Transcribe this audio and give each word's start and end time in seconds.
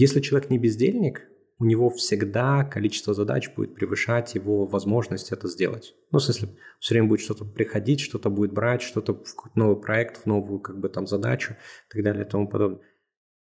Если 0.00 0.20
человек 0.20 0.48
не 0.48 0.56
бездельник, 0.56 1.28
у 1.58 1.66
него 1.66 1.90
всегда 1.90 2.64
количество 2.64 3.12
задач 3.12 3.50
будет 3.54 3.74
превышать 3.74 4.34
его 4.34 4.64
возможность 4.64 5.30
это 5.30 5.46
сделать. 5.46 5.94
Ну, 6.10 6.20
в 6.20 6.22
смысле, 6.22 6.56
все 6.78 6.94
время 6.94 7.08
будет 7.08 7.20
что-то 7.20 7.44
приходить, 7.44 8.00
что-то 8.00 8.30
будет 8.30 8.50
брать, 8.54 8.80
что-то 8.80 9.12
в 9.12 9.56
новый 9.56 9.78
проект, 9.78 10.22
в 10.22 10.24
новую 10.24 10.60
как 10.60 10.80
бы 10.80 10.88
там 10.88 11.06
задачу 11.06 11.52
и 11.52 11.92
так 11.92 12.02
далее 12.02 12.24
и 12.24 12.26
тому 12.26 12.48
подобное. 12.48 12.80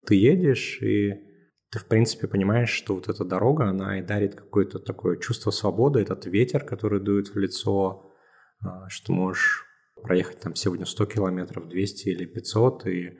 Ты 0.06 0.16
едешь, 0.16 0.82
и 0.82 1.16
ты, 1.70 1.80
в 1.80 1.86
принципе, 1.86 2.28
понимаешь, 2.28 2.70
что 2.70 2.96
вот 2.96 3.10
эта 3.10 3.26
дорога, 3.26 3.66
она 3.66 4.00
и 4.00 4.02
дарит 4.02 4.36
какое-то 4.36 4.80
такое 4.80 5.18
чувство 5.18 5.52
свободы, 5.52 6.00
этот 6.00 6.28
ветер, 6.28 6.64
который 6.64 7.02
дует 7.02 7.28
в 7.28 7.38
лицо, 7.38 8.14
а, 8.62 8.88
что 8.88 9.12
можешь 9.12 9.66
проехать 10.02 10.40
там 10.40 10.56
сегодня 10.56 10.86
100 10.86 11.08
километров, 11.08 11.68
200 11.68 12.08
или 12.08 12.26
500, 12.26 12.88
и 12.88 13.20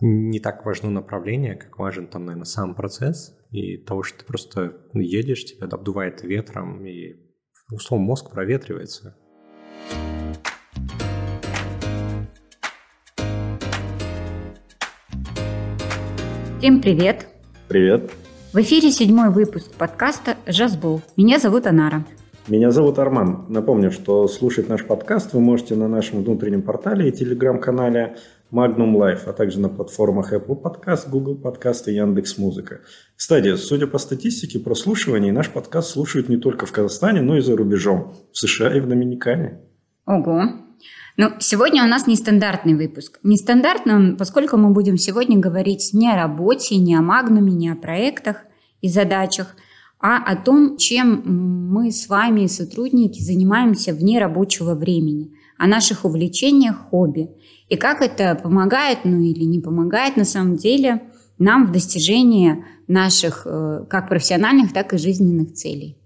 не 0.00 0.40
так 0.40 0.64
важно 0.64 0.90
направление, 0.90 1.56
как 1.56 1.78
важен 1.78 2.06
там, 2.06 2.24
наверное, 2.24 2.46
сам 2.46 2.74
процесс 2.74 3.36
и 3.50 3.76
того, 3.76 4.02
что 4.02 4.20
ты 4.20 4.24
просто 4.24 4.72
едешь, 4.94 5.44
тебя 5.44 5.66
обдувает 5.66 6.22
ветром, 6.22 6.86
и 6.86 7.16
условно 7.70 8.06
мозг 8.06 8.30
проветривается. 8.32 9.16
Всем 16.58 16.80
привет! 16.80 17.26
Привет! 17.68 18.10
В 18.52 18.56
эфире 18.58 18.90
седьмой 18.90 19.30
выпуск 19.30 19.72
подкаста 19.74 20.36
«Жазбол». 20.46 21.02
Меня 21.16 21.38
зовут 21.38 21.66
Анара. 21.66 22.04
Меня 22.48 22.70
зовут 22.70 22.98
Арман. 22.98 23.46
Напомню, 23.48 23.90
что 23.90 24.26
слушать 24.26 24.68
наш 24.68 24.84
подкаст 24.84 25.34
вы 25.34 25.40
можете 25.40 25.76
на 25.76 25.88
нашем 25.88 26.24
внутреннем 26.24 26.62
портале 26.62 27.08
и 27.08 27.12
телеграм-канале 27.12 28.16
Magnum 28.52 28.94
Life, 28.94 29.22
а 29.26 29.32
также 29.32 29.60
на 29.60 29.68
платформах 29.68 30.32
Apple 30.32 30.60
Podcast, 30.60 31.08
Google 31.08 31.40
Podcast 31.42 31.84
и 31.86 31.94
Яндекс 31.94 32.38
Музыка. 32.38 32.80
Кстати, 33.16 33.56
судя 33.56 33.86
по 33.86 33.98
статистике 33.98 34.58
прослушиваний, 34.58 35.30
наш 35.30 35.50
подкаст 35.50 35.90
слушают 35.90 36.28
не 36.28 36.36
только 36.36 36.66
в 36.66 36.72
Казахстане, 36.72 37.22
но 37.22 37.36
и 37.36 37.40
за 37.40 37.56
рубежом, 37.56 38.14
в 38.32 38.38
США 38.38 38.76
и 38.76 38.80
в 38.80 38.88
Доминикане. 38.88 39.60
Ого! 40.06 40.42
Ну, 41.16 41.32
сегодня 41.38 41.84
у 41.84 41.86
нас 41.86 42.06
нестандартный 42.06 42.74
выпуск. 42.74 43.18
Нестандартный 43.22 44.16
поскольку 44.16 44.56
мы 44.56 44.70
будем 44.70 44.96
сегодня 44.96 45.38
говорить 45.38 45.90
не 45.92 46.10
о 46.10 46.16
работе, 46.16 46.76
не 46.76 46.94
о 46.94 47.02
Магнуме, 47.02 47.52
не 47.52 47.68
о 47.68 47.76
проектах 47.76 48.44
и 48.80 48.88
задачах, 48.88 49.54
а 50.00 50.16
о 50.16 50.34
том, 50.34 50.78
чем 50.78 51.22
мы 51.70 51.92
с 51.92 52.08
вами, 52.08 52.46
сотрудники, 52.46 53.20
занимаемся 53.20 53.92
вне 53.92 54.18
рабочего 54.18 54.74
времени, 54.74 55.34
о 55.60 55.66
наших 55.66 56.04
увлечениях, 56.04 56.88
хобби– 56.90 57.30
и 57.70 57.76
как 57.76 58.02
это 58.02 58.34
помогает, 58.34 59.04
ну 59.04 59.20
или 59.20 59.44
не 59.44 59.60
помогает 59.60 60.16
на 60.16 60.24
самом 60.24 60.56
деле 60.56 61.02
нам 61.38 61.66
в 61.66 61.72
достижении 61.72 62.64
наших 62.88 63.46
э, 63.46 63.86
как 63.88 64.08
профессиональных, 64.08 64.72
так 64.72 64.92
и 64.92 64.98
жизненных 64.98 65.52
целей. 65.52 65.96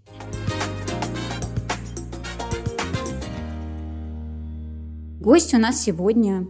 Гость 5.21 5.55
у 5.55 5.59
нас 5.59 5.83
сегодня 5.83 6.47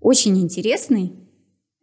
очень 0.00 0.38
интересный, 0.38 1.12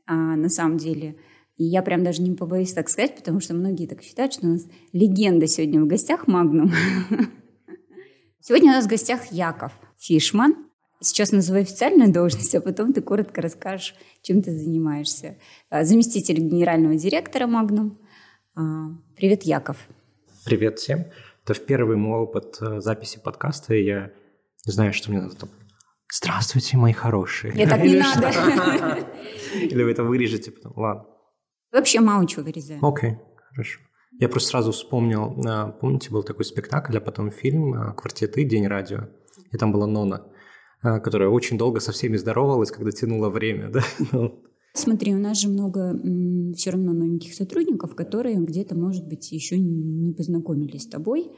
а, 0.07 0.15
на 0.15 0.49
самом 0.49 0.77
деле. 0.77 1.17
И 1.57 1.65
я 1.65 1.83
прям 1.83 2.03
даже 2.03 2.23
не 2.23 2.31
побоюсь 2.31 2.73
так 2.73 2.89
сказать, 2.89 3.15
потому 3.15 3.41
что 3.41 3.53
многие 3.53 3.85
так 3.85 4.01
считают, 4.01 4.33
что 4.33 4.47
у 4.47 4.49
нас 4.49 4.65
легенда 4.91 5.45
сегодня 5.45 5.79
в 5.79 5.85
гостях 5.85 6.25
Магнум. 6.27 6.71
Сегодня 8.39 8.71
у 8.71 8.73
нас 8.73 8.85
в 8.85 8.89
гостях 8.89 9.31
Яков 9.31 9.71
Фишман, 9.97 10.65
Сейчас 11.01 11.31
называю 11.31 11.63
официальную 11.63 12.11
должность, 12.11 12.55
а 12.55 12.61
потом 12.61 12.93
ты 12.93 13.01
коротко 13.01 13.41
расскажешь, 13.41 13.95
чем 14.21 14.41
ты 14.41 14.51
занимаешься. 14.51 15.38
А, 15.69 15.83
заместитель 15.83 16.39
генерального 16.39 16.95
директора 16.95 17.47
Магнум. 17.47 17.99
Привет, 19.16 19.43
Яков. 19.43 19.77
Привет 20.45 20.79
всем. 20.79 21.05
Это 21.43 21.53
в 21.53 21.66
первый 21.66 21.97
мой 21.97 22.21
опыт 22.21 22.57
э, 22.61 22.79
записи 22.79 23.19
подкаста, 23.23 23.75
и 23.75 23.83
я 23.83 24.11
не 24.66 24.71
знаю, 24.71 24.93
что 24.93 25.11
мне 25.11 25.21
надо 25.21 25.35
там. 25.35 25.50
Здравствуйте, 26.12 26.77
мои 26.77 26.94
хорошие. 26.94 27.53
Мне 27.53 27.67
так 27.67 27.83
не 27.83 27.97
надо. 28.00 28.31
Или 29.53 29.83
вы 29.83 29.91
это 29.91 30.03
вырежете 30.03 30.51
потом. 30.51 30.73
Ладно. 30.75 31.06
Вообще 31.72 32.00
мало 32.00 32.25
чего 32.25 32.44
вырезаю. 32.44 32.79
Окей, 32.81 33.17
хорошо. 33.50 33.79
Я 34.19 34.29
просто 34.29 34.50
сразу 34.50 34.72
вспомнил, 34.72 35.39
а, 35.45 35.67
помните, 35.67 36.09
был 36.09 36.23
такой 36.23 36.45
спектакль, 36.45 36.97
а 36.97 37.01
потом 37.01 37.29
фильм 37.31 37.94
«Квартеты. 37.95 38.44
День 38.44 38.66
радио». 38.67 39.09
И 39.55 39.57
там 39.57 39.71
была 39.71 39.88
Нона. 39.88 40.21
А, 40.81 40.99
которая 40.99 41.29
очень 41.29 41.57
долго 41.57 41.79
со 41.79 41.91
всеми 41.91 42.17
здоровалась, 42.17 42.69
когда 42.69 42.91
тянуло 42.91 43.29
время, 43.29 43.69
да? 43.73 43.81
Ну. 44.11 44.43
Смотри, 44.73 45.16
у 45.16 45.17
нас 45.17 45.39
же 45.39 45.47
много 45.47 45.99
все 46.55 46.71
равно 46.71 46.93
новеньких 46.93 47.33
сотрудников, 47.33 47.95
которые 47.95 48.35
где-то, 48.35 48.75
может 48.75 49.07
быть, 49.07 49.31
еще 49.31 49.57
не 49.57 50.13
познакомились 50.13 50.83
с 50.83 50.88
тобой. 50.88 51.31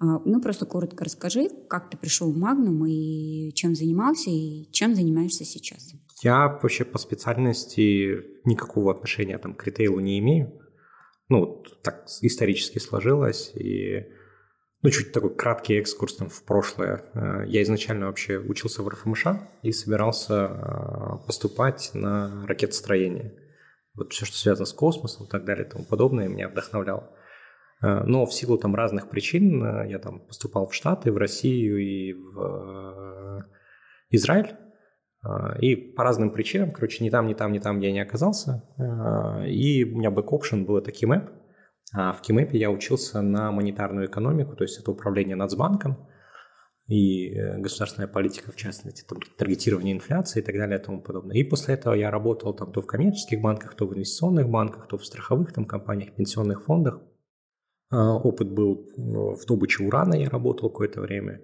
А, 0.00 0.18
ну, 0.24 0.40
просто 0.40 0.66
коротко 0.66 1.04
расскажи, 1.04 1.50
как 1.68 1.90
ты 1.90 1.98
пришел 1.98 2.32
в 2.32 2.36
Магнум 2.36 2.84
и 2.86 3.52
чем 3.54 3.76
занимался, 3.76 4.30
и 4.30 4.66
чем 4.72 4.94
занимаешься 4.94 5.44
сейчас. 5.44 5.92
Я 6.22 6.48
вообще 6.48 6.84
по 6.84 6.98
специальности 6.98 8.16
никакого 8.44 8.92
отношения 8.92 9.38
там, 9.38 9.54
к 9.54 9.64
ритейлу 9.66 10.00
не 10.00 10.18
имею. 10.18 10.58
Ну, 11.28 11.62
так 11.84 12.06
исторически 12.22 12.78
сложилось, 12.78 13.52
и 13.54 14.06
ну, 14.82 14.90
чуть 14.90 15.12
такой 15.12 15.34
краткий 15.34 15.78
экскурс 15.78 16.16
там, 16.16 16.30
в 16.30 16.42
прошлое. 16.44 17.04
Э, 17.14 17.44
я 17.46 17.62
изначально 17.62 18.06
вообще 18.06 18.38
учился 18.38 18.82
в 18.82 18.88
РФМШ 18.88 19.26
и 19.62 19.72
собирался 19.72 20.34
э, 20.34 21.26
поступать 21.26 21.90
на 21.92 22.46
ракетостроение. 22.46 23.34
Вот 23.94 24.12
все, 24.12 24.24
что 24.24 24.36
связано 24.36 24.64
с 24.64 24.72
космосом 24.72 25.26
и 25.26 25.28
так 25.28 25.44
далее 25.44 25.66
и 25.66 25.68
тому 25.68 25.84
подобное, 25.84 26.28
меня 26.28 26.48
вдохновляло. 26.48 27.10
Э, 27.82 28.04
но 28.04 28.24
в 28.24 28.32
силу 28.32 28.56
там 28.56 28.74
разных 28.74 29.10
причин 29.10 29.86
я 29.86 29.98
там 29.98 30.20
поступал 30.20 30.66
в 30.66 30.74
Штаты, 30.74 31.12
в 31.12 31.18
Россию 31.18 31.78
и 31.78 32.14
в 32.14 33.46
Израиль. 34.10 34.56
И 35.60 35.76
по 35.76 36.02
разным 36.02 36.30
причинам, 36.30 36.70
короче, 36.70 37.04
ни 37.04 37.10
там, 37.10 37.26
ни 37.26 37.34
там, 37.34 37.52
ни 37.52 37.58
там 37.58 37.78
я 37.80 37.92
не 37.92 38.00
оказался. 38.00 38.64
И 39.46 39.84
у 39.84 39.98
меня 39.98 40.10
бэк-опшн 40.10 40.64
был 40.64 40.78
это 40.78 40.90
KeyMap, 40.90 41.28
в 41.92 42.20
Кимэпе 42.22 42.58
я 42.58 42.70
учился 42.70 43.20
на 43.20 43.50
монетарную 43.50 44.06
экономику, 44.06 44.56
то 44.56 44.64
есть 44.64 44.78
это 44.78 44.90
управление 44.90 45.36
Нацбанком 45.36 46.08
и 46.90 47.32
э, 47.36 47.58
государственная 47.58 48.08
политика, 48.08 48.50
в 48.50 48.56
частности, 48.56 49.04
там, 49.08 49.18
таргетирование 49.38 49.94
инфляции 49.94 50.40
и 50.40 50.42
так 50.42 50.56
далее 50.56 50.78
и 50.78 50.82
тому 50.82 51.00
подобное. 51.00 51.36
И 51.36 51.44
после 51.44 51.74
этого 51.74 51.94
я 51.94 52.10
работал 52.10 52.52
там 52.52 52.72
то 52.72 52.82
в 52.82 52.86
коммерческих 52.86 53.40
банках, 53.40 53.76
то 53.76 53.86
в 53.86 53.94
инвестиционных 53.94 54.48
банках, 54.48 54.88
то 54.88 54.98
в 54.98 55.06
страховых 55.06 55.52
там 55.52 55.66
компаниях, 55.66 56.14
пенсионных 56.16 56.64
фондах. 56.64 57.00
А, 57.90 58.16
опыт 58.16 58.50
был 58.50 58.88
э, 58.96 59.02
в 59.02 59.46
добыче 59.46 59.84
урана, 59.84 60.14
я 60.14 60.28
работал 60.28 60.68
какое-то 60.68 61.00
время. 61.00 61.40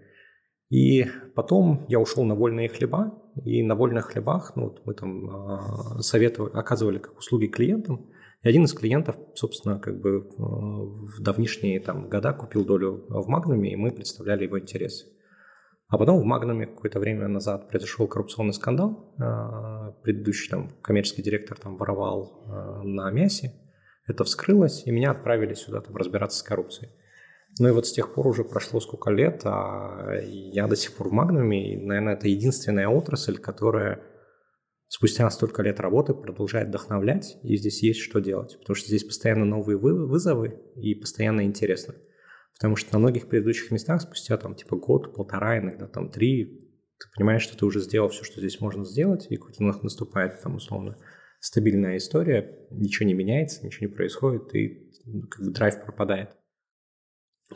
И 0.68 1.06
потом 1.36 1.86
я 1.88 2.00
ушел 2.00 2.24
на 2.24 2.34
вольные 2.34 2.68
хлеба, 2.68 3.16
и 3.44 3.62
на 3.62 3.76
вольных 3.76 4.06
хлебах 4.06 4.56
ну, 4.56 4.64
вот 4.64 4.84
мы 4.84 4.94
там 4.94 5.30
а, 5.30 6.02
советовали, 6.02 6.54
оказывали 6.54 6.98
как 6.98 7.16
услуги 7.18 7.46
клиентам, 7.46 8.10
и 8.46 8.48
один 8.48 8.62
из 8.64 8.72
клиентов, 8.74 9.16
собственно, 9.34 9.80
как 9.80 10.00
бы 10.00 10.18
э, 10.18 10.22
в 10.38 11.20
давнишние 11.20 11.80
там, 11.80 12.08
года 12.08 12.32
купил 12.32 12.64
долю 12.64 13.04
в 13.08 13.26
Магнуме, 13.26 13.72
и 13.72 13.76
мы 13.76 13.90
представляли 13.90 14.44
его 14.44 14.60
интересы. 14.60 15.06
А 15.88 15.98
потом 15.98 16.20
в 16.20 16.24
Магнуме 16.24 16.66
какое-то 16.66 17.00
время 17.00 17.26
назад 17.26 17.68
произошел 17.68 18.06
коррупционный 18.06 18.52
скандал. 18.52 19.16
Э, 19.18 20.00
предыдущий 20.04 20.48
там 20.48 20.70
коммерческий 20.80 21.22
директор 21.22 21.58
там 21.58 21.76
воровал 21.76 22.44
э, 22.46 22.82
на 22.84 23.10
мясе. 23.10 23.52
Это 24.06 24.22
вскрылось, 24.22 24.86
и 24.86 24.92
меня 24.92 25.10
отправили 25.10 25.54
сюда 25.54 25.80
там 25.80 25.96
разбираться 25.96 26.38
с 26.38 26.42
коррупцией. 26.44 26.92
Ну 27.58 27.66
и 27.66 27.72
вот 27.72 27.88
с 27.88 27.92
тех 27.92 28.14
пор 28.14 28.28
уже 28.28 28.44
прошло 28.44 28.78
сколько 28.78 29.10
лет, 29.10 29.40
а 29.44 30.20
я 30.22 30.68
до 30.68 30.76
сих 30.76 30.94
пор 30.94 31.08
в 31.08 31.12
Магнуме, 31.12 31.72
и, 31.72 31.84
наверное, 31.84 32.14
это 32.14 32.28
единственная 32.28 32.86
отрасль, 32.86 33.38
которая 33.38 34.02
спустя 34.88 35.28
столько 35.30 35.62
лет 35.62 35.80
работы 35.80 36.14
продолжает 36.14 36.68
вдохновлять, 36.68 37.38
и 37.42 37.56
здесь 37.56 37.82
есть 37.82 38.00
что 38.00 38.20
делать, 38.20 38.56
потому 38.58 38.74
что 38.74 38.88
здесь 38.88 39.04
постоянно 39.04 39.44
новые 39.44 39.78
вызовы 39.78 40.60
и 40.76 40.94
постоянно 40.94 41.44
интересно. 41.44 41.94
Потому 42.54 42.76
что 42.76 42.94
на 42.94 43.00
многих 43.00 43.28
предыдущих 43.28 43.70
местах 43.70 44.00
спустя 44.00 44.36
там 44.38 44.54
типа 44.54 44.76
год, 44.76 45.14
полтора, 45.14 45.58
иногда 45.58 45.86
там 45.86 46.10
три, 46.10 46.72
ты 46.98 47.06
понимаешь, 47.14 47.42
что 47.42 47.56
ты 47.56 47.66
уже 47.66 47.80
сделал 47.80 48.08
все, 48.08 48.24
что 48.24 48.40
здесь 48.40 48.60
можно 48.60 48.84
сделать, 48.84 49.26
и 49.28 49.36
какой-то 49.36 49.62
наступает 49.62 50.40
там 50.40 50.54
условно 50.54 50.96
стабильная 51.40 51.98
история, 51.98 52.66
ничего 52.70 53.06
не 53.06 53.14
меняется, 53.14 53.64
ничего 53.64 53.88
не 53.88 53.94
происходит, 53.94 54.54
и 54.54 54.90
ну, 55.04 55.26
как 55.28 55.44
бы 55.44 55.52
драйв 55.52 55.82
пропадает. 55.84 56.30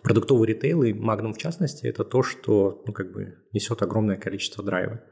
Продуктовый 0.02 0.46
ритейл 0.46 0.82
и 0.82 0.92
Magnum 0.92 1.32
в 1.32 1.38
частности, 1.38 1.86
это 1.86 2.04
то, 2.04 2.22
что 2.22 2.84
ну, 2.86 2.92
как 2.92 3.12
бы 3.12 3.38
несет 3.52 3.82
огромное 3.82 4.16
количество 4.16 4.62
драйва. 4.62 5.02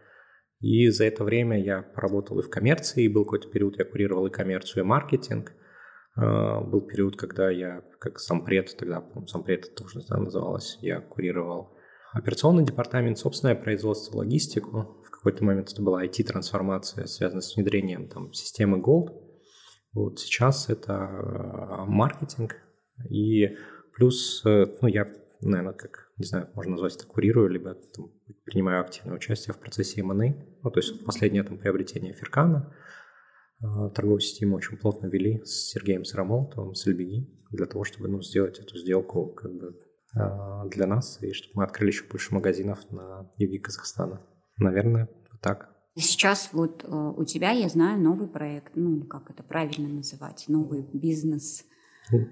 И 0.60 0.88
за 0.88 1.04
это 1.04 1.24
время 1.24 1.62
я 1.62 1.82
поработал 1.82 2.38
и 2.40 2.42
в 2.42 2.50
коммерции, 2.50 3.04
и 3.04 3.08
был 3.08 3.24
какой-то 3.24 3.48
период, 3.48 3.78
я 3.78 3.84
курировал 3.84 4.26
и 4.26 4.30
коммерцию, 4.30 4.82
и 4.82 4.86
маркетинг. 4.86 5.52
А, 6.16 6.60
был 6.60 6.80
период, 6.80 7.16
когда 7.16 7.48
я, 7.50 7.82
как 8.00 8.18
сампред, 8.18 8.76
тогда, 8.76 9.00
по-моему, 9.00 9.44
это 9.46 9.68
должность 9.76 10.08
да, 10.08 10.18
называлась, 10.18 10.78
я 10.80 11.00
курировал 11.00 11.76
операционный 12.12 12.64
департамент, 12.64 13.18
собственное 13.18 13.54
производство, 13.54 14.18
логистику. 14.18 15.02
В 15.06 15.10
какой-то 15.10 15.44
момент 15.44 15.70
это 15.72 15.82
была 15.82 16.04
IT-трансформация, 16.04 17.06
связанная 17.06 17.42
с 17.42 17.54
внедрением 17.54 18.08
там, 18.08 18.32
системы 18.32 18.78
Gold. 18.78 19.10
Вот 19.92 20.18
сейчас 20.18 20.68
это 20.68 21.84
маркетинг, 21.86 22.56
и 23.08 23.56
плюс, 23.94 24.42
ну, 24.44 24.86
я, 24.88 25.06
наверное, 25.40 25.74
как, 25.74 26.10
не 26.16 26.24
знаю, 26.24 26.48
можно 26.54 26.72
назвать 26.72 26.96
это 26.96 27.06
курирую, 27.06 27.48
либо 27.48 27.74
там, 27.94 28.12
принимаю 28.44 28.80
активное 28.80 29.16
участие 29.16 29.54
в 29.54 29.58
процессе 29.58 30.00
M&A, 30.00 30.34
ну, 30.62 30.70
то 30.70 30.78
есть 30.80 31.04
последнее 31.04 31.42
там 31.42 31.58
приобретение 31.58 32.12
Феркана, 32.12 32.74
торговую 33.60 34.20
сети 34.20 34.44
мы 34.44 34.56
очень 34.56 34.76
плотно 34.76 35.06
вели 35.06 35.42
с 35.44 35.70
Сергеем 35.70 36.04
Сарамолтовым, 36.04 36.74
с 36.74 36.86
LBG, 36.86 37.26
для 37.50 37.66
того, 37.66 37.84
чтобы 37.84 38.08
ну, 38.08 38.22
сделать 38.22 38.58
эту 38.58 38.76
сделку 38.78 39.26
как 39.26 39.52
бы 39.52 39.74
для 40.70 40.86
нас, 40.86 41.22
и 41.22 41.32
чтобы 41.32 41.52
мы 41.56 41.64
открыли 41.64 41.90
еще 41.90 42.04
больше 42.04 42.34
магазинов 42.34 42.90
на 42.90 43.30
юге 43.36 43.58
Казахстана. 43.58 44.22
Наверное, 44.56 45.08
так. 45.40 45.70
Сейчас 45.94 46.50
вот 46.52 46.84
э, 46.84 46.88
у 46.88 47.24
тебя, 47.24 47.50
я 47.50 47.68
знаю, 47.68 48.00
новый 48.00 48.28
проект, 48.28 48.76
ну, 48.76 49.04
как 49.04 49.30
это 49.30 49.42
правильно 49.42 49.88
называть, 49.88 50.44
новый 50.46 50.88
бизнес. 50.92 51.64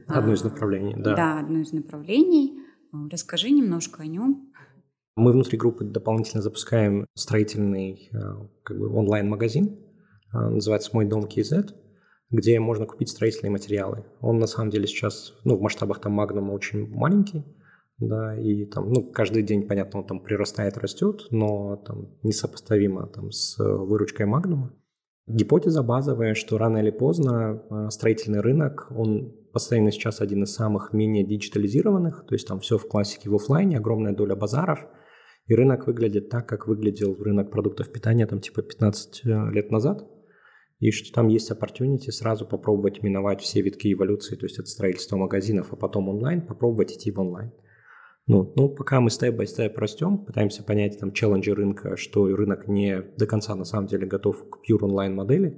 Одно 0.07 0.33
из 0.33 0.45
направлений, 0.45 0.95
да. 0.97 1.17
Да, 1.17 1.41
одно 1.41 1.61
из 1.61 1.73
направлений. 1.73 2.61
Э, 2.93 2.97
расскажи 3.11 3.51
немножко 3.51 4.03
о 4.03 4.07
нем. 4.07 4.53
Мы 5.17 5.33
внутри 5.33 5.59
группы 5.59 5.85
дополнительно 5.85 6.43
запускаем 6.43 7.07
строительный 7.15 8.11
э, 8.13 8.19
как 8.63 8.79
бы 8.79 8.95
онлайн-магазин, 8.95 9.79
называется 10.33 10.91
«Мой 10.93 11.07
дом 11.07 11.25
KZ», 11.25 11.75
где 12.31 12.61
можно 12.61 12.87
купить 12.87 13.09
строительные 13.09 13.51
материалы. 13.51 14.05
Он 14.21 14.39
на 14.39 14.47
самом 14.47 14.71
деле 14.71 14.87
сейчас, 14.87 15.35
ну, 15.45 15.57
в 15.57 15.61
масштабах 15.61 16.01
там 16.01 16.13
Магнума 16.13 16.53
очень 16.53 16.89
маленький, 16.89 17.45
да, 17.99 18.39
и 18.39 18.67
там, 18.67 18.93
ну, 18.93 19.03
каждый 19.11 19.43
день, 19.43 19.67
понятно, 19.67 20.01
он 20.01 20.07
там 20.07 20.21
прирастает, 20.21 20.77
растет, 20.77 21.27
но 21.31 21.77
там 21.77 22.09
несопоставимо 22.23 23.07
там 23.07 23.31
с 23.31 23.57
выручкой 23.59 24.27
Магнума. 24.27 24.73
Гипотеза 25.27 25.83
базовая, 25.83 26.35
что 26.35 26.59
рано 26.59 26.79
или 26.79 26.91
поздно 26.91 27.63
а, 27.69 27.91
строительный 27.91 28.41
рынок, 28.41 28.87
он 28.91 29.35
постоянно 29.53 29.91
сейчас 29.91 30.21
один 30.21 30.45
из 30.45 30.55
самых 30.55 30.93
менее 30.93 31.25
диджитализированных, 31.25 32.27
то 32.29 32.35
есть 32.35 32.47
там 32.47 32.61
все 32.61 32.79
в 32.79 32.87
классике 32.87 33.29
в 33.29 33.35
офлайне, 33.35 33.79
огромная 33.79 34.15
доля 34.15 34.37
базаров, 34.37 34.87
и 35.47 35.55
рынок 35.55 35.87
выглядит 35.87 36.29
так, 36.29 36.49
как 36.49 36.67
выглядел 36.67 37.17
рынок 37.19 37.51
продуктов 37.51 37.93
питания 37.93 38.27
там 38.27 38.41
типа 38.41 38.63
15 38.63 39.23
э, 39.25 39.51
лет 39.53 39.71
назад, 39.71 40.07
и 40.79 40.91
что 40.91 41.13
там 41.13 41.29
есть 41.29 41.51
opportunity 41.51 42.11
сразу 42.11 42.47
попробовать 42.47 43.03
миновать 43.03 43.41
все 43.41 43.63
витки 43.63 43.93
эволюции, 43.93 44.37
то 44.37 44.45
есть 44.45 44.59
от 44.59 44.69
строительства 44.69 45.17
магазинов, 45.17 45.73
а 45.73 45.77
потом 45.77 46.09
онлайн, 46.09 46.43
попробовать 46.43 46.93
идти 46.93 47.11
в 47.11 47.19
онлайн. 47.19 47.53
Ну, 48.27 48.53
ну, 48.57 48.69
пока 48.69 49.01
мы 49.01 49.11
степ-бай-степ 49.11 49.79
растем, 49.79 50.19
пытаемся 50.19 50.65
понять 50.65 50.99
там 50.99 51.13
челленджи 51.13 51.55
рынка, 51.55 51.97
что 51.97 52.27
рынок 52.27 52.67
не 52.67 53.01
до 53.17 53.27
конца 53.27 53.55
на 53.55 53.65
самом 53.65 53.87
деле 53.87 54.05
готов 54.07 54.51
к 54.51 54.59
pure 54.69 54.83
онлайн 54.83 55.15
модели. 55.15 55.57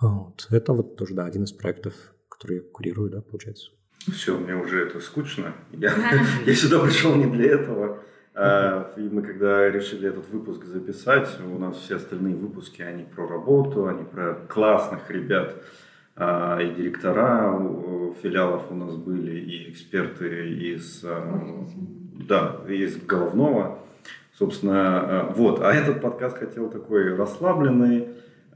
Вот. 0.00 0.46
Это 0.50 0.72
вот 0.72 0.96
тоже, 0.96 1.14
да, 1.14 1.26
один 1.26 1.44
из 1.44 1.52
проектов, 1.52 1.94
который 2.30 2.56
я 2.56 2.62
курирую, 2.62 3.10
да, 3.10 3.20
получается. 3.20 3.70
Все, 4.10 4.36
мне 4.36 4.56
уже 4.56 4.86
это 4.86 4.98
скучно. 4.98 5.54
Я, 5.72 5.94
я 6.46 6.54
сюда 6.54 6.80
пришел 6.80 7.14
не 7.14 7.26
для 7.26 7.52
этого. 7.52 8.02
А, 8.34 8.90
и 8.96 9.00
мы 9.00 9.22
когда 9.22 9.68
решили 9.68 10.08
этот 10.08 10.28
выпуск 10.30 10.64
записать, 10.64 11.28
у 11.40 11.58
нас 11.58 11.76
все 11.76 11.96
остальные 11.96 12.34
выпуски, 12.34 12.80
они 12.80 13.04
про 13.04 13.26
работу, 13.26 13.88
они 13.88 14.04
про 14.04 14.34
классных 14.48 15.10
ребят, 15.10 15.56
а, 16.16 16.58
и 16.60 16.74
директора 16.74 17.58
филиалов 18.22 18.70
у 18.70 18.74
нас 18.74 18.96
были, 18.96 19.38
и 19.38 19.70
эксперты 19.70 20.50
из, 20.50 21.04
а, 21.04 21.66
да, 22.26 22.60
из 22.68 22.96
головного. 23.04 23.78
Собственно, 24.38 25.32
вот. 25.36 25.60
А 25.60 25.72
этот 25.72 26.00
подкаст 26.00 26.38
хотел 26.38 26.70
такой 26.70 27.14
расслабленный, 27.14 28.08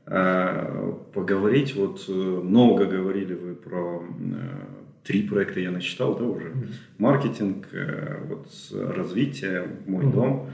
поговорить. 0.05 1.75
Вот 1.75 2.05
э, 2.09 2.13
много 2.13 2.85
говорили 2.87 3.35
вы 3.35 3.55
про 3.55 4.03
э, 4.03 4.76
три 5.07 5.23
проекта 5.23 5.61
я 5.61 5.71
насчитал, 5.71 6.17
да, 6.17 6.25
уже. 6.25 6.53
Маркетинг, 6.99 7.69
э, 7.73 8.25
вот 8.27 8.49
развитие, 8.73 9.69
мой 9.87 10.11
дом. 10.11 10.51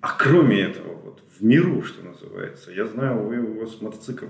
А 0.00 0.16
кроме 0.16 0.60
этого, 0.60 0.94
вот 0.94 1.22
в 1.38 1.42
миру, 1.44 1.82
что 1.82 2.04
называется, 2.04 2.70
я 2.72 2.86
знаю, 2.86 3.26
вы 3.26 3.40
у 3.40 3.60
вас 3.60 3.80
мотоцикл 3.80 4.26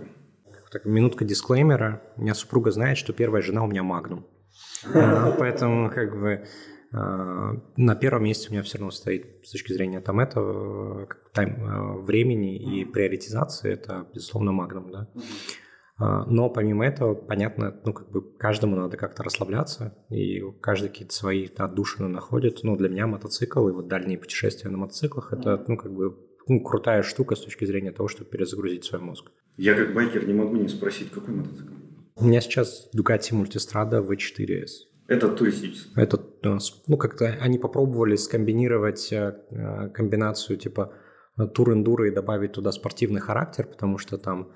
так, 0.70 0.84
минутка 0.84 1.24
дисклеймера. 1.24 2.02
У 2.16 2.22
меня 2.22 2.34
супруга 2.34 2.70
знает, 2.70 2.98
что 2.98 3.12
первая 3.12 3.42
жена 3.42 3.64
у 3.64 3.66
меня 3.66 3.82
Магнум. 3.82 4.26
А, 4.94 5.32
поэтому 5.38 5.90
как 5.90 6.18
бы 6.18 6.44
а, 6.92 7.56
на 7.76 7.94
первом 7.94 8.24
месте 8.24 8.48
у 8.48 8.52
меня 8.52 8.62
все 8.62 8.78
равно 8.78 8.90
стоит 8.90 9.44
с 9.44 9.50
точки 9.50 9.72
зрения 9.72 10.00
там 10.00 10.20
этого 10.20 11.08
time, 11.32 11.56
а, 11.60 11.96
времени 11.96 12.56
и 12.56 12.84
приоритизации, 12.84 13.72
это, 13.72 14.06
безусловно, 14.14 14.52
Магнум, 14.52 14.90
да. 14.90 15.08
Но 15.98 16.48
помимо 16.48 16.86
этого, 16.86 17.14
понятно, 17.14 17.74
ну, 17.84 17.92
как 17.92 18.08
бы 18.10 18.22
каждому 18.22 18.76
надо 18.76 18.96
как-то 18.96 19.24
расслабляться, 19.24 19.96
и 20.10 20.40
каждый 20.60 20.90
какие-то 20.90 21.12
свои 21.12 21.48
отдушины 21.56 22.08
находит. 22.08 22.60
Ну, 22.62 22.76
для 22.76 22.88
меня 22.88 23.08
мотоцикл 23.08 23.68
и 23.68 23.72
вот 23.72 23.88
дальние 23.88 24.16
путешествия 24.16 24.70
на 24.70 24.78
мотоциклах– 24.78 25.32
это, 25.32 25.64
ну, 25.66 25.76
как 25.76 25.92
бы 25.92 26.16
ну, 26.48 26.60
крутая 26.60 27.02
штука 27.02 27.36
с 27.36 27.40
точки 27.40 27.64
зрения 27.64 27.92
того, 27.92 28.08
чтобы 28.08 28.30
перезагрузить 28.30 28.84
свой 28.84 29.00
мозг. 29.00 29.30
Я 29.56 29.74
как 29.74 29.92
байкер 29.92 30.26
не 30.26 30.32
могу 30.32 30.56
не 30.56 30.68
спросить, 30.68 31.10
какой 31.10 31.34
мотоцикл? 31.34 31.74
У 32.16 32.24
меня 32.24 32.40
сейчас 32.40 32.88
Ducati 32.96 33.32
Multistrada 33.32 34.04
V4S. 34.04 34.88
Это 35.08 35.28
туристический? 35.28 35.90
Это, 35.94 36.20
э, 36.42 36.58
ну, 36.86 36.96
как-то 36.96 37.26
они 37.40 37.58
попробовали 37.58 38.16
скомбинировать 38.16 39.12
э, 39.12 39.36
э, 39.50 39.88
комбинацию 39.90 40.58
типа 40.58 40.92
тур-эндуро 41.54 42.08
и 42.08 42.10
добавить 42.10 42.52
туда 42.52 42.72
спортивный 42.72 43.20
характер, 43.20 43.66
потому 43.66 43.98
что 43.98 44.18
там 44.18 44.52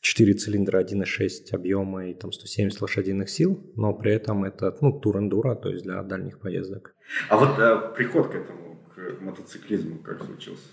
4 0.00 0.34
цилиндра, 0.34 0.82
1.6 0.82 1.54
объема 1.54 2.06
и 2.08 2.14
там 2.14 2.32
170 2.32 2.80
лошадиных 2.80 3.28
сил, 3.28 3.58
но 3.76 3.92
при 3.94 4.12
этом 4.12 4.44
это, 4.44 4.76
ну, 4.80 4.98
тур-эндуро, 5.00 5.54
то 5.56 5.70
есть 5.70 5.84
для 5.84 6.02
дальних 6.02 6.40
поездок. 6.40 6.94
А 7.28 7.36
вот 7.36 7.58
а, 7.58 7.92
приход 7.96 8.28
к 8.28 8.34
этому, 8.34 8.76
к 8.94 9.20
мотоциклизму 9.20 9.98
как 9.98 10.24
случился? 10.24 10.68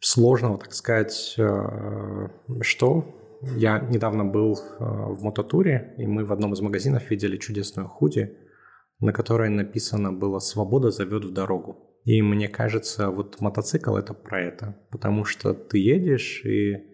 сложного, 0.00 0.58
так 0.58 0.72
сказать, 0.72 1.34
э, 1.38 2.28
что. 2.62 3.16
Я 3.56 3.80
недавно 3.80 4.24
был 4.24 4.54
э, 4.54 4.84
в 4.84 5.22
мототуре, 5.22 5.94
и 5.96 6.06
мы 6.06 6.24
в 6.24 6.32
одном 6.32 6.52
из 6.52 6.60
магазинов 6.60 7.10
видели 7.10 7.38
чудесную 7.38 7.88
худи, 7.88 8.36
на 8.98 9.12
которой 9.12 9.48
написано 9.48 10.12
было 10.12 10.40
«Свобода 10.40 10.90
зовет 10.90 11.24
в 11.24 11.32
дорогу». 11.32 11.86
И 12.04 12.20
мне 12.22 12.48
кажется, 12.48 13.10
вот 13.10 13.40
мотоцикл– 13.40 13.96
это 13.96 14.14
про 14.14 14.42
это, 14.42 14.76
потому 14.90 15.24
что 15.24 15.54
ты 15.54 15.78
едешь, 15.78 16.42
и 16.44 16.89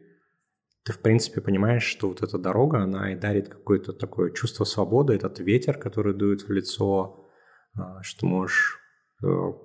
ты, 0.86 0.92
в 0.92 1.00
принципе, 1.00 1.40
понимаешь, 1.40 1.82
что 1.82 2.08
вот 2.08 2.22
эта 2.22 2.38
дорога, 2.38 2.78
она 2.78 3.12
и 3.12 3.16
дарит 3.16 3.48
какое-то 3.48 3.92
такое 3.92 4.30
чувство 4.30 4.64
свободы, 4.64 5.14
этот 5.14 5.40
ветер, 5.40 5.76
который 5.76 6.14
дует 6.14 6.42
в 6.42 6.52
лицо, 6.52 7.28
э, 7.76 7.80
что 8.02 8.26
можешь 8.26 8.78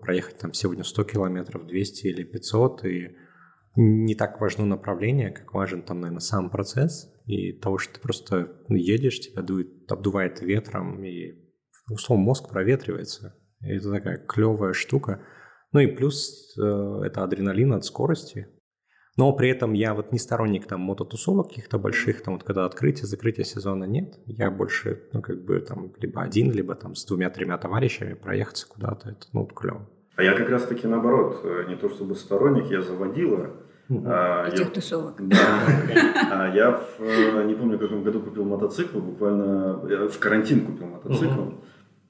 проехать 0.01 0.37
там 0.37 0.53
сегодня 0.53 0.83
100 0.83 1.03
километров, 1.03 1.67
200 1.67 2.07
или 2.07 2.23
500, 2.23 2.85
и 2.85 3.15
не 3.75 4.15
так 4.15 4.41
важно 4.41 4.65
направление, 4.65 5.31
как 5.31 5.53
важен 5.53 5.83
там, 5.83 6.01
наверное, 6.01 6.19
сам 6.19 6.49
процесс 6.49 7.13
и 7.25 7.53
того, 7.53 7.77
что 7.77 7.93
ты 7.95 7.99
просто 8.01 8.51
едешь, 8.69 9.19
тебя 9.19 9.41
дует, 9.41 9.89
обдувает 9.91 10.41
ветром, 10.41 11.03
и 11.03 11.33
условно 11.89 12.25
мозг 12.25 12.49
проветривается. 12.49 13.35
И 13.61 13.75
это 13.75 13.91
такая 13.91 14.17
клевая 14.17 14.73
штука. 14.73 15.23
Ну 15.71 15.79
и 15.79 15.87
плюс 15.87 16.57
э, 16.57 17.01
это 17.05 17.23
адреналин 17.23 17.73
от 17.73 17.85
скорости. 17.85 18.47
Но 19.17 19.33
при 19.33 19.49
этом 19.49 19.73
я 19.73 19.93
вот 19.93 20.11
не 20.11 20.19
сторонник 20.19 20.67
там 20.67 20.81
мототусовок 20.81 21.49
каких-то 21.49 21.77
больших, 21.77 22.21
там 22.21 22.35
вот 22.35 22.43
когда 22.43 22.65
открытие, 22.65 23.07
закрытие 23.07 23.45
сезона 23.45 23.83
нет. 23.83 24.19
Я 24.25 24.49
больше, 24.49 25.03
ну 25.11 25.21
как 25.21 25.43
бы 25.43 25.59
там 25.59 25.91
либо 25.99 26.21
один, 26.21 26.51
либо 26.51 26.75
там 26.75 26.95
с 26.95 27.05
двумя-тремя 27.05 27.57
товарищами 27.57 28.13
проехаться 28.13 28.67
куда-то, 28.67 29.09
это 29.09 29.27
ну 29.33 29.45
клево. 29.45 29.89
А 30.15 30.23
я 30.23 30.33
как 30.33 30.49
раз 30.49 30.63
таки 30.63 30.87
наоборот, 30.87 31.41
э, 31.43 31.65
не 31.67 31.75
то 31.75 31.89
чтобы 31.89 32.15
сторонник, 32.15 32.71
я 32.71 32.81
заводила. 32.81 33.51
А, 34.05 34.47
Этих 34.47 34.67
я, 34.67 34.71
тусовок. 34.71 35.15
Да. 35.27 35.37
А 36.31 36.55
я 36.55 36.71
в, 36.71 37.01
э, 37.01 37.43
не 37.43 37.55
помню, 37.55 37.77
в 37.77 37.81
каком 37.81 38.03
году 38.03 38.21
купил 38.21 38.45
мотоцикл, 38.45 38.99
буквально 38.99 40.07
в 40.07 40.19
карантин 40.19 40.65
купил 40.65 40.87
мотоцикл. 40.87 41.41
Угу. 41.41 41.53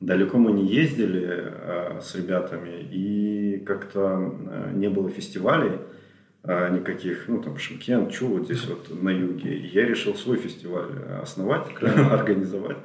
Далеко 0.01 0.38
мы 0.38 0.51
не 0.51 0.65
ездили 0.65 1.25
а, 1.27 2.00
с 2.01 2.15
ребятами, 2.15 2.81
и 2.91 3.63
как-то 3.65 4.01
а, 4.08 4.72
не 4.72 4.89
было 4.89 5.10
фестивалей 5.10 5.74
а, 5.74 6.00
никаких, 6.44 7.28
ну 7.28 7.42
там 7.42 7.58
Шимкент, 7.58 8.12
Чу, 8.12 8.28
вот 8.28 8.46
здесь 8.46 8.66
вот 8.68 8.90
на 9.02 9.10
юге. 9.10 9.56
И 9.56 9.68
я 9.68 9.86
решил 9.86 10.16
свой 10.16 10.38
фестиваль 10.38 10.90
основать, 11.22 11.68
организовать. 11.82 12.78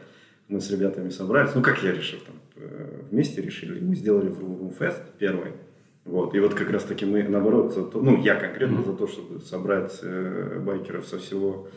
Мы 0.48 0.60
с 0.60 0.70
ребятами 0.70 1.08
собрались. 1.08 1.54
Ну, 1.54 1.62
как 1.62 1.82
я 1.82 1.92
решил, 1.92 2.20
там, 2.20 2.36
э, 2.56 3.00
вместе 3.10 3.42
решили. 3.42 3.80
Мы 3.80 3.96
сделали 3.96 4.30
Vroom 4.30 4.76
Fest 4.78 5.02
первый. 5.18 5.52
Вот. 6.04 6.34
И 6.36 6.40
вот 6.40 6.54
как 6.54 6.70
раз 6.70 6.84
таки 6.84 7.04
мы, 7.04 7.24
наоборот, 7.24 7.74
за 7.74 7.82
то, 7.82 8.00
ну, 8.00 8.22
я 8.22 8.36
конкретно 8.36 8.84
за 8.84 8.92
то, 8.92 9.08
чтобы 9.08 9.40
собрать 9.40 9.98
э, 10.02 10.60
байкеров 10.64 11.04
со 11.04 11.18
всего, 11.18 11.68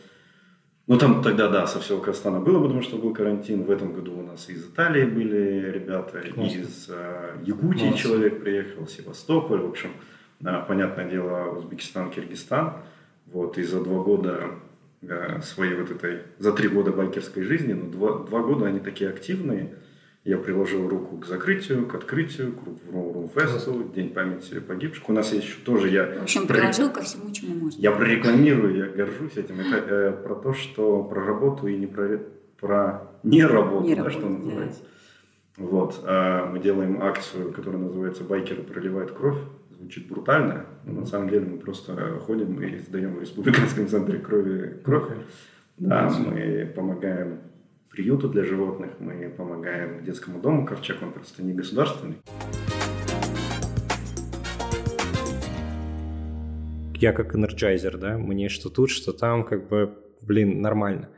ну, 0.86 0.98
там 0.98 1.20
тогда, 1.20 1.48
да, 1.48 1.66
со 1.66 1.80
всего 1.80 1.98
Казахстана 1.98 2.38
было, 2.38 2.62
потому 2.62 2.80
что 2.80 2.96
был 2.96 3.12
карантин. 3.12 3.64
В 3.64 3.70
этом 3.72 3.92
году 3.92 4.16
у 4.16 4.22
нас 4.22 4.48
из 4.48 4.64
Италии 4.66 5.04
были 5.04 5.72
ребята, 5.72 6.20
Классно. 6.20 6.42
из 6.42 6.86
э, 6.90 7.38
Якутии 7.44 7.88
Класс. 7.88 8.00
человек 8.00 8.40
приехал, 8.40 8.86
Севастополь, 8.86 9.62
в 9.62 9.68
общем, 9.68 9.90
э, 9.90 10.19
понятное 10.42 11.08
дело, 11.08 11.56
Узбекистан, 11.56 12.10
Киргизстан. 12.10 12.74
Вот, 13.26 13.58
и 13.58 13.62
за 13.62 13.80
два 13.82 14.02
года 14.02 14.50
э, 15.02 15.40
своей 15.42 15.74
вот 15.74 15.90
этой, 15.90 16.22
за 16.38 16.52
три 16.52 16.68
года 16.68 16.92
байкерской 16.92 17.42
жизни, 17.42 17.74
но 17.74 17.88
два, 17.88 18.18
два 18.18 18.42
года 18.42 18.66
они 18.66 18.80
такие 18.80 19.10
активные. 19.10 19.74
Я 20.24 20.36
приложил 20.36 20.86
руку 20.86 21.16
к 21.16 21.26
закрытию, 21.26 21.86
к 21.86 21.94
открытию, 21.94 22.52
к 22.52 22.92
Румфесту, 22.92 23.84
День 23.94 24.10
памяти 24.10 24.60
погибших. 24.60 25.08
У 25.08 25.12
нас 25.14 25.32
есть 25.32 25.46
еще 25.46 25.60
тоже 25.64 25.88
я... 25.88 26.04
В 26.18 26.22
общем, 26.24 26.46
приложил 26.46 26.90
ко 26.90 27.00
всему, 27.02 27.30
чему 27.32 27.54
можно. 27.54 27.80
Я 27.80 27.92
прорекламирую, 27.92 28.76
я 28.76 28.86
горжусь 28.86 29.36
этим. 29.36 29.60
Это 29.60 29.76
э, 29.76 30.12
про 30.12 30.34
то, 30.34 30.52
что 30.52 31.04
про 31.04 31.24
работу 31.24 31.68
и 31.68 31.76
не 31.76 31.86
про, 31.86 32.20
про 32.58 33.08
не 33.22 33.46
работу, 33.46 33.86
не 33.86 33.94
да, 33.94 34.04
работу, 34.04 34.18
что 34.18 34.28
называется. 34.28 34.80
Да. 35.56 35.64
Вот. 35.64 36.00
А 36.04 36.46
мы 36.50 36.58
делаем 36.58 37.02
акцию, 37.02 37.52
которая 37.52 37.80
называется 37.80 38.24
«Байкеры 38.24 38.62
проливают 38.62 39.12
кровь». 39.12 39.38
Звучит 39.80 40.08
брутально, 40.08 40.66
но 40.84 41.00
на 41.00 41.06
самом 41.06 41.30
деле 41.30 41.46
мы 41.46 41.58
просто 41.58 42.18
ходим 42.26 42.62
и 42.62 42.76
сдаем 42.80 43.16
в 43.16 43.20
Республиканском 43.22 43.88
центре 43.88 44.18
крови 44.18 44.78
кровь. 44.84 45.08
Да, 45.78 46.10
мы 46.18 46.70
помогаем 46.76 47.40
приюту 47.88 48.28
для 48.28 48.44
животных, 48.44 48.90
мы 48.98 49.30
помогаем 49.30 50.04
детскому 50.04 50.38
дому 50.42 50.66
Ковчег, 50.66 50.98
он 51.00 51.12
просто 51.12 51.42
не 51.42 51.54
государственный. 51.54 52.16
Я 56.96 57.14
как 57.14 57.34
Energizer, 57.34 57.96
да, 57.96 58.18
мне 58.18 58.50
что 58.50 58.68
тут, 58.68 58.90
что 58.90 59.14
там, 59.14 59.46
как 59.46 59.66
бы, 59.70 59.94
блин, 60.20 60.60
нормально. 60.60 61.08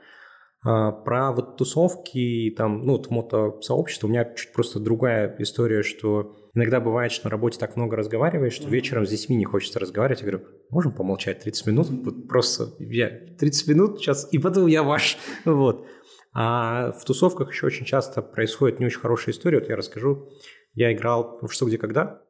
А, 0.65 0.93
про 0.93 1.33
вот 1.33 1.57
тусовки, 1.57 2.55
там, 2.57 2.83
ну, 2.83 2.93
вот 2.93 3.11
мотосообщество, 3.11 4.07
у 4.07 4.11
меня 4.11 4.33
чуть 4.37 4.53
просто 4.53 4.79
другая 4.79 5.35
история, 5.41 5.83
что 5.83 6.37
иногда 6.55 6.81
бывает, 6.81 7.13
что 7.13 7.27
на 7.27 7.31
работе 7.31 7.59
так 7.59 7.77
много 7.77 7.97
разговариваешь, 7.97 8.55
что 8.55 8.69
вечером 8.69 9.07
с 9.07 9.11
детьми 9.11 9.37
не 9.37 9.45
хочется 9.45 9.79
разговаривать. 9.79 10.23
Я 10.23 10.31
говорю, 10.31 10.47
можем 10.71 10.93
помолчать 10.93 11.41
30 11.41 11.67
минут? 11.67 11.89
Вот 11.91 12.29
просто 12.29 12.75
я 12.79 13.09
30 13.39 13.69
минут 13.69 13.99
сейчас, 13.99 14.29
и 14.33 14.39
потом 14.39 14.67
я 14.67 14.83
ваш. 14.83 15.19
Вот. 15.45 15.87
А 16.35 16.93
в 16.93 17.05
тусовках 17.05 17.51
еще 17.51 17.67
очень 17.67 17.85
часто 17.85 18.23
происходит 18.23 18.81
не 18.81 18.87
очень 18.87 19.01
хорошая 19.01 19.35
история. 19.35 19.59
Вот 19.59 19.69
я 19.69 19.77
расскажу. 19.77 20.31
Я 20.73 20.93
играл 20.93 21.39
в 21.43 21.53
«Что, 21.53 21.67
где, 21.67 21.77
когда», 21.77 22.23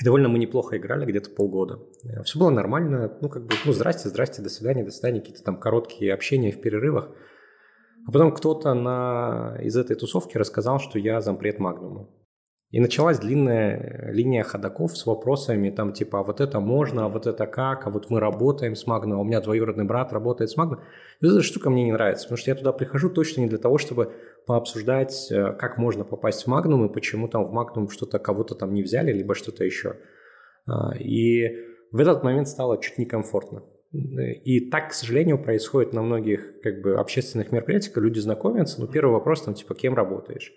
и 0.00 0.04
довольно 0.04 0.28
мы 0.28 0.38
неплохо 0.38 0.76
играли, 0.76 1.06
где-то 1.06 1.30
полгода. 1.30 1.78
Все 2.24 2.38
было 2.38 2.50
нормально. 2.50 3.16
Ну, 3.20 3.28
как 3.28 3.46
бы, 3.46 3.54
ну, 3.64 3.72
здрасте, 3.72 4.08
здрасте, 4.08 4.42
до 4.42 4.48
свидания, 4.48 4.82
до 4.82 4.90
свидания. 4.90 5.20
Какие-то 5.20 5.44
там 5.44 5.60
короткие 5.60 6.12
общения 6.12 6.50
в 6.50 6.60
перерывах. 6.60 7.10
А 8.06 8.10
потом 8.10 8.34
кто-то 8.34 8.74
на... 8.74 9.56
из 9.62 9.76
этой 9.76 9.94
тусовки 9.94 10.36
рассказал, 10.36 10.80
что 10.80 10.98
я 10.98 11.20
зампред 11.20 11.60
Магнума. 11.60 12.08
И 12.74 12.80
началась 12.80 13.20
длинная 13.20 14.10
линия 14.10 14.42
ходаков 14.42 14.98
с 14.98 15.06
вопросами, 15.06 15.70
там, 15.70 15.92
типа, 15.92 16.18
а 16.18 16.22
вот 16.24 16.40
это 16.40 16.58
можно, 16.58 17.04
а 17.04 17.08
вот 17.08 17.28
это 17.28 17.46
как, 17.46 17.86
а 17.86 17.90
вот 17.90 18.10
мы 18.10 18.18
работаем 18.18 18.74
с 18.74 18.84
Магнумом, 18.88 19.20
а 19.20 19.22
у 19.22 19.24
меня 19.24 19.40
двоюродный 19.40 19.84
брат 19.84 20.12
работает 20.12 20.50
с 20.50 20.56
Магнумом. 20.56 20.84
И 21.20 21.26
эта 21.28 21.40
штука 21.42 21.70
мне 21.70 21.84
не 21.84 21.92
нравится, 21.92 22.24
потому 22.24 22.38
что 22.38 22.50
я 22.50 22.56
туда 22.56 22.72
прихожу 22.72 23.10
точно 23.10 23.42
не 23.42 23.46
для 23.46 23.58
того, 23.58 23.78
чтобы 23.78 24.12
пообсуждать, 24.44 25.30
э, 25.30 25.52
как 25.52 25.78
можно 25.78 26.02
попасть 26.02 26.42
в 26.42 26.46
Магнум 26.48 26.84
и 26.84 26.92
почему 26.92 27.28
там 27.28 27.44
в 27.44 27.52
Магнум 27.52 27.88
что-то 27.90 28.18
кого-то 28.18 28.56
там 28.56 28.74
не 28.74 28.82
взяли, 28.82 29.12
либо 29.12 29.36
что-то 29.36 29.62
еще. 29.64 29.94
А, 30.66 30.96
и 30.98 31.46
в 31.92 32.00
этот 32.00 32.24
момент 32.24 32.48
стало 32.48 32.82
чуть 32.82 32.98
некомфортно. 32.98 33.62
И 33.92 34.68
так, 34.70 34.90
к 34.90 34.94
сожалению, 34.94 35.40
происходит 35.40 35.92
на 35.92 36.02
многих 36.02 36.60
как 36.60 36.82
бы, 36.82 36.96
общественных 36.96 37.52
мероприятиях, 37.52 37.96
люди 37.98 38.18
знакомятся, 38.18 38.80
но 38.80 38.88
первый 38.88 39.12
вопрос 39.12 39.42
там 39.42 39.54
типа, 39.54 39.76
кем 39.76 39.94
работаешь? 39.94 40.52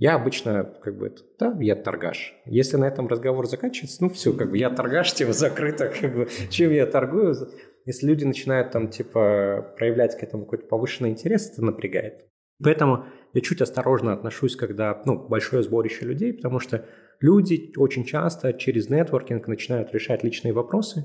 Я 0.00 0.14
обычно, 0.14 0.64
как 0.64 0.96
бы, 0.96 1.14
да, 1.38 1.54
я 1.60 1.76
торгаш. 1.76 2.34
Если 2.46 2.78
на 2.78 2.86
этом 2.86 3.06
разговор 3.06 3.46
заканчивается, 3.46 4.02
ну 4.02 4.08
все, 4.08 4.32
как 4.32 4.50
бы, 4.50 4.56
я 4.56 4.70
торгаш, 4.70 5.12
тема 5.12 5.34
закрыта, 5.34 5.92
как 6.00 6.14
бы, 6.14 6.28
чем 6.48 6.70
я 6.70 6.86
торгую. 6.86 7.36
Если 7.84 8.06
люди 8.06 8.24
начинают 8.24 8.70
там, 8.70 8.88
типа, 8.88 9.74
проявлять 9.76 10.16
к 10.18 10.22
этому 10.22 10.44
какой-то 10.44 10.64
повышенный 10.68 11.10
интерес, 11.10 11.52
это 11.52 11.62
напрягает. 11.62 12.24
Поэтому 12.64 13.04
я 13.34 13.42
чуть 13.42 13.60
осторожно 13.60 14.14
отношусь, 14.14 14.56
когда, 14.56 15.02
ну, 15.04 15.18
большое 15.28 15.62
сборище 15.62 16.06
людей, 16.06 16.32
потому 16.32 16.60
что 16.60 16.86
люди 17.20 17.70
очень 17.76 18.04
часто 18.04 18.54
через 18.54 18.88
нетворкинг 18.88 19.48
начинают 19.48 19.92
решать 19.92 20.24
личные 20.24 20.54
вопросы. 20.54 21.04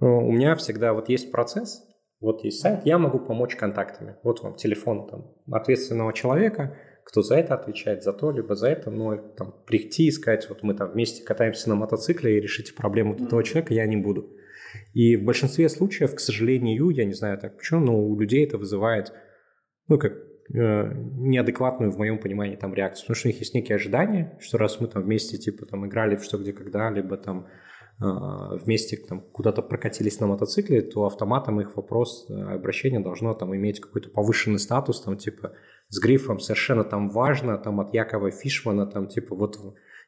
У 0.00 0.32
меня 0.32 0.56
всегда 0.56 0.94
вот 0.94 1.10
есть 1.10 1.30
процесс, 1.32 1.86
вот 2.18 2.44
есть 2.44 2.60
сайт, 2.60 2.86
я 2.86 2.96
могу 2.96 3.18
помочь 3.18 3.56
контактами. 3.56 4.16
Вот 4.22 4.42
вам 4.42 4.54
телефон 4.54 5.06
там, 5.06 5.34
ответственного 5.50 6.14
человека– 6.14 6.78
кто 7.12 7.20
за 7.20 7.36
это 7.36 7.54
отвечает, 7.54 8.02
за 8.02 8.14
то, 8.14 8.30
либо 8.30 8.54
за 8.54 8.68
это, 8.68 8.90
но 8.90 9.16
там, 9.16 9.54
прийти 9.66 10.06
и 10.06 10.10
сказать, 10.10 10.48
вот 10.48 10.62
мы 10.62 10.72
там 10.72 10.92
вместе 10.92 11.22
катаемся 11.22 11.68
на 11.68 11.74
мотоцикле 11.74 12.38
и 12.38 12.40
решите 12.40 12.72
проблему 12.72 13.12
mm-hmm. 13.12 13.26
этого 13.26 13.44
человека, 13.44 13.74
я 13.74 13.84
не 13.84 13.98
буду. 13.98 14.30
И 14.94 15.16
в 15.16 15.24
большинстве 15.24 15.68
случаев, 15.68 16.14
к 16.14 16.20
сожалению, 16.20 16.88
я 16.88 17.04
не 17.04 17.12
знаю 17.12 17.36
так 17.36 17.58
почему, 17.58 17.80
но 17.84 18.02
у 18.02 18.18
людей 18.18 18.46
это 18.46 18.56
вызывает, 18.56 19.12
ну, 19.88 19.98
как 19.98 20.14
э, 20.14 20.18
неадекватную, 20.54 21.92
в 21.92 21.98
моем 21.98 22.18
понимании, 22.18 22.56
там 22.56 22.72
реакцию. 22.72 23.04
Потому 23.04 23.16
что 23.16 23.28
у 23.28 23.30
них 23.32 23.40
есть 23.40 23.54
некие 23.54 23.76
ожидания, 23.76 24.38
что 24.40 24.56
раз 24.56 24.80
мы 24.80 24.88
там 24.88 25.02
вместе, 25.02 25.36
типа, 25.36 25.66
там 25.66 25.86
играли 25.86 26.16
в 26.16 26.24
что, 26.24 26.38
где, 26.38 26.54
когда, 26.54 26.88
либо 26.88 27.18
там 27.18 27.46
э, 28.00 28.04
вместе 28.64 28.96
там 28.96 29.20
куда-то 29.20 29.60
прокатились 29.60 30.18
на 30.18 30.28
мотоцикле, 30.28 30.80
то 30.80 31.04
автоматом 31.04 31.60
их 31.60 31.76
вопрос, 31.76 32.24
э, 32.30 32.32
обращение 32.32 33.00
должно 33.00 33.34
там 33.34 33.54
иметь 33.54 33.80
какой-то 33.80 34.08
повышенный 34.08 34.58
статус, 34.58 35.02
там 35.02 35.18
типа 35.18 35.52
с 35.92 36.00
грифом 36.00 36.40
совершенно 36.40 36.84
там 36.84 37.10
важно, 37.10 37.58
там 37.58 37.78
от 37.80 37.92
Якова 37.92 38.30
Фишмана, 38.30 38.86
там 38.86 39.08
типа 39.08 39.36
вот 39.36 39.58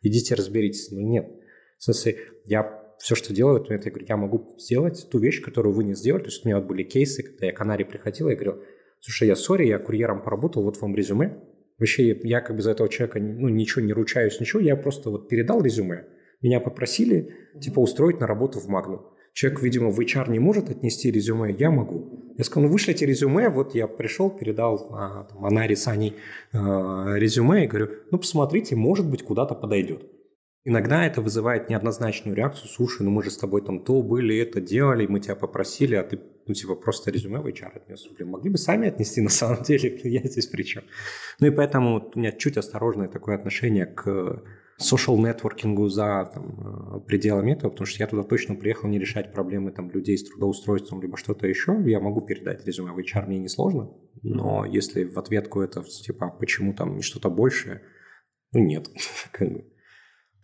идите 0.01 0.35
разберитесь. 0.35 0.91
Ну 0.91 1.01
нет. 1.01 1.29
В 1.77 1.85
смысле, 1.85 2.17
я 2.47 2.83
все, 2.99 3.15
что 3.15 3.35
делаю, 3.35 3.61
то 3.61 3.75
это 3.75 3.89
я 3.89 3.91
говорю, 3.91 4.07
я 4.09 4.17
могу 4.17 4.57
сделать 4.59 5.07
ту 5.11 5.19
вещь, 5.19 5.43
которую 5.43 5.75
вы 5.75 5.85
не 5.85 5.95
сделали. 5.95 6.23
То 6.23 6.29
есть 6.29 6.43
у 6.43 6.49
меня 6.49 6.59
вот 6.59 6.67
были 6.67 6.85
кейсы, 6.85 7.23
когда 7.23 7.47
я 7.47 7.53
к 7.53 7.61
Анаре 7.61 7.85
приходил, 7.85 8.31
я 8.31 8.35
говорил, 8.35 8.63
слушай, 8.99 9.29
я 9.29 9.37
сори, 9.37 9.67
я 9.67 9.79
курьером 9.79 10.23
поработал, 10.23 10.63
вот 10.63 10.81
вам 10.81 10.97
резюме. 10.97 11.39
Вообще 11.79 12.19
я 12.23 12.41
как 12.41 12.57
бы 12.57 12.63
за 12.63 12.71
этого 12.71 12.89
человека 12.89 13.21
ну, 13.21 13.51
ничего 13.51 13.85
не 13.85 13.93
ручаюсь, 13.93 14.41
ничего, 14.41 14.61
я 14.61 14.77
просто 14.77 15.11
вот 15.11 15.29
передал 15.29 15.61
резюме. 15.61 16.07
Меня 16.41 16.61
попросили, 16.61 17.35
типа, 17.61 17.81
устроить 17.81 18.21
на 18.21 18.27
работу 18.27 18.59
в 18.59 18.69
Магну. 18.69 19.13
Человек, 19.35 19.61
видимо, 19.61 19.91
в 19.91 20.01
HR 20.01 20.31
не 20.31 20.39
может 20.39 20.71
отнести 20.71 21.11
резюме, 21.11 21.55
я 21.59 21.71
могу. 21.71 22.24
Я 22.37 22.45
сказал, 22.45 22.67
ну 22.67 22.73
вышлите 22.73 23.07
резюме, 23.07 23.49
вот 23.49 23.75
я 23.75 23.87
пришел, 23.87 24.29
передал 24.31 24.89
а, 24.93 25.25
там, 25.25 25.45
Анаре 25.45 25.77
с 25.77 25.87
Аней 25.87 26.17
а, 26.53 27.15
резюме 27.17 27.65
и 27.65 27.67
говорю, 27.67 27.91
ну 28.11 28.19
посмотрите, 28.19 28.75
может 28.75 29.09
быть, 29.09 29.23
куда-то 29.23 29.55
подойдет. 29.55 30.03
Иногда 30.65 31.05
это 31.05 31.21
вызывает 31.21 31.69
неоднозначную 31.69 32.35
реакцию, 32.35 32.69
слушай, 32.69 33.03
ну 33.03 33.11
мы 33.11 33.23
же 33.23 33.31
с 33.31 33.37
тобой 33.37 33.63
там 33.63 33.85
то 33.85 34.03
были, 34.03 34.39
это 34.39 34.61
делали, 34.61 35.07
мы 35.07 35.21
тебя 35.21 35.37
попросили, 35.37 35.95
а 35.95 36.03
ты, 36.03 36.19
ну 36.47 36.55
типа, 36.55 36.75
просто 36.75 37.11
резюме 37.11 37.39
в 37.39 37.47
HR 37.47 37.77
отнес. 37.77 38.09
Блин, 38.17 38.31
могли 38.31 38.51
бы 38.51 38.59
сами 38.59 38.89
отнести 38.89 39.21
на 39.21 39.31
самом 39.31 39.63
деле, 39.63 40.01
я 40.05 40.23
здесь 40.23 40.47
при 40.47 40.63
чем? 40.63 40.85
Ну 41.39 41.47
и 41.47 41.51
поэтому 41.51 42.11
у 42.15 42.19
меня 42.19 42.33
чуть 42.33 42.57
осторожное 42.57 43.09
такое 43.09 43.37
отношение 43.37 43.87
к 43.87 44.43
social 44.81 45.17
нетворкингу 45.17 45.89
за 45.89 46.31
там, 46.33 46.97
э, 46.97 47.01
пределами 47.07 47.53
этого, 47.53 47.71
потому 47.71 47.87
что 47.87 48.03
я 48.03 48.07
туда 48.07 48.23
точно 48.23 48.55
приехал 48.55 48.89
не 48.89 48.99
решать 48.99 49.33
проблемы 49.33 49.73
там, 49.73 49.91
людей 49.91 50.19
с 50.19 50.29
трудоустройством 50.29 51.01
либо 51.01 51.17
что-то 51.17 51.47
еще. 51.47 51.81
Я 51.87 52.01
могу 52.01 52.21
передать 52.21 52.67
резюме 52.67 52.93
в 52.93 52.99
HR, 52.99 53.27
мне 53.27 53.39
несложно, 53.39 53.91
но 54.23 54.65
если 54.65 55.05
в 55.05 55.19
ответку 55.19 55.61
это 55.61 55.83
типа 55.83 56.29
почему 56.29 56.75
там 56.75 56.97
не 56.97 57.03
что-то 57.03 57.31
большее, 57.31 57.83
ну 58.53 58.61
нет. 58.61 58.89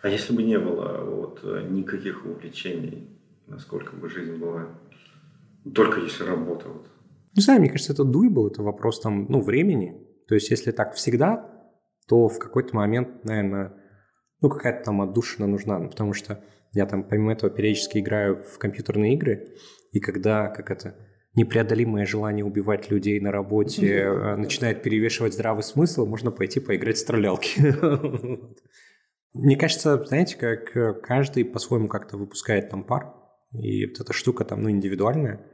А 0.03 0.09
если 0.09 0.35
бы 0.35 0.43
не 0.43 0.59
было 0.59 1.05
вот 1.05 1.45
никаких 1.69 2.25
увлечений, 2.25 3.21
насколько 3.47 3.95
бы 3.97 4.09
жизнь 4.09 4.37
была 4.37 4.81
только 5.75 6.01
если 6.01 6.25
работа? 6.25 6.69
Вот. 6.69 6.87
Не 7.37 7.43
знаю, 7.43 7.61
мне 7.61 7.71
кажется, 7.71 7.93
это 7.93 8.05
дуй 8.05 8.29
это 8.29 8.63
вопрос 8.63 9.01
там, 9.01 9.27
ну, 9.29 9.41
времени. 9.41 10.07
То 10.27 10.35
есть, 10.35 10.51
если 10.51 10.71
так 10.73 10.95
всегда, 10.95 11.49
то 12.09 12.29
в 12.29 12.39
какой-то 12.39 12.75
момент, 12.75 13.25
наверное, 13.25 13.75
ну, 14.41 14.49
какая-то 14.49 14.85
там 14.85 15.03
отдушина 15.03 15.47
нужна, 15.47 15.79
ну, 15.79 15.89
потому 15.89 16.13
что 16.13 16.43
я 16.73 16.87
там 16.87 17.03
помимо 17.03 17.33
этого 17.33 17.51
периодически 17.51 17.99
играю 17.99 18.43
в 18.43 18.59
компьютерные 18.59 19.15
игры, 19.15 19.49
и 19.93 20.01
когда, 20.01 20.49
как 20.49 20.71
это, 20.71 20.95
непреодолимое 21.35 22.07
желание 22.07 22.45
убивать 22.45 22.91
людей 22.91 23.21
на 23.21 23.31
работе 23.31 23.87
э, 23.87 24.37
начинает 24.37 24.83
перевешивать 24.83 25.35
здравый 25.35 25.63
смысл, 25.63 26.07
можно 26.07 26.31
пойти 26.31 26.61
поиграть 26.61 26.97
в 26.97 27.01
стрелялки. 27.01 27.61
Мне 29.33 29.57
кажется, 29.57 30.05
знаете, 30.05 30.37
как 30.37 30.77
э, 30.77 30.95
каждый 30.95 31.45
по-своему 31.45 31.89
как-то 31.89 32.17
выпускает 32.17 32.71
там 32.71 32.83
пар, 32.83 33.15
и 33.53 33.87
вот 33.87 34.01
эта 34.01 34.13
штука 34.13 34.45
там, 34.45 34.63
ну, 34.63 34.71
индивидуальная, 34.71 35.47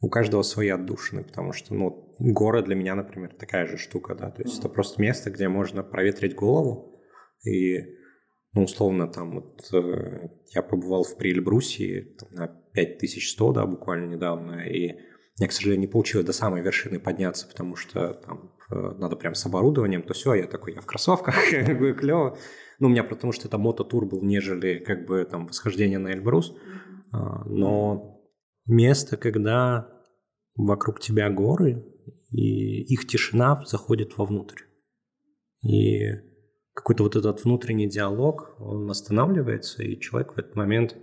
у 0.00 0.08
каждого 0.08 0.42
свои 0.42 0.68
отдушины, 0.68 1.24
потому 1.24 1.52
что, 1.52 1.74
ну, 1.74 2.14
город 2.18 2.66
для 2.66 2.74
меня, 2.74 2.94
например, 2.94 3.34
такая 3.34 3.66
же 3.66 3.76
штука, 3.76 4.14
да, 4.14 4.30
то 4.30 4.42
есть 4.42 4.58
это 4.58 4.68
просто 4.68 5.00
место, 5.02 5.30
где 5.30 5.48
можно 5.48 5.82
проветрить 5.82 6.34
голову, 6.34 7.00
и 7.44 7.99
ну, 8.52 8.64
условно, 8.64 9.06
там 9.06 9.34
вот 9.34 9.68
э, 9.72 10.28
я 10.54 10.62
побывал 10.62 11.04
в 11.04 11.16
Приэльбрусе 11.16 12.16
на 12.30 12.48
5100, 12.48 13.52
да, 13.52 13.66
буквально 13.66 14.14
недавно, 14.14 14.66
и 14.66 14.96
я, 15.36 15.48
к 15.48 15.52
сожалению, 15.52 15.80
не 15.80 15.86
получилось 15.86 16.26
до 16.26 16.32
самой 16.32 16.60
вершины 16.60 17.00
подняться, 17.00 17.48
потому 17.48 17.76
что 17.76 18.14
там 18.14 18.52
э, 18.70 18.74
надо 18.98 19.16
прям 19.16 19.34
с 19.34 19.46
оборудованием, 19.46 20.02
то 20.02 20.14
все, 20.14 20.34
я 20.34 20.46
такой, 20.46 20.74
я 20.74 20.80
в 20.80 20.86
кроссовках, 20.86 21.34
клево. 21.48 22.36
Ну, 22.78 22.88
у 22.88 22.90
меня 22.90 23.04
потому 23.04 23.32
что 23.32 23.48
это 23.48 23.56
мототур 23.56 24.06
был, 24.06 24.22
нежели 24.22 24.78
как 24.78 25.06
бы 25.06 25.24
там 25.24 25.46
восхождение 25.46 25.98
на 25.98 26.12
Эльбрус. 26.12 26.54
А, 27.12 27.44
но 27.44 28.20
место, 28.66 29.16
когда 29.16 29.88
вокруг 30.56 31.00
тебя 31.00 31.30
горы, 31.30 31.84
и 32.30 32.82
их 32.82 33.06
тишина 33.06 33.62
заходит 33.66 34.16
вовнутрь. 34.16 34.62
И 35.62 36.29
какой-то 36.74 37.04
вот 37.04 37.16
этот 37.16 37.44
внутренний 37.44 37.88
диалог, 37.88 38.54
он 38.58 38.90
останавливается, 38.90 39.82
и 39.82 39.98
человек 39.98 40.34
в 40.34 40.38
этот 40.38 40.56
момент, 40.56 40.96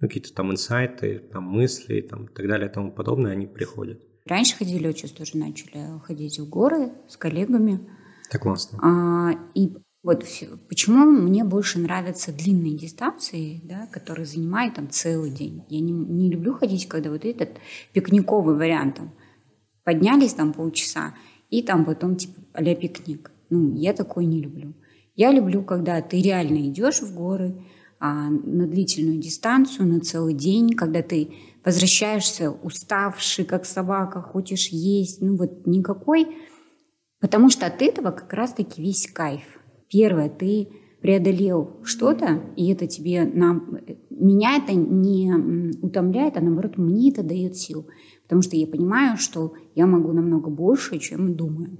ну, 0.00 0.08
какие-то 0.08 0.32
там 0.34 0.52
инсайты, 0.52 1.18
там 1.32 1.44
мысли, 1.44 2.00
там, 2.00 2.26
и 2.26 2.32
так 2.32 2.46
далее, 2.46 2.68
и 2.68 2.72
тому 2.72 2.92
подобное, 2.92 3.32
они 3.32 3.46
приходят. 3.46 4.00
Раньше 4.26 4.56
ходили, 4.56 4.86
вот 4.86 4.96
сейчас 4.96 5.10
тоже 5.10 5.36
начали 5.36 5.98
ходить 6.04 6.38
в 6.38 6.48
горы 6.48 6.92
с 7.08 7.16
коллегами. 7.16 7.80
Это 8.28 8.38
классно. 8.38 8.78
А, 8.82 9.32
и 9.54 9.76
вот 10.02 10.24
почему 10.68 11.04
мне 11.06 11.44
больше 11.44 11.78
нравятся 11.78 12.32
длинные 12.32 12.76
дистанции, 12.76 13.60
да, 13.64 13.86
которые 13.86 14.26
занимают 14.26 14.74
там 14.74 14.90
целый 14.90 15.30
день. 15.30 15.64
Я 15.68 15.80
не, 15.80 15.92
не 15.92 16.30
люблю 16.30 16.54
ходить, 16.54 16.86
когда 16.88 17.10
вот 17.10 17.24
этот 17.24 17.56
пикниковый 17.92 18.56
вариант 18.56 18.96
там, 18.96 19.14
поднялись 19.82 20.34
там 20.34 20.52
полчаса 20.52 21.14
и 21.48 21.62
там 21.62 21.84
потом 21.84 22.16
типа 22.16 22.40
а 22.52 22.62
пикник. 22.62 23.30
Ну, 23.48 23.74
я 23.74 23.92
такой 23.92 24.26
не 24.26 24.42
люблю. 24.42 24.74
Я 25.14 25.30
люблю, 25.30 25.62
когда 25.62 26.00
ты 26.02 26.20
реально 26.20 26.66
идешь 26.68 27.00
в 27.00 27.14
горы 27.14 27.64
а, 28.00 28.30
на 28.30 28.66
длительную 28.66 29.18
дистанцию, 29.18 29.86
на 29.86 30.00
целый 30.00 30.34
день, 30.34 30.70
когда 30.70 31.02
ты 31.02 31.30
возвращаешься 31.64 32.50
уставший, 32.50 33.44
как 33.44 33.64
собака, 33.64 34.20
хочешь 34.20 34.68
есть, 34.68 35.20
ну 35.20 35.36
вот 35.36 35.66
никакой, 35.66 36.26
потому 37.20 37.48
что 37.48 37.66
от 37.66 37.80
этого 37.80 38.10
как 38.10 38.32
раз-таки 38.32 38.82
весь 38.82 39.06
кайф. 39.06 39.44
Первое, 39.88 40.28
ты 40.28 40.68
преодолел 41.00 41.80
что-то, 41.84 42.42
и 42.56 42.72
это 42.72 42.86
тебе, 42.86 43.24
нам, 43.24 43.78
меня 44.10 44.56
это 44.56 44.74
не 44.74 45.32
утомляет, 45.80 46.36
а 46.36 46.40
наоборот, 46.40 46.76
мне 46.76 47.10
это 47.10 47.22
дает 47.22 47.56
сил, 47.56 47.86
потому 48.24 48.42
что 48.42 48.56
я 48.56 48.66
понимаю, 48.66 49.16
что 49.16 49.52
я 49.74 49.86
могу 49.86 50.12
намного 50.12 50.50
больше, 50.50 50.98
чем 50.98 51.36
думаю. 51.36 51.78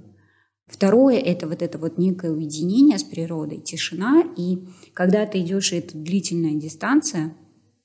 Второе– 0.67 1.19
это 1.19 1.47
вот 1.47 1.61
это 1.61 1.77
вот 1.77 1.97
некое 1.97 2.31
уединение 2.31 2.97
с 2.97 3.03
природой, 3.03 3.59
тишина. 3.59 4.23
И 4.35 4.65
когда 4.93 5.25
ты 5.25 5.39
идешь, 5.39 5.71
и 5.71 5.77
это 5.77 5.97
длительная 5.97 6.55
дистанция, 6.55 7.35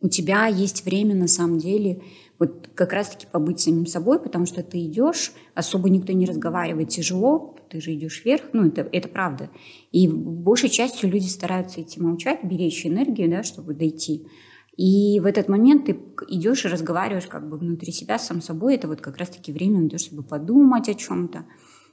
у 0.00 0.08
тебя 0.08 0.46
есть 0.46 0.84
время 0.84 1.14
на 1.14 1.28
самом 1.28 1.58
деле 1.58 2.02
вот 2.38 2.70
как 2.74 2.94
раз-таки 2.94 3.26
побыть 3.30 3.60
самим 3.60 3.84
собой, 3.84 4.18
потому 4.18 4.46
что 4.46 4.62
ты 4.62 4.82
идешь, 4.86 5.32
особо 5.54 5.90
никто 5.90 6.14
не 6.14 6.24
разговаривает, 6.24 6.88
тяжело, 6.88 7.54
ты 7.68 7.82
же 7.82 7.94
идешь 7.94 8.24
вверх, 8.24 8.44
ну 8.54 8.66
это, 8.66 8.88
это 8.92 9.08
правда. 9.08 9.50
И 9.92 10.08
большей 10.08 10.70
частью 10.70 11.10
люди 11.10 11.26
стараются 11.26 11.82
идти 11.82 12.00
молчать, 12.00 12.42
беречь 12.42 12.86
энергию, 12.86 13.28
да, 13.28 13.42
чтобы 13.42 13.74
дойти. 13.74 14.26
И 14.74 15.20
в 15.20 15.26
этот 15.26 15.48
момент 15.48 15.84
ты 15.84 16.00
идешь 16.28 16.64
и 16.64 16.68
разговариваешь 16.68 17.26
как 17.26 17.46
бы 17.50 17.58
внутри 17.58 17.92
себя 17.92 18.18
сам 18.18 18.40
собой. 18.40 18.76
Это 18.76 18.88
вот 18.88 19.02
как 19.02 19.18
раз-таки 19.18 19.52
время 19.52 19.80
на 19.80 19.90
то, 19.90 19.98
чтобы 19.98 20.22
подумать 20.22 20.88
о 20.88 20.94
чем-то, 20.94 21.44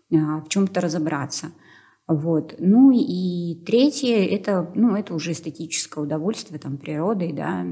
в 0.09 0.45
чем-то 0.49 0.81
разобраться. 0.81 1.47
Вот. 2.07 2.55
Ну 2.59 2.91
и 2.91 3.63
третье, 3.65 4.25
это, 4.25 4.71
ну, 4.75 4.95
это 4.95 5.13
уже 5.13 5.33
эстетическое 5.33 6.03
удовольствие 6.03 6.59
там, 6.59 6.77
природой, 6.77 7.33
да, 7.33 7.65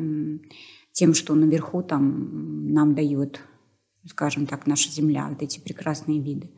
тем, 0.92 1.14
что 1.14 1.36
наверху 1.36 1.84
там 1.84 2.74
нам 2.74 2.96
дает, 2.96 3.40
скажем 4.06 4.46
так, 4.46 4.68
наша 4.68 4.92
земля, 4.92 5.28
вот 5.30 5.42
эти 5.42 5.60
прекрасные 5.60 6.22
виды. 6.22 6.52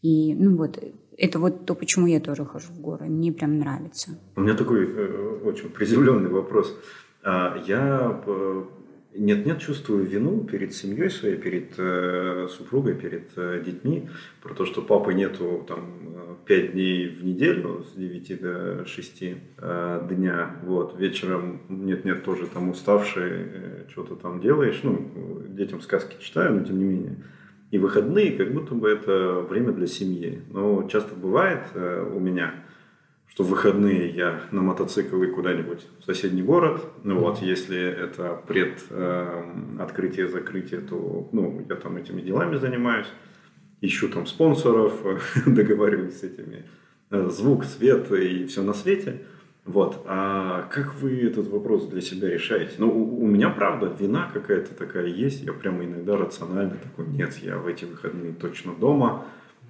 И, 0.00 0.34
ну 0.34 0.56
вот, 0.56 0.78
это 1.16 1.38
вот 1.40 1.66
то, 1.66 1.74
почему 1.74 2.06
я 2.06 2.20
тоже 2.20 2.44
хожу 2.44 2.72
в 2.72 2.80
горы. 2.80 3.06
Мне 3.06 3.32
прям 3.32 3.58
нравится. 3.58 4.18
У 4.36 4.40
меня 4.40 4.54
такой 4.54 4.86
э, 4.86 5.40
очень 5.44 5.70
приземленный 5.70 6.30
вопрос. 6.30 6.72
А, 7.24 7.56
я 7.66 8.22
э, 8.24 8.64
нет-нет, 9.18 9.60
чувствую 9.60 10.04
вину 10.04 10.44
перед 10.44 10.74
семьей 10.74 11.10
своей, 11.10 11.36
перед 11.36 11.74
э, 11.78 12.48
супругой, 12.50 12.94
перед 12.94 13.28
э, 13.36 13.62
детьми, 13.64 14.08
про 14.42 14.54
то, 14.54 14.64
что 14.64 14.82
папы 14.82 15.14
нету 15.14 15.64
там 15.66 16.08
пять 16.48 16.72
дней 16.72 17.08
в 17.08 17.24
неделю 17.24 17.84
с 17.84 17.96
9 17.96 18.40
до 18.40 18.86
6 18.86 19.22
э, 19.22 20.06
дня, 20.10 20.56
вот, 20.62 20.98
вечером 20.98 21.60
нет-нет, 21.68 22.24
тоже 22.24 22.46
там 22.46 22.70
уставший, 22.70 23.30
э, 23.30 23.84
что-то 23.90 24.16
там 24.16 24.40
делаешь, 24.40 24.80
ну, 24.82 25.44
детям 25.48 25.80
сказки 25.80 26.16
читаю, 26.20 26.54
но 26.54 26.64
тем 26.64 26.78
не 26.78 26.84
менее. 26.84 27.16
И 27.70 27.76
выходные, 27.76 28.32
как 28.32 28.52
будто 28.54 28.74
бы 28.74 28.88
это 28.88 29.40
время 29.48 29.72
для 29.72 29.86
семьи. 29.86 30.40
Но 30.50 30.88
часто 30.88 31.14
бывает 31.14 31.64
э, 31.74 32.10
у 32.14 32.18
меня, 32.18 32.54
что 33.28 33.44
в 33.44 33.50
выходные 33.50 34.10
я 34.10 34.42
на 34.50 34.62
мотоцикл 34.62 35.22
и 35.22 35.28
куда-нибудь 35.28 35.86
в 36.00 36.04
соседний 36.04 36.42
город. 36.42 36.84
Ну 37.04 37.20
вот, 37.20 37.40
если 37.40 37.78
это 37.78 38.40
пред 38.46 38.82
э, 38.90 39.44
открытие, 39.78 40.28
закрытие, 40.28 40.80
то 40.80 41.28
ну, 41.32 41.64
я 41.68 41.76
там 41.76 41.96
этими 41.96 42.20
делами 42.20 42.56
занимаюсь. 42.56 43.08
Ищу 43.80 44.08
там 44.08 44.26
спонсоров, 44.26 44.92
договариваюсь 45.46 46.18
с 46.18 46.24
этими. 46.24 46.64
Э, 47.10 47.28
звук, 47.30 47.64
свет 47.64 48.10
и 48.12 48.46
все 48.46 48.62
на 48.62 48.74
свете. 48.74 49.20
Вот. 49.64 50.02
А 50.06 50.62
как 50.72 50.94
вы 50.94 51.22
этот 51.22 51.48
вопрос 51.48 51.86
для 51.86 52.00
себя 52.00 52.30
решаете? 52.30 52.72
Ну, 52.78 52.88
у, 52.88 53.22
у 53.22 53.26
меня, 53.26 53.50
правда, 53.50 53.94
вина 54.00 54.30
какая-то 54.32 54.74
такая 54.74 55.06
есть. 55.06 55.42
Я 55.42 55.52
прямо 55.52 55.84
иногда 55.84 56.16
рационально 56.16 56.76
такой, 56.82 57.06
нет, 57.06 57.36
я 57.42 57.58
в 57.58 57.66
эти 57.66 57.84
выходные 57.84 58.32
точно 58.32 58.72
дома 58.72 59.26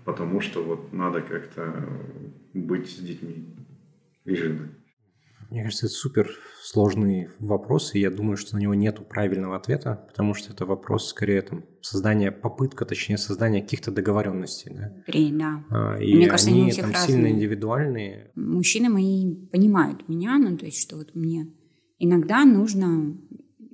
потому 0.09 0.41
что 0.41 0.65
вот 0.65 0.91
надо 0.95 1.21
как-то 1.21 1.87
быть 2.55 2.89
с 2.89 2.97
детьми 2.97 3.55
и 4.25 4.35
женой. 4.35 4.71
Мне 5.51 5.65
кажется, 5.65 5.85
это 5.85 5.95
супер 5.95 6.31
сложный 6.63 7.29
вопрос, 7.39 7.95
и 7.95 8.01
я 8.01 8.11
думаю, 8.11 8.39
что 8.39 8.57
на 8.57 8.61
него 8.61 8.73
нет 8.73 9.07
правильного 9.07 9.57
ответа, 9.57 10.07
потому 10.09 10.33
что 10.33 10.55
это 10.55 10.65
вопрос 10.65 11.11
скорее 11.11 11.43
там, 11.43 11.63
создания, 11.83 12.33
попытка, 12.33 12.87
точнее, 12.87 13.19
создания 13.19 13.61
каких-то 13.61 13.91
договоренностей. 13.91 14.73
Да? 14.75 14.95
да. 15.31 15.65
А, 15.71 16.03
и 16.03 16.17
Мне 16.17 16.27
кажется, 16.29 16.51
они, 16.53 16.63
они 16.63 16.73
там 16.73 16.91
разные. 16.91 17.07
сильно 17.07 17.27
индивидуальные. 17.29 18.31
Мужчины 18.35 18.89
мои 18.89 19.35
понимают 19.53 20.09
меня, 20.09 20.39
ну, 20.39 20.57
то 20.57 20.65
есть, 20.65 20.81
что 20.81 20.97
вот 20.97 21.15
мне 21.15 21.53
иногда 21.99 22.47
нужно 22.47 23.15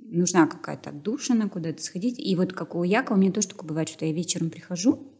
нужна 0.07 0.47
какая-то 0.47 0.89
отдушина, 0.89 1.49
куда-то 1.49 1.81
сходить. 1.81 2.19
И 2.19 2.35
вот 2.35 2.51
как 2.51 2.75
у 2.75 2.83
Якова, 2.83 3.17
у 3.17 3.19
меня 3.19 3.31
тоже 3.31 3.47
такое 3.47 3.69
бывает, 3.69 3.89
что 3.89 4.05
я 4.05 4.13
вечером 4.13 4.49
прихожу, 4.49 5.14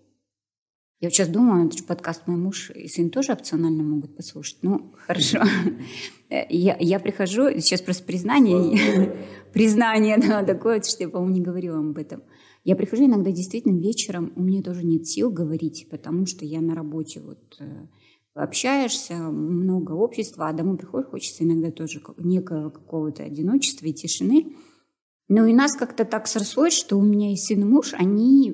я 1.02 1.10
сейчас 1.10 1.28
думаю, 1.28 1.68
это 1.68 1.78
же 1.78 1.84
подкаст 1.84 2.28
мой 2.28 2.38
муж 2.38 2.72
и 2.72 2.88
сын 2.88 3.10
тоже 3.10 3.34
опционально 3.34 3.84
могут 3.84 4.16
послушать. 4.16 4.58
Ну, 4.62 4.94
хорошо. 5.06 5.40
Я, 6.50 6.76
я 6.80 7.00
прихожу, 7.00 7.52
сейчас 7.60 7.82
просто 7.82 8.04
признание, 8.04 9.16
признание, 9.54 10.18
да, 10.18 10.44
такое, 10.44 10.82
что 10.82 11.04
я, 11.04 11.08
по-моему, 11.08 11.36
не 11.36 11.42
говорила 11.42 11.78
об 11.78 11.96
этом. 12.00 12.24
Я 12.64 12.76
прихожу 12.76 13.06
иногда 13.06 13.30
действительно 13.30 13.80
вечером, 13.80 14.34
у 14.36 14.42
меня 14.42 14.64
тоже 14.64 14.84
нет 14.84 15.08
сил 15.08 15.30
говорить, 15.30 15.88
потому 15.92 16.26
что 16.26 16.44
я 16.44 16.62
на 16.62 16.74
работе 16.74 17.22
вот 17.22 17.58
э, 17.60 17.86
общаешься, 18.34 19.14
много 19.16 19.92
общества, 19.92 20.50
а 20.50 20.54
домой 20.54 20.78
приходишь, 20.78 21.10
хочется 21.10 21.44
иногда 21.44 21.70
тоже 21.70 22.02
некого 22.18 22.72
какого-то 22.72 23.24
одиночества 23.24 23.86
и 23.86 23.94
тишины. 23.94 24.56
Ну 25.28 25.48
и 25.48 25.54
нас 25.54 25.76
как-то 25.76 26.06
так 26.06 26.28
срослось, 26.28 26.74
что 26.74 26.98
у 26.98 27.04
меня 27.04 27.32
и 27.32 27.36
сын 27.36 27.60
и 27.62 27.66
муж, 27.66 27.96
они, 27.98 28.54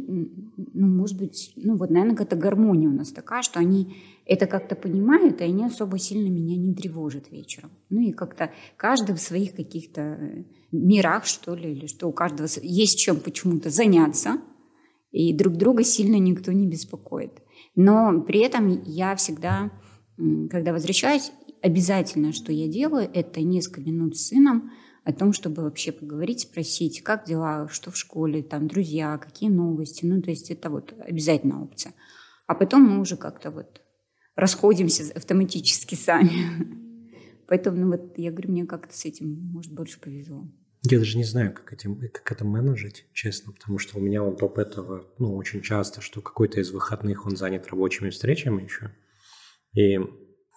ну, 0.74 0.88
может 0.88 1.18
быть, 1.18 1.52
ну 1.58 1.76
вот, 1.76 1.90
наверное, 1.90 2.16
какая-то 2.16 2.38
гармония 2.38 2.88
у 2.88 2.94
нас 2.94 3.12
такая, 3.12 3.42
что 3.42 3.60
они 3.60 3.98
это 4.26 4.48
как-то 4.48 4.76
понимают, 4.76 5.42
и 5.42 5.44
они 5.44 5.66
особо 5.66 6.00
сильно 6.00 6.30
меня 6.30 6.56
не 6.56 6.74
тревожат 6.74 7.30
вечером. 7.30 7.72
Ну 7.90 8.00
и 8.00 8.14
как-то 8.14 8.52
каждый 8.78 9.16
в 9.16 9.20
своих 9.20 9.54
каких-то 9.54 10.02
э, 10.02 10.44
мирах, 10.72 11.26
что 11.26 11.56
ли, 11.56 11.74
или 11.74 11.88
что 11.88 12.08
у 12.08 12.14
каждого 12.14 12.48
есть 12.62 12.98
чем 12.98 13.20
почему-то 13.20 13.70
заняться, 13.70 14.38
и 15.12 15.34
друг 15.34 15.58
друга 15.58 15.84
сильно 15.84 16.16
никто 16.16 16.54
не 16.54 16.68
беспокоит. 16.68 17.34
Но 17.76 18.22
при 18.22 18.40
этом 18.40 18.82
я 18.86 19.14
всегда, 19.18 19.72
когда 20.50 20.72
возвращаюсь, 20.72 21.34
обязательно, 21.62 22.32
что 22.32 22.54
я 22.54 22.70
делаю, 22.70 23.10
это 23.14 23.42
несколько 23.42 23.82
минут 23.82 24.16
с 24.16 24.28
сыном– 24.30 24.72
о 25.04 25.14
том, 25.14 25.34
чтобы 25.34 25.64
вообще 25.64 25.92
поговорить, 25.92 26.42
спросить, 26.42 27.02
как 27.02 27.26
дела, 27.26 27.68
что 27.70 27.92
в 27.92 27.98
школе, 27.98 28.44
там, 28.44 28.68
друзья, 28.68 29.18
какие 29.18 29.50
новости. 29.50 30.06
Ну, 30.06 30.22
то 30.22 30.30
есть 30.30 30.52
это 30.52 30.70
вот 30.70 30.94
обязательная 31.00 31.58
опция. 31.58 31.94
А 32.48 32.54
потом 32.54 32.84
мы 32.84 33.00
уже 33.00 33.18
как-то 33.18 33.50
вот 33.50 33.82
расходимся 34.36 35.12
автоматически 35.14 35.96
сами. 35.96 36.32
Поэтому, 37.48 37.78
ну 37.78 37.88
вот, 37.92 38.18
я 38.18 38.32
говорю, 38.32 38.52
мне 38.52 38.66
как-то 38.66 38.96
с 38.96 39.06
этим, 39.06 39.52
может, 39.52 39.74
больше 39.74 40.00
повезло. 40.00 40.48
Я 40.84 40.98
даже 40.98 41.18
не 41.18 41.24
знаю, 41.24 41.54
как, 41.54 41.74
этим, 41.74 42.00
как 42.00 42.32
это 42.32 42.44
менеджить, 42.44 43.06
честно, 43.14 43.54
потому 43.54 43.78
что 43.78 44.00
у 44.00 44.02
меня 44.02 44.24
вот 44.24 44.40
топ 44.40 44.58
этого, 44.58 45.06
ну, 45.20 45.36
очень 45.36 45.62
часто, 45.62 46.02
что 46.02 46.22
какой-то 46.22 46.60
из 46.60 46.72
выходных 46.72 47.26
он 47.26 47.36
занят 47.36 47.68
рабочими 47.68 48.10
встречами 48.10 48.64
еще. 48.64 48.92
И 49.74 50.00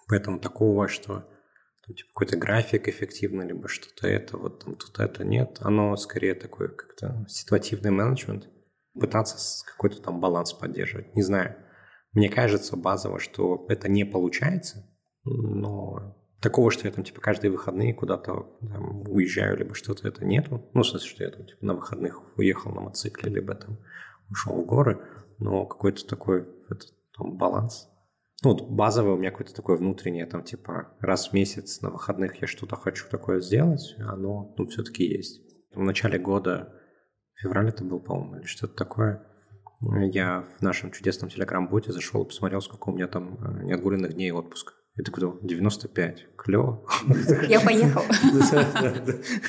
поэтому 0.07 0.39
такого, 0.39 0.87
что 0.87 1.29
типа, 1.93 2.09
какой-то 2.13 2.37
график 2.37 2.87
эффективный, 2.87 3.47
либо 3.47 3.67
что-то 3.67 4.07
это, 4.07 4.37
вот 4.37 4.63
там, 4.63 4.75
тут 4.75 4.99
это 4.99 5.23
нет. 5.23 5.57
Оно 5.61 5.95
скорее 5.97 6.33
такой 6.33 6.69
как-то 6.69 7.25
ситуативный 7.27 7.91
менеджмент. 7.91 8.49
Пытаться 8.93 9.65
какой-то 9.65 10.01
там 10.01 10.19
баланс 10.19 10.53
поддерживать. 10.53 11.15
Не 11.15 11.21
знаю. 11.21 11.55
Мне 12.13 12.29
кажется 12.29 12.77
базово, 12.77 13.19
что 13.19 13.65
это 13.67 13.89
не 13.89 14.05
получается, 14.05 14.89
но 15.25 16.15
такого, 16.39 16.71
что 16.71 16.87
я 16.87 16.93
там 16.93 17.03
типа 17.03 17.19
каждые 17.19 17.51
выходные 17.51 17.93
куда-то 17.93 18.57
там, 18.61 19.01
уезжаю, 19.09 19.57
либо 19.57 19.75
что-то 19.75 20.07
это 20.07 20.23
нету. 20.23 20.69
Ну, 20.73 20.81
в 20.81 20.87
смысле, 20.87 21.09
что 21.09 21.23
я 21.23 21.31
там 21.31 21.45
типа, 21.45 21.65
на 21.65 21.73
выходных 21.73 22.37
уехал 22.37 22.71
на 22.71 22.81
мотоцикле, 22.81 23.31
либо 23.31 23.55
там 23.55 23.79
ушел 24.29 24.61
в 24.61 24.65
горы, 24.65 25.01
но 25.39 25.65
какой-то 25.65 26.07
такой 26.07 26.47
этот, 26.69 26.93
там, 27.17 27.37
баланс. 27.37 27.89
Ну, 28.45 28.51
вот 28.51 28.69
базовое 28.69 29.15
у 29.15 29.17
меня 29.17 29.31
какое-то 29.31 29.55
такое 29.55 29.75
внутреннее, 29.75 30.27
там, 30.27 30.43
типа, 30.43 30.95
раз 30.99 31.29
в 31.29 31.33
месяц 31.33 31.81
на 31.81 31.89
выходных 31.89 32.39
я 32.41 32.47
что-то 32.47 32.75
хочу 32.75 33.07
такое 33.09 33.39
сделать, 33.39 33.95
оно, 33.97 34.53
ну, 34.55 34.67
все-таки 34.67 35.03
есть. 35.03 35.41
В 35.73 35.81
начале 35.81 36.19
года, 36.19 36.71
февраль 37.33 37.69
это 37.69 37.83
был, 37.83 37.99
по-моему, 37.99 38.35
или 38.35 38.45
что-то 38.45 38.75
такое, 38.75 39.25
я 39.81 40.47
в 40.59 40.61
нашем 40.61 40.91
чудесном 40.91 41.31
телеграм-боте 41.31 41.91
зашел 41.91 42.23
и 42.23 42.27
посмотрел, 42.27 42.61
сколько 42.61 42.89
у 42.89 42.93
меня 42.93 43.07
там 43.07 43.39
э, 43.43 43.63
неотгуленных 43.63 44.13
дней 44.13 44.31
отпуска. 44.31 44.73
Я 44.95 45.03
такой 45.03 45.39
95, 45.41 46.27
клево. 46.37 46.85
Я 47.49 47.61
поехал. 47.61 48.03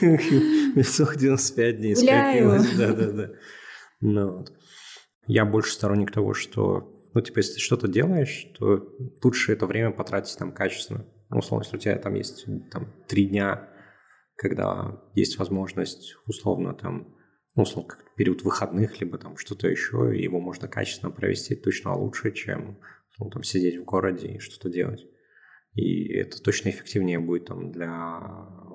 95 0.01 1.77
дней 1.77 1.97
скопилось. 1.97 2.75
Да-да-да. 2.79 3.29
Ну, 4.01 4.39
вот. 4.39 4.53
Я 5.27 5.45
больше 5.45 5.75
сторонник 5.75 6.13
того, 6.13 6.33
что, 6.33 6.96
ну, 7.17 7.23
типа, 7.23 7.39
если 7.39 7.55
ты 7.55 7.61
что-то 7.61 7.89
делаешь, 7.89 8.47
то 8.59 8.95
лучше 9.25 9.55
это 9.55 9.65
время 9.65 9.91
потратить 9.91 10.37
там 10.37 10.53
качественно. 10.53 11.07
Ну, 11.31 11.39
условно, 11.39 11.65
если 11.65 11.77
у 11.79 11.81
тебя 11.81 11.97
там 11.97 12.13
есть 12.13 12.45
там 12.71 12.93
три 13.09 13.25
дня, 13.25 13.71
когда 14.37 15.03
есть 15.15 15.39
возможность, 15.39 16.15
условно, 16.27 16.75
там, 16.75 17.17
ну, 17.55 17.63
условно, 17.63 17.89
как 17.89 18.15
период 18.17 18.43
выходных, 18.43 19.01
либо 19.01 19.17
там 19.17 19.39
что-то 19.39 19.67
еще, 19.67 20.13
его 20.15 20.41
можно 20.41 20.69
качественно 20.69 21.11
провести 21.11 21.55
точно 21.55 21.97
лучше, 21.97 22.33
чем 22.33 22.79
условно, 23.13 23.33
там, 23.33 23.43
сидеть 23.45 23.79
в 23.79 23.85
городе 23.85 24.33
и 24.33 24.39
что-то 24.39 24.69
делать. 24.69 25.07
И 25.73 26.13
это 26.13 26.43
точно 26.43 26.69
эффективнее 26.69 27.19
будет 27.19 27.47
там 27.47 27.73
для, 27.73 28.21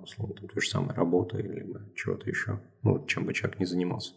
условно, 0.01 0.33
там, 0.33 0.47
той 0.47 0.63
же 0.63 0.67
самой 0.67 0.95
работы 0.95 1.37
или 1.41 1.93
чего-то 1.93 2.27
еще, 2.27 2.59
ну, 2.81 3.05
чем 3.05 3.27
бы 3.27 3.35
человек 3.35 3.59
не 3.59 3.67
занимался. 3.67 4.15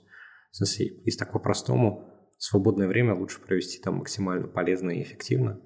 Если 0.59 1.19
так 1.19 1.31
по-простому, 1.31 2.14
свободное 2.39 2.89
время 2.89 3.15
лучше 3.15 3.41
провести 3.41 3.81
там 3.81 3.97
максимально 3.97 4.49
полезно 4.49 4.91
и 4.91 5.03
эффективно, 5.03 5.61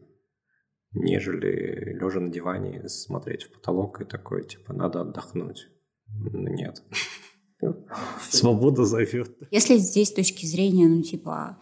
нежели 0.93 1.95
лежа 1.99 2.21
на 2.21 2.31
диване 2.31 2.89
смотреть 2.89 3.45
в 3.45 3.53
потолок 3.53 4.01
и 4.01 4.05
такой, 4.05 4.45
типа, 4.47 4.73
надо 4.73 5.03
отдохнуть. 5.03 5.69
Нет. 6.07 6.83
Свобода 8.31 8.85
зовет. 8.85 9.37
Если 9.51 9.77
здесь 9.77 10.09
с 10.09 10.15
точки 10.15 10.47
зрения, 10.47 10.87
ну, 10.87 11.03
типа, 11.03 11.59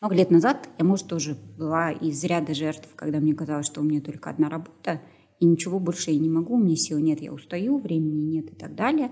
много 0.00 0.14
лет 0.14 0.30
назад 0.30 0.68
я, 0.78 0.84
может, 0.84 1.08
тоже 1.08 1.34
была 1.34 1.92
из 1.92 2.22
ряда 2.24 2.54
жертв, 2.54 2.88
когда 2.94 3.18
мне 3.18 3.34
казалось, 3.34 3.66
что 3.66 3.80
у 3.80 3.84
меня 3.84 4.00
только 4.00 4.30
одна 4.30 4.50
работа, 4.50 5.00
и 5.40 5.46
ничего 5.46 5.80
больше 5.80 6.10
я 6.10 6.18
не 6.18 6.28
могу, 6.28 6.54
у 6.54 6.60
меня 6.60 6.76
сил 6.76 6.98
нет, 6.98 7.20
я 7.20 7.32
устаю, 7.32 7.78
времени 7.78 8.22
нет 8.22 8.52
и 8.52 8.54
так 8.54 8.74
далее. 8.74 9.10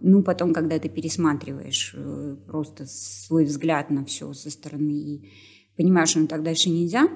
Ну, 0.00 0.22
потом, 0.22 0.52
когда 0.52 0.78
ты 0.78 0.88
пересматриваешь 0.88 1.94
э, 1.94 2.36
просто 2.46 2.86
свой 2.86 3.44
взгляд 3.44 3.90
на 3.90 4.04
все 4.04 4.32
со 4.32 4.50
стороны 4.50 4.92
и 4.92 5.32
понимаешь, 5.76 6.10
что 6.10 6.20
ну, 6.20 6.26
так 6.26 6.42
дальше 6.42 6.70
нельзя, 6.70 7.08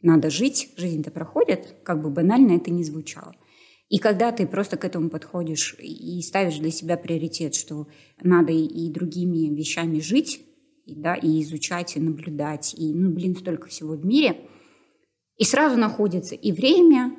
надо 0.00 0.30
жить, 0.30 0.72
жизнь-то 0.76 1.10
проходит, 1.10 1.76
как 1.82 2.02
бы 2.02 2.10
банально 2.10 2.52
это 2.52 2.70
не 2.70 2.84
звучало. 2.84 3.34
И 3.88 3.98
когда 3.98 4.32
ты 4.32 4.46
просто 4.46 4.76
к 4.76 4.84
этому 4.84 5.10
подходишь 5.10 5.76
и 5.78 6.20
ставишь 6.22 6.58
для 6.58 6.70
себя 6.70 6.96
приоритет, 6.96 7.54
что 7.54 7.86
надо 8.22 8.52
и 8.52 8.90
другими 8.90 9.54
вещами 9.54 10.00
жить, 10.00 10.40
и, 10.84 10.94
да, 10.94 11.14
и 11.14 11.42
изучать, 11.42 11.96
и 11.96 12.00
наблюдать, 12.00 12.74
и, 12.74 12.92
ну, 12.92 13.12
блин, 13.12 13.36
столько 13.36 13.68
всего 13.68 13.94
в 13.94 14.04
мире. 14.04 14.48
И 15.36 15.44
сразу 15.44 15.78
находится 15.78 16.34
и 16.34 16.52
время, 16.52 17.16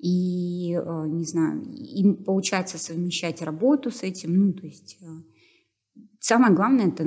и, 0.00 0.74
э, 0.74 1.06
не 1.08 1.24
знаю, 1.24 1.62
и 1.72 2.12
получается 2.24 2.78
совмещать 2.78 3.42
работу 3.42 3.90
с 3.90 4.02
этим. 4.02 4.34
Ну, 4.34 4.52
то 4.52 4.66
есть 4.66 4.98
э, 5.00 5.06
самое 6.20 6.54
главное, 6.54 6.88
это, 6.88 7.04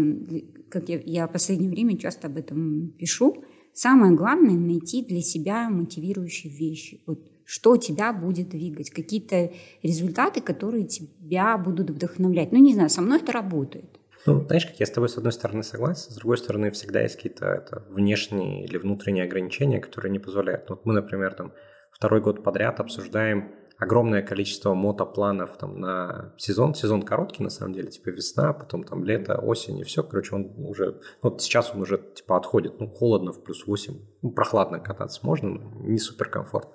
как 0.70 0.90
я, 0.90 1.00
я 1.04 1.28
в 1.28 1.32
последнее 1.32 1.70
время 1.70 1.98
часто 1.98 2.28
об 2.28 2.38
этом 2.38 2.92
пишу, 2.98 3.44
самое 3.74 4.14
главное 4.14 4.56
найти 4.56 5.06
для 5.06 5.22
себя 5.22 5.70
мотивирующие 5.70 6.52
вещи. 6.52 7.02
Вот 7.08 7.28
что 7.46 7.76
тебя 7.76 8.14
будет 8.14 8.50
двигать, 8.50 8.92
какие-то 8.92 9.52
результаты, 9.84 10.42
которые 10.42 10.86
тебя 10.86 11.58
будут 11.58 11.90
вдохновлять. 11.90 12.52
Ну, 12.52 12.60
не 12.60 12.74
знаю, 12.74 12.90
со 12.90 13.02
мной 13.02 13.20
это 13.20 13.34
работает. 13.34 14.00
Ну, 14.26 14.46
знаешь, 14.46 14.66
как 14.66 14.80
я 14.80 14.86
с 14.86 14.92
тобой 14.92 15.10
с 15.10 15.18
одной 15.18 15.34
стороны 15.34 15.64
согласен, 15.64 16.12
с 16.12 16.16
другой 16.16 16.38
стороны 16.38 16.72
всегда 16.72 17.02
есть 17.02 17.16
какие-то 17.16 17.48
это, 17.48 17.84
внешние 17.90 18.64
или 18.64 18.78
внутренние 18.78 19.26
ограничения, 19.26 19.80
которые 19.80 20.12
не 20.12 20.20
позволяют. 20.20 20.70
Ну, 20.70 20.76
вот 20.76 20.86
мы, 20.86 20.94
например, 20.94 21.34
там 21.34 21.54
второй 22.02 22.20
год 22.20 22.44
подряд 22.44 22.80
обсуждаем 22.80 23.52
огромное 23.78 24.24
количество 24.24 24.74
мотопланов 24.74 25.56
там 25.60 25.80
на 25.80 26.34
сезон. 26.36 26.74
Сезон 26.74 27.04
короткий, 27.04 27.44
на 27.44 27.52
самом 27.52 27.74
деле, 27.74 27.92
типа 27.92 28.10
весна, 28.10 28.54
потом 28.54 28.84
там 28.84 29.04
лето, 29.04 29.38
осень 29.38 29.78
и 29.78 29.84
все. 29.84 30.02
Короче, 30.02 30.36
он 30.36 30.52
уже, 30.58 30.94
ну, 30.94 31.30
вот 31.30 31.44
сейчас 31.44 31.76
он 31.76 31.82
уже 31.82 32.00
типа 32.16 32.38
отходит, 32.38 32.80
ну, 32.80 32.88
холодно 32.88 33.32
в 33.32 33.44
плюс 33.44 33.68
8, 33.68 33.94
ну, 34.24 34.32
прохладно 34.32 34.80
кататься 34.80 35.20
можно, 35.24 35.50
но 35.50 35.82
не 35.84 36.00
супер 36.00 36.28
комфортно. 36.30 36.72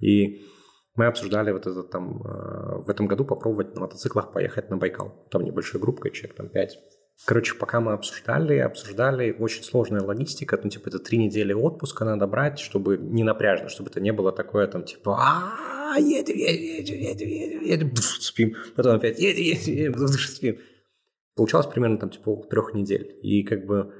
И 0.00 0.42
мы 0.96 1.06
обсуждали 1.06 1.50
вот 1.50 1.66
это 1.66 1.82
там 1.82 2.20
э, 2.22 2.82
в 2.84 2.90
этом 2.90 3.06
году 3.06 3.24
попробовать 3.24 3.74
на 3.74 3.80
мотоциклах 3.80 4.34
поехать 4.34 4.68
на 4.68 4.76
Байкал. 4.76 5.26
Там 5.30 5.44
небольшой 5.44 5.80
группкой, 5.80 6.10
человек 6.10 6.36
там 6.36 6.50
5. 6.50 6.78
Короче, 7.24 7.54
пока 7.54 7.80
мы 7.80 7.92
обсуждали, 7.92 8.58
обсуждали, 8.58 9.36
очень 9.38 9.62
сложная 9.62 10.02
логистика, 10.02 10.58
ну, 10.62 10.70
типа, 10.70 10.88
это 10.88 10.98
три 10.98 11.18
недели 11.18 11.52
отпуска 11.52 12.04
надо 12.04 12.26
брать, 12.26 12.58
чтобы 12.58 12.98
не 12.98 13.22
напряжно, 13.22 13.68
чтобы 13.68 13.90
это 13.90 14.00
не 14.00 14.12
было 14.12 14.32
такое, 14.32 14.66
там, 14.66 14.82
типа, 14.82 15.16
а 15.20 15.98
едем, 15.98 16.36
едем, 16.36 16.98
едем, 16.98 17.28
едем, 17.28 17.62
едем, 17.62 17.96
спим, 17.96 18.56
потом 18.74 18.96
опять 18.96 19.18
едем, 19.20 19.42
едем, 19.44 19.92
едем, 19.92 20.08
спим. 20.08 20.58
Получалось 21.36 21.66
примерно, 21.66 21.98
там, 21.98 22.10
типа, 22.10 22.44
трех 22.50 22.74
недель. 22.74 23.18
И, 23.22 23.42
как 23.42 23.64
бы, 23.66 23.94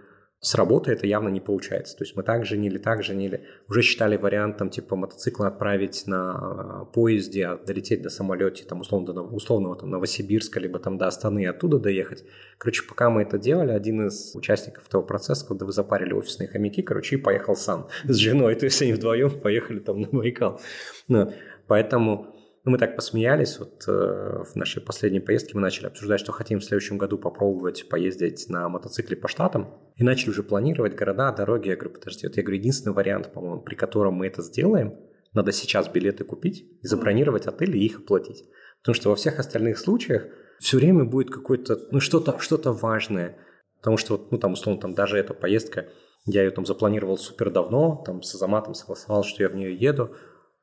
с 0.45 0.57
работы 0.57 0.91
это 0.91 1.07
явно 1.07 1.29
не 1.29 1.41
получается. 1.41 1.97
То 1.97 2.03
есть 2.03 2.17
мы 2.17 2.25
так 2.25 2.45
женили, 2.45 2.77
так 2.77 3.05
женили. 3.05 3.45
Уже 3.69 3.83
считали 3.83 4.17
вариантом 4.17 4.71
типа 4.71 4.97
мотоцикл 4.97 5.45
отправить 5.45 6.03
на 6.07 6.33
а, 6.33 6.85
поезде, 6.87 7.47
а 7.47 7.57
долететь 7.57 8.03
до 8.03 8.11
самолете, 8.11 8.65
там 8.65 8.81
условно 8.81 9.13
до 9.13 9.23
условного 9.23 9.77
там, 9.77 9.91
Новосибирска, 9.91 10.59
либо 10.59 10.81
там 10.81 10.99
до 10.99 11.07
Астаны 11.07 11.45
и 11.45 11.47
оттуда 11.47 11.79
доехать. 11.79 12.25
Короче, 12.59 12.83
пока 12.89 13.09
мы 13.09 13.23
это 13.23 13.39
делали, 13.39 13.71
один 13.71 14.09
из 14.09 14.35
участников 14.35 14.89
этого 14.89 15.03
процесса, 15.03 15.47
когда 15.47 15.65
вы 15.65 15.71
запарили 15.71 16.13
офисные 16.13 16.49
хомяки, 16.49 16.83
короче, 16.83 17.17
и 17.17 17.19
поехал 17.21 17.55
сам 17.55 17.87
с 18.05 18.17
женой. 18.17 18.57
То 18.57 18.65
есть 18.65 18.83
они 18.83 18.95
вдвоем 18.95 19.31
поехали 19.31 19.79
там 19.79 20.01
на 20.01 20.09
Байкал. 20.09 20.61
Ну, 21.07 21.33
поэтому 21.69 22.35
ну, 22.65 22.71
мы 22.71 22.79
так 22.79 22.95
посмеялись, 22.95 23.59
вот 23.59 23.83
э, 23.89 24.45
в 24.45 24.55
нашей 24.55 24.81
последней 24.81 25.19
поездке 25.19 25.53
мы 25.55 25.61
начали 25.61 25.87
обсуждать, 25.87 26.21
что 26.21 26.31
хотим 26.31 26.61
в 26.61 26.65
следующем 26.65 26.97
году 26.97 27.19
попробовать 27.19 27.89
поездить 27.89 28.49
на 28.49 28.69
мотоцикле 28.69 29.17
по 29.17 29.27
штатам, 29.27 29.75
и 29.97 30.05
начали 30.05 30.31
уже 30.31 30.45
планировать 30.45 30.95
города, 30.95 31.33
дороги. 31.33 31.69
Я 31.69 31.77
говорю, 31.77 31.95
подожди, 31.95 32.27
вот 32.27 32.37
я 32.37 32.43
говорю, 32.43 32.61
единственный 32.61 32.93
вариант, 32.93 33.33
по-моему, 33.33 33.63
при 33.63 33.75
котором 33.75 34.15
мы 34.15 34.29
это 34.29 34.43
сделаем, 34.43 34.97
надо 35.33 35.51
сейчас 35.51 35.89
билеты 35.89 36.25
купить 36.25 36.65
и 36.83 36.87
забронировать 36.87 37.47
отели 37.47 37.79
и 37.79 37.87
их 37.87 37.99
оплатить. 37.99 38.45
Потому 38.81 38.95
что 38.95 39.09
во 39.09 39.17
всех 39.17 39.41
остальных 39.41 39.79
случаях 39.79 40.27
все 40.61 40.77
время 40.77 41.05
будет 41.05 41.31
какое-то, 41.31 41.79
ну, 41.91 41.99
что-то 41.99 42.39
что 42.39 42.59
важное. 42.73 43.39
Потому 43.79 43.97
что, 43.97 44.29
ну, 44.31 44.39
там, 44.39 44.53
условно, 44.53 44.81
там 44.81 44.95
даже 44.95 45.19
эта 45.19 45.35
поездка, 45.35 45.89
я 46.27 46.45
ее 46.45 46.53
там 46.53 46.65
запланировал 46.65 47.19
супер 47.19 47.51
давно, 47.51 48.03
там 48.07 48.23
с 48.23 48.33
Азаматом 48.37 48.75
согласовал, 48.75 49.25
что 49.25 49.43
я 49.43 49.49
в 49.49 49.57
нее 49.57 49.75
еду, 49.75 50.15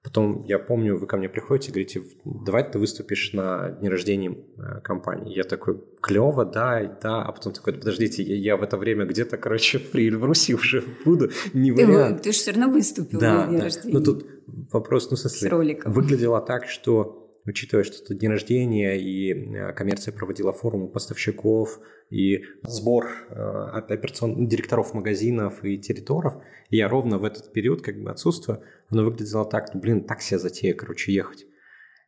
Потом, 0.01 0.45
я 0.45 0.59
помню, 0.59 0.97
вы 0.97 1.07
ко 1.07 1.17
мне 1.17 1.27
приходите 1.27 1.69
и 1.69 1.73
говорите, 1.73 2.01
давай 2.23 2.69
ты 2.69 2.79
выступишь 2.79 3.33
на 3.33 3.69
дне 3.69 3.89
рождения 3.89 4.31
э, 4.31 4.79
компании. 4.81 5.35
Я 5.35 5.43
такой, 5.43 5.83
клево, 6.01 6.45
да, 6.45 6.97
да. 7.01 7.21
А 7.23 7.31
потом 7.33 7.51
такой, 7.51 7.73
подождите, 7.73 8.23
я, 8.23 8.35
я 8.35 8.57
в 8.57 8.63
это 8.63 8.77
время 8.77 9.05
где-то, 9.05 9.37
короче, 9.37 9.77
при 9.77 10.07
Эльбрусе 10.07 10.53
уже 10.53 10.85
буду. 11.03 11.31
Не 11.53 11.73
ты, 11.73 11.85
вариант. 11.85 12.21
Ты 12.21 12.31
же 12.31 12.37
все 12.37 12.51
равно 12.51 12.69
выступил 12.69 13.19
да, 13.19 13.33
на 13.33 13.47
дне 13.47 13.57
да. 13.57 13.63
рождения. 13.65 13.93
Ну, 13.93 14.03
тут 14.03 14.25
вопрос, 14.71 15.11
ну, 15.11 15.17
в 15.17 15.19
смысле, 15.19 15.49
С 15.49 15.51
роликом. 15.51 15.91
выглядело 15.91 16.39
так, 16.39 16.67
что 16.67 17.29
учитывая, 17.45 17.83
что 17.83 18.01
это 18.01 18.13
день 18.13 18.29
рождения, 18.29 18.97
и 18.97 19.33
э, 19.33 19.73
коммерция 19.73 20.13
проводила 20.13 20.53
форумы 20.53 20.87
поставщиков, 20.87 21.79
и 22.09 22.43
сбор 22.63 23.07
э, 23.29 23.33
операцион... 23.33 24.47
директоров 24.47 24.93
магазинов 24.93 25.63
и 25.63 25.77
территоров, 25.77 26.35
и 26.69 26.77
я 26.77 26.87
ровно 26.87 27.17
в 27.17 27.23
этот 27.23 27.53
период 27.53 27.81
как 27.81 28.01
бы 28.01 28.09
отсутствую, 28.09 28.61
оно 28.89 29.03
выглядело 29.03 29.45
так, 29.45 29.73
ну, 29.73 29.79
блин, 29.79 30.03
так 30.03 30.21
себе 30.21 30.39
затея, 30.39 30.73
короче, 30.73 31.13
ехать. 31.13 31.45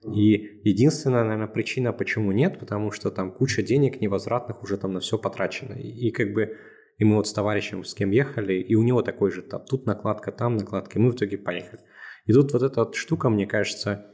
И 0.03 0.61
единственная, 0.63 1.23
наверное, 1.23 1.47
причина, 1.47 1.93
почему 1.93 2.31
нет, 2.31 2.59
потому 2.59 2.91
что 2.91 3.11
там 3.11 3.31
куча 3.31 3.61
денег 3.61 4.01
невозвратных 4.01 4.63
уже 4.63 4.77
там 4.77 4.93
на 4.93 4.99
все 4.99 5.19
потрачено. 5.19 5.73
И, 5.73 6.07
и 6.07 6.11
как 6.11 6.33
бы 6.33 6.57
и 6.97 7.03
мы 7.03 7.15
вот 7.15 7.27
с 7.27 7.33
товарищем, 7.33 7.83
с 7.83 7.95
кем 7.95 8.11
ехали, 8.11 8.53
и 8.53 8.75
у 8.75 8.83
него 8.83 9.01
такой 9.01 9.31
же, 9.31 9.41
там, 9.41 9.65
тут 9.65 9.87
накладка, 9.87 10.31
там 10.31 10.55
накладка, 10.55 10.99
и 10.99 11.01
мы 11.01 11.11
в 11.11 11.15
итоге 11.15 11.37
поехали. 11.37 11.81
И 12.27 12.33
тут 12.33 12.53
вот 12.53 12.61
эта 12.61 12.83
вот 12.83 12.95
штука, 12.95 13.29
мне 13.29 13.47
кажется, 13.47 14.05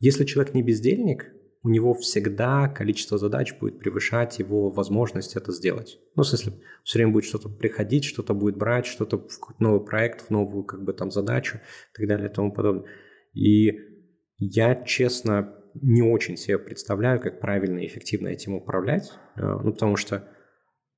если 0.00 0.24
человек 0.24 0.54
не 0.54 0.62
бездельник, 0.62 1.26
у 1.64 1.68
него 1.68 1.94
всегда 1.94 2.68
количество 2.68 3.18
задач 3.18 3.54
будет 3.58 3.78
превышать 3.78 4.38
его 4.38 4.70
возможность 4.70 5.36
это 5.36 5.52
сделать. 5.52 5.98
Ну, 6.16 6.24
в 6.24 6.26
смысле, 6.26 6.54
все 6.82 6.98
время 6.98 7.12
будет 7.12 7.24
что-то 7.24 7.48
приходить, 7.48 8.04
что-то 8.04 8.34
будет 8.34 8.56
брать, 8.56 8.86
что-то 8.86 9.18
в 9.18 9.60
новый 9.60 9.84
проект, 9.84 10.22
в 10.22 10.30
новую 10.30 10.64
как 10.64 10.82
бы 10.82 10.92
там 10.92 11.10
задачу 11.10 11.58
и 11.58 11.96
так 11.96 12.08
далее 12.08 12.28
и 12.28 12.32
тому 12.32 12.52
подобное. 12.52 12.86
И 13.32 13.78
я, 14.38 14.74
честно, 14.84 15.54
не 15.74 16.02
очень 16.02 16.36
себе 16.36 16.58
представляю, 16.58 17.20
как 17.20 17.40
правильно 17.40 17.78
и 17.78 17.86
эффективно 17.86 18.28
этим 18.28 18.54
управлять, 18.54 19.12
э, 19.36 19.40
ну, 19.42 19.72
потому 19.72 19.96
что 19.96 20.28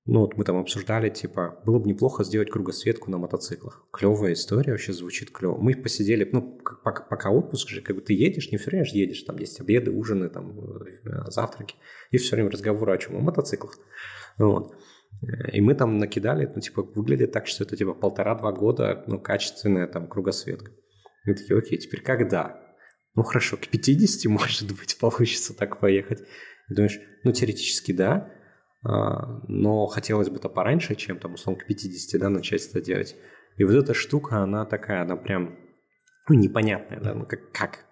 Ну, 0.07 0.21
вот 0.21 0.37
мы 0.37 0.45
там 0.45 0.59
обсуждали, 0.59 1.09
типа, 1.09 1.63
было 1.65 1.79
бы 1.79 1.89
неплохо 1.89 2.25
сделать 2.25 2.51
кругосветку 2.51 3.11
на 3.11 3.17
мотоциклах. 3.17 3.87
Клевая 3.91 4.35
история, 4.35 4.73
вообще 4.73 4.93
звучит 4.93 5.31
клево. 5.31 5.57
Мы 5.57 5.75
посидели, 5.75 6.29
ну, 6.31 6.61
пока, 6.85 7.05
пока 7.05 7.31
отпуск 7.31 7.71
же, 7.71 7.81
как 7.81 7.97
бы 7.97 8.03
ты 8.03 8.13
едешь, 8.13 8.53
не 8.53 8.59
все 8.59 8.71
время 8.71 8.85
же 8.85 8.99
едешь, 8.99 9.23
там 9.23 9.39
есть 9.39 9.59
обеды, 9.61 9.91
ужины, 9.91 10.29
там, 10.29 10.59
э, 10.61 11.31
завтраки, 11.31 11.77
и 12.11 12.19
все 12.19 12.37
время 12.37 12.51
разговоры 12.51 12.93
о 12.93 12.99
чем? 12.99 13.17
О 13.17 13.21
мотоциклах. 13.21 13.79
Вот. 14.37 14.75
И 15.53 15.63
мы 15.63 15.75
там 15.75 15.97
накидали, 15.97 16.51
ну, 16.55 16.61
типа, 16.61 16.83
выглядит 16.83 17.33
так, 17.33 17.47
что 17.47 17.65
это, 17.65 17.75
типа, 17.75 17.95
полтора-два 17.95 18.53
года, 18.53 19.05
ну, 19.07 19.19
качественная 19.19 19.87
там 19.87 20.07
кругосветка. 20.07 20.71
И 21.25 21.31
мы 21.31 21.35
такие, 21.35 21.59
окей, 21.59 21.79
теперь 21.79 22.03
когда? 22.03 22.61
Ну, 23.15 23.23
хорошо, 23.23 23.57
к 23.57 23.69
50, 23.69 24.27
может 24.31 24.69
быть, 24.69 24.99
получится 24.99 25.57
так 25.57 25.81
поехать. 25.81 26.21
И 26.69 26.75
думаешь, 26.75 27.01
ну, 27.23 27.33
теоретически, 27.33 27.93
да, 27.93 28.31
но 28.85 29.87
хотелось 29.87 30.29
бы 30.29 30.37
это 30.37 30.49
пораньше, 30.49 30.95
чем 30.95 31.19
там, 31.19 31.35
условно, 31.35 31.63
к 31.63 31.67
50, 31.67 32.21
да, 32.21 32.29
начать 32.29 32.67
это 32.69 32.81
делать. 32.81 33.17
И 33.57 33.65
вот 33.65 33.75
эта 33.75 33.95
штука, 33.95 34.39
она 34.39 34.67
такая, 34.67 35.03
она 35.03 35.17
прям 35.17 35.57
ну, 36.29 36.35
непонятная, 36.35 37.01
да, 37.01 37.15
ну 37.15 37.27
как, 37.27 37.51
как. 37.53 37.85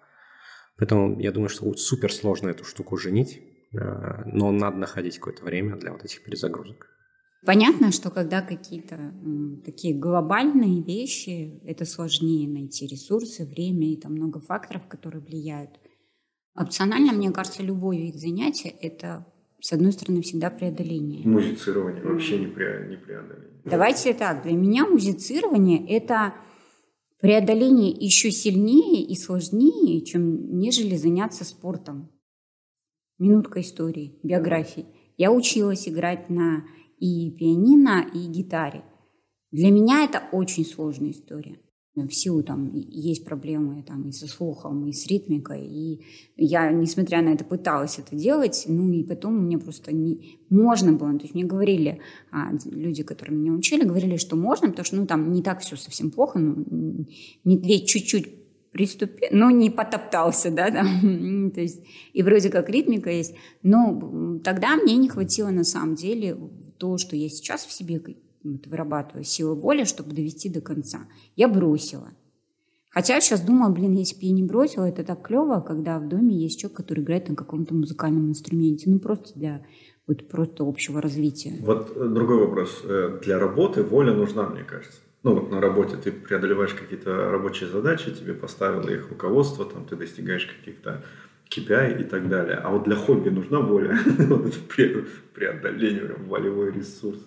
Поэтому 0.77 1.19
я 1.19 1.31
думаю, 1.31 1.49
что 1.49 1.71
супер 1.75 2.11
сложно 2.11 2.49
эту 2.49 2.63
штуку 2.63 2.97
женить, 2.97 3.41
а, 3.75 4.23
но 4.25 4.51
надо 4.51 4.77
находить 4.77 5.17
какое-то 5.17 5.43
время 5.43 5.77
для 5.77 5.91
вот 5.91 6.03
этих 6.03 6.23
перезагрузок. 6.23 6.87
Понятно, 7.45 7.91
что 7.91 8.09
когда 8.09 8.41
какие-то 8.41 9.13
такие 9.65 9.93
глобальные 9.93 10.81
вещи, 10.81 11.59
это 11.65 11.83
сложнее 11.83 12.47
найти 12.47 12.87
ресурсы, 12.87 13.45
время 13.45 13.91
и 13.91 13.97
там 13.97 14.13
много 14.13 14.39
факторов, 14.39 14.87
которые 14.87 15.21
влияют. 15.21 15.71
Опционально, 16.55 17.11
мне 17.11 17.31
кажется, 17.31 17.61
любой 17.61 17.97
вид 17.97 18.15
занятия– 18.15 18.69
это 18.81 19.25
с 19.63 19.71
одной 19.71 19.93
стороны, 19.93 20.21
всегда 20.21 20.49
преодоление. 20.49 21.25
Музицирование 21.25 22.03
вообще 22.03 22.37
не, 22.37 22.47
пре, 22.47 22.85
не 22.89 22.97
преодоление. 22.97 23.61
Давайте 23.63 24.13
так. 24.13 24.43
Для 24.43 24.51
меня 24.51 24.85
музицирование– 24.85 25.87
это 25.89 26.35
преодоление 27.21 27.89
еще 27.89 28.29
сильнее 28.29 29.05
и 29.05 29.15
сложнее, 29.15 30.01
чем 30.01 30.59
нежели 30.59 30.97
заняться 30.97 31.45
спортом. 31.45 32.11
Минутка 33.19 33.61
истории, 33.61 34.19
биографии. 34.21 34.85
Я 35.15 35.31
училась 35.31 35.87
играть 35.87 36.29
на 36.29 36.65
и 36.99 37.31
пианино, 37.31 38.05
и 38.13 38.27
гитаре. 38.27 38.83
Для 39.51 39.71
меня 39.71 40.03
это 40.03 40.23
очень 40.33 40.65
сложная 40.65 41.11
история 41.11 41.57
в 41.95 42.11
силу 42.11 42.41
там 42.41 42.71
есть 42.73 43.23
проблемы 43.23 43.83
там 43.83 44.09
и 44.09 44.11
со 44.11 44.27
слухом, 44.27 44.87
и 44.87 44.93
с 44.93 45.05
ритмикой, 45.05 45.65
и 45.65 46.01
я, 46.35 46.71
несмотря 46.71 47.21
на 47.21 47.29
это, 47.29 47.45
пыталась 47.45 47.99
это 47.99 48.15
делать, 48.15 48.65
ну 48.67 48.91
и 48.91 49.03
потом 49.03 49.45
мне 49.45 49.59
просто 49.59 49.93
не 49.93 50.39
можно 50.49 50.93
было, 50.93 51.13
то 51.13 51.23
есть 51.23 51.35
мне 51.35 51.43
говорили, 51.43 51.99
а, 52.31 52.51
люди, 52.65 53.03
которые 53.03 53.37
меня 53.37 53.51
учили, 53.53 53.85
говорили, 53.85 54.17
что 54.17 54.35
можно, 54.35 54.69
потому 54.69 54.85
что 54.85 54.95
ну 54.95 55.05
там 55.05 55.31
не 55.31 55.43
так 55.43 55.61
все 55.61 55.75
совсем 55.75 56.09
плохо, 56.09 56.39
ну 56.39 57.05
медведь 57.43 57.87
чуть-чуть 57.87 58.27
приступил, 58.71 59.27
но 59.31 59.51
не 59.51 59.69
потоптался, 59.69 60.49
да, 60.49 60.71
там, 60.71 61.51
то 61.55 61.61
есть 61.61 61.81
и 62.11 62.23
вроде 62.23 62.49
как 62.49 62.69
ритмика 62.69 63.11
есть, 63.11 63.35
но 63.61 64.39
тогда 64.43 64.75
мне 64.75 64.95
не 64.95 65.09
хватило 65.09 65.51
на 65.51 65.63
самом 65.63 65.93
деле 65.93 66.35
то, 66.79 66.97
что 66.97 67.15
я 67.15 67.29
сейчас 67.29 67.65
в 67.65 67.71
себе 67.71 68.01
вырабатываю 68.43 69.23
силу 69.23 69.55
воли, 69.55 69.83
чтобы 69.83 70.13
довести 70.13 70.49
до 70.49 70.61
конца. 70.61 71.07
Я 71.35 71.47
бросила. 71.47 72.09
Хотя 72.89 73.19
сейчас 73.21 73.41
думаю, 73.41 73.73
блин, 73.73 73.93
если 73.93 74.15
бы 74.15 74.25
я 74.25 74.31
не 74.31 74.43
бросила, 74.43 74.85
это 74.85 75.03
так 75.03 75.23
клево, 75.23 75.61
когда 75.61 75.97
в 75.99 76.07
доме 76.07 76.35
есть 76.35 76.59
человек, 76.59 76.77
который 76.77 77.03
играет 77.03 77.27
на 77.27 77.35
каком-то 77.35 77.73
музыкальном 77.73 78.29
инструменте. 78.29 78.89
Ну, 78.89 78.99
просто 78.99 79.33
для 79.37 79.65
вот 80.05 80.27
просто 80.27 80.63
общего 80.63 81.01
развития. 81.01 81.55
Вот 81.61 81.91
э, 81.95 82.07
другой 82.07 82.45
вопрос. 82.45 82.83
Э, 82.83 83.19
для 83.23 83.39
работы 83.39 83.83
воля 83.83 84.13
нужна, 84.13 84.47
мне 84.47 84.63
кажется. 84.63 84.99
Ну, 85.23 85.35
вот 85.35 85.49
на 85.49 85.61
работе 85.61 85.95
ты 85.95 86.11
преодолеваешь 86.11 86.73
какие-то 86.73 87.31
рабочие 87.31 87.69
задачи, 87.69 88.13
тебе 88.13 88.33
поставило 88.33 88.87
их 88.89 89.09
руководство, 89.09 89.65
там 89.65 89.85
ты 89.85 89.95
достигаешь 89.95 90.45
каких-то 90.45 91.03
KPI 91.49 92.01
и 92.01 92.03
так 92.03 92.27
далее. 92.27 92.57
А 92.57 92.69
вот 92.69 92.83
для 92.83 92.95
хобби 92.95 93.29
нужна 93.29 93.59
воля. 93.59 93.97
Вот 94.17 94.45
это 94.45 95.05
преодоление, 95.33 96.15
волевой 96.27 96.71
ресурс. 96.71 97.19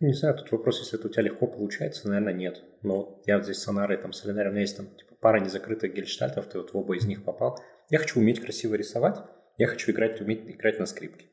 Не 0.00 0.12
знаю, 0.12 0.36
тут 0.36 0.52
вопрос, 0.52 0.78
если 0.78 0.98
это 0.98 1.08
у 1.08 1.10
тебя 1.10 1.24
легко 1.24 1.46
получается, 1.48 2.08
наверное, 2.08 2.32
нет. 2.32 2.62
Но 2.82 3.20
я 3.26 3.36
вот 3.36 3.44
здесь 3.44 3.58
с 3.58 3.62
Сонарой, 3.64 3.96
там, 3.96 4.12
с 4.12 4.24
Элинарием, 4.24 4.50
у 4.50 4.52
меня 4.52 4.62
есть 4.62 4.76
там 4.76 4.86
типа, 4.86 5.16
пара 5.20 5.40
незакрытых 5.40 5.92
гельштальтов, 5.92 6.46
ты 6.46 6.58
вот 6.58 6.72
в 6.72 6.76
оба 6.76 6.96
из 6.96 7.04
них 7.04 7.24
попал. 7.24 7.60
Я 7.90 7.98
хочу 7.98 8.20
уметь 8.20 8.40
красиво 8.40 8.76
рисовать, 8.76 9.18
я 9.56 9.66
хочу 9.66 9.90
играть, 9.90 10.20
уметь 10.20 10.48
играть 10.48 10.78
на 10.78 10.86
скрипке. 10.86 11.26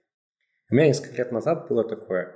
У 0.72 0.76
меня 0.76 0.88
несколько 0.88 1.16
лет 1.18 1.32
назад 1.32 1.68
было 1.70 1.88
такое, 1.88 2.36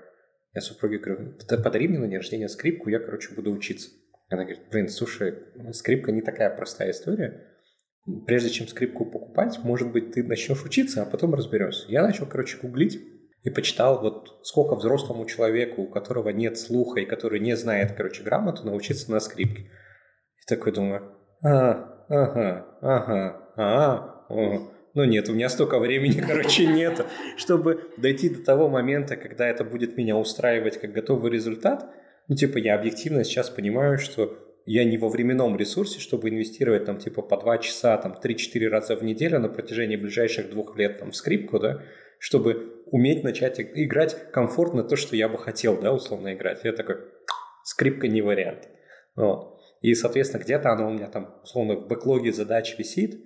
я 0.54 0.62
супруге 0.62 1.00
говорю, 1.00 1.34
подари 1.64 1.88
мне 1.88 1.98
на 1.98 2.08
день 2.08 2.18
рождения 2.18 2.50
скрипку, 2.50 2.90
я, 2.90 3.00
короче, 3.00 3.34
буду 3.34 3.52
учиться. 3.52 3.90
Она 4.30 4.44
говорит, 4.44 4.64
блин, 4.72 4.88
слушай, 4.90 5.34
скрипка 5.74 6.12
не 6.12 6.22
такая 6.22 6.56
простая 6.56 6.92
история. 6.92 7.48
Прежде 8.28 8.50
чем 8.50 8.68
скрипку 8.68 9.06
покупать, 9.06 9.60
может 9.64 9.92
быть, 9.92 10.12
ты 10.12 10.24
начнешь 10.24 10.64
учиться, 10.64 11.02
а 11.02 11.06
потом 11.06 11.34
разберешься. 11.34 11.88
Я 11.90 12.04
начал, 12.04 12.28
короче, 12.28 12.58
гуглить, 12.58 13.00
и 13.44 13.50
почитал, 13.50 14.02
вот 14.02 14.40
сколько 14.44 14.76
взрослому 14.76 15.26
человеку, 15.26 15.84
у 15.84 15.88
которого 15.88 16.30
нет 16.30 16.58
слуха 16.58 17.00
и 17.00 17.06
который 17.06 17.40
не 17.40 17.56
знает, 17.56 17.94
короче, 17.94 18.24
грамоту, 18.24 18.66
научиться 18.66 19.12
на 19.12 19.20
скрипке. 19.20 19.64
И 19.64 20.46
такой 20.48 20.74
думаю, 20.74 21.16
а, 21.44 22.06
ага, 22.10 22.66
ага, 22.82 23.54
а. 23.58 24.26
Ну 24.96 25.04
нет, 25.06 25.30
у 25.30 25.34
меня 25.34 25.50
столько 25.50 25.80
времени, 25.80 26.22
короче, 26.28 26.66
нет, 26.66 27.06
чтобы 27.38 27.92
дойти 27.98 28.30
до 28.30 28.44
того 28.44 28.70
момента, 28.70 29.16
когда 29.16 29.48
это 29.48 29.64
будет 29.64 29.98
меня 29.98 30.18
устраивать 30.18 30.80
как 30.80 30.92
готовый 30.92 31.32
результат. 31.32 31.90
Ну, 32.28 32.36
типа, 32.36 32.58
я 32.58 32.76
объективно 32.76 33.24
сейчас 33.24 33.50
понимаю, 33.50 33.98
что 33.98 34.38
я 34.66 34.84
не 34.84 34.98
во 34.98 35.10
временном 35.10 35.58
ресурсе, 35.58 36.00
чтобы 36.00 36.30
инвестировать 36.30 36.86
там 36.86 36.98
типа 36.98 37.22
по 37.22 37.38
2 37.38 37.58
часа, 37.60 37.98
там 37.98 38.16
3-4 38.22 38.68
раза 38.68 38.96
в 38.96 39.04
неделю 39.04 39.40
на 39.40 39.50
протяжении 39.50 39.96
ближайших 39.96 40.50
двух 40.50 40.78
лет 40.78 41.00
там 41.00 41.12
в 41.12 41.16
скрипку, 41.16 41.60
да, 41.60 41.82
чтобы 42.20 42.84
уметь 42.86 43.24
начать 43.24 43.60
играть 43.60 44.32
комфортно 44.32 44.84
то, 44.84 44.96
что 44.96 45.16
я 45.16 45.28
бы 45.28 45.38
хотел, 45.38 45.80
да, 45.80 45.94
условно 45.94 46.34
играть. 46.34 46.64
Я 46.64 46.74
такой, 46.74 46.98
скрипка 47.64 48.08
не 48.08 48.22
вариант. 48.22 48.70
Вот. 49.16 49.60
И, 49.82 49.94
соответственно, 49.94 50.42
где-то 50.42 50.72
оно 50.72 50.90
у 50.90 50.94
меня 50.94 51.08
там, 51.08 51.40
условно, 51.44 51.76
в 51.76 51.88
бэклоге 51.88 52.32
задач 52.32 52.78
висит, 52.78 53.24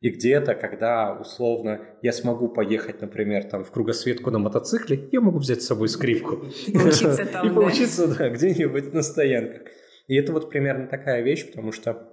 и 0.00 0.08
где-то, 0.08 0.54
когда, 0.54 1.12
условно, 1.12 1.86
я 2.00 2.12
смогу 2.12 2.48
поехать, 2.48 3.02
например, 3.02 3.44
там, 3.44 3.64
в 3.64 3.70
кругосветку 3.70 4.30
на 4.30 4.38
мотоцикле, 4.38 5.08
я 5.12 5.20
могу 5.20 5.38
взять 5.38 5.62
с 5.62 5.66
собой 5.66 5.88
скрипку. 5.88 6.46
И 6.66 6.72
поучиться 6.72 7.26
там, 7.32 7.46
И 7.46 7.54
поучиться, 7.54 8.06
да, 8.06 8.30
где-нибудь 8.30 8.94
на 8.94 9.02
стоянках. 9.02 9.62
И 10.06 10.16
это 10.16 10.32
вот 10.32 10.48
примерно 10.48 10.86
такая 10.86 11.20
вещь, 11.20 11.46
потому 11.46 11.72
что, 11.72 12.08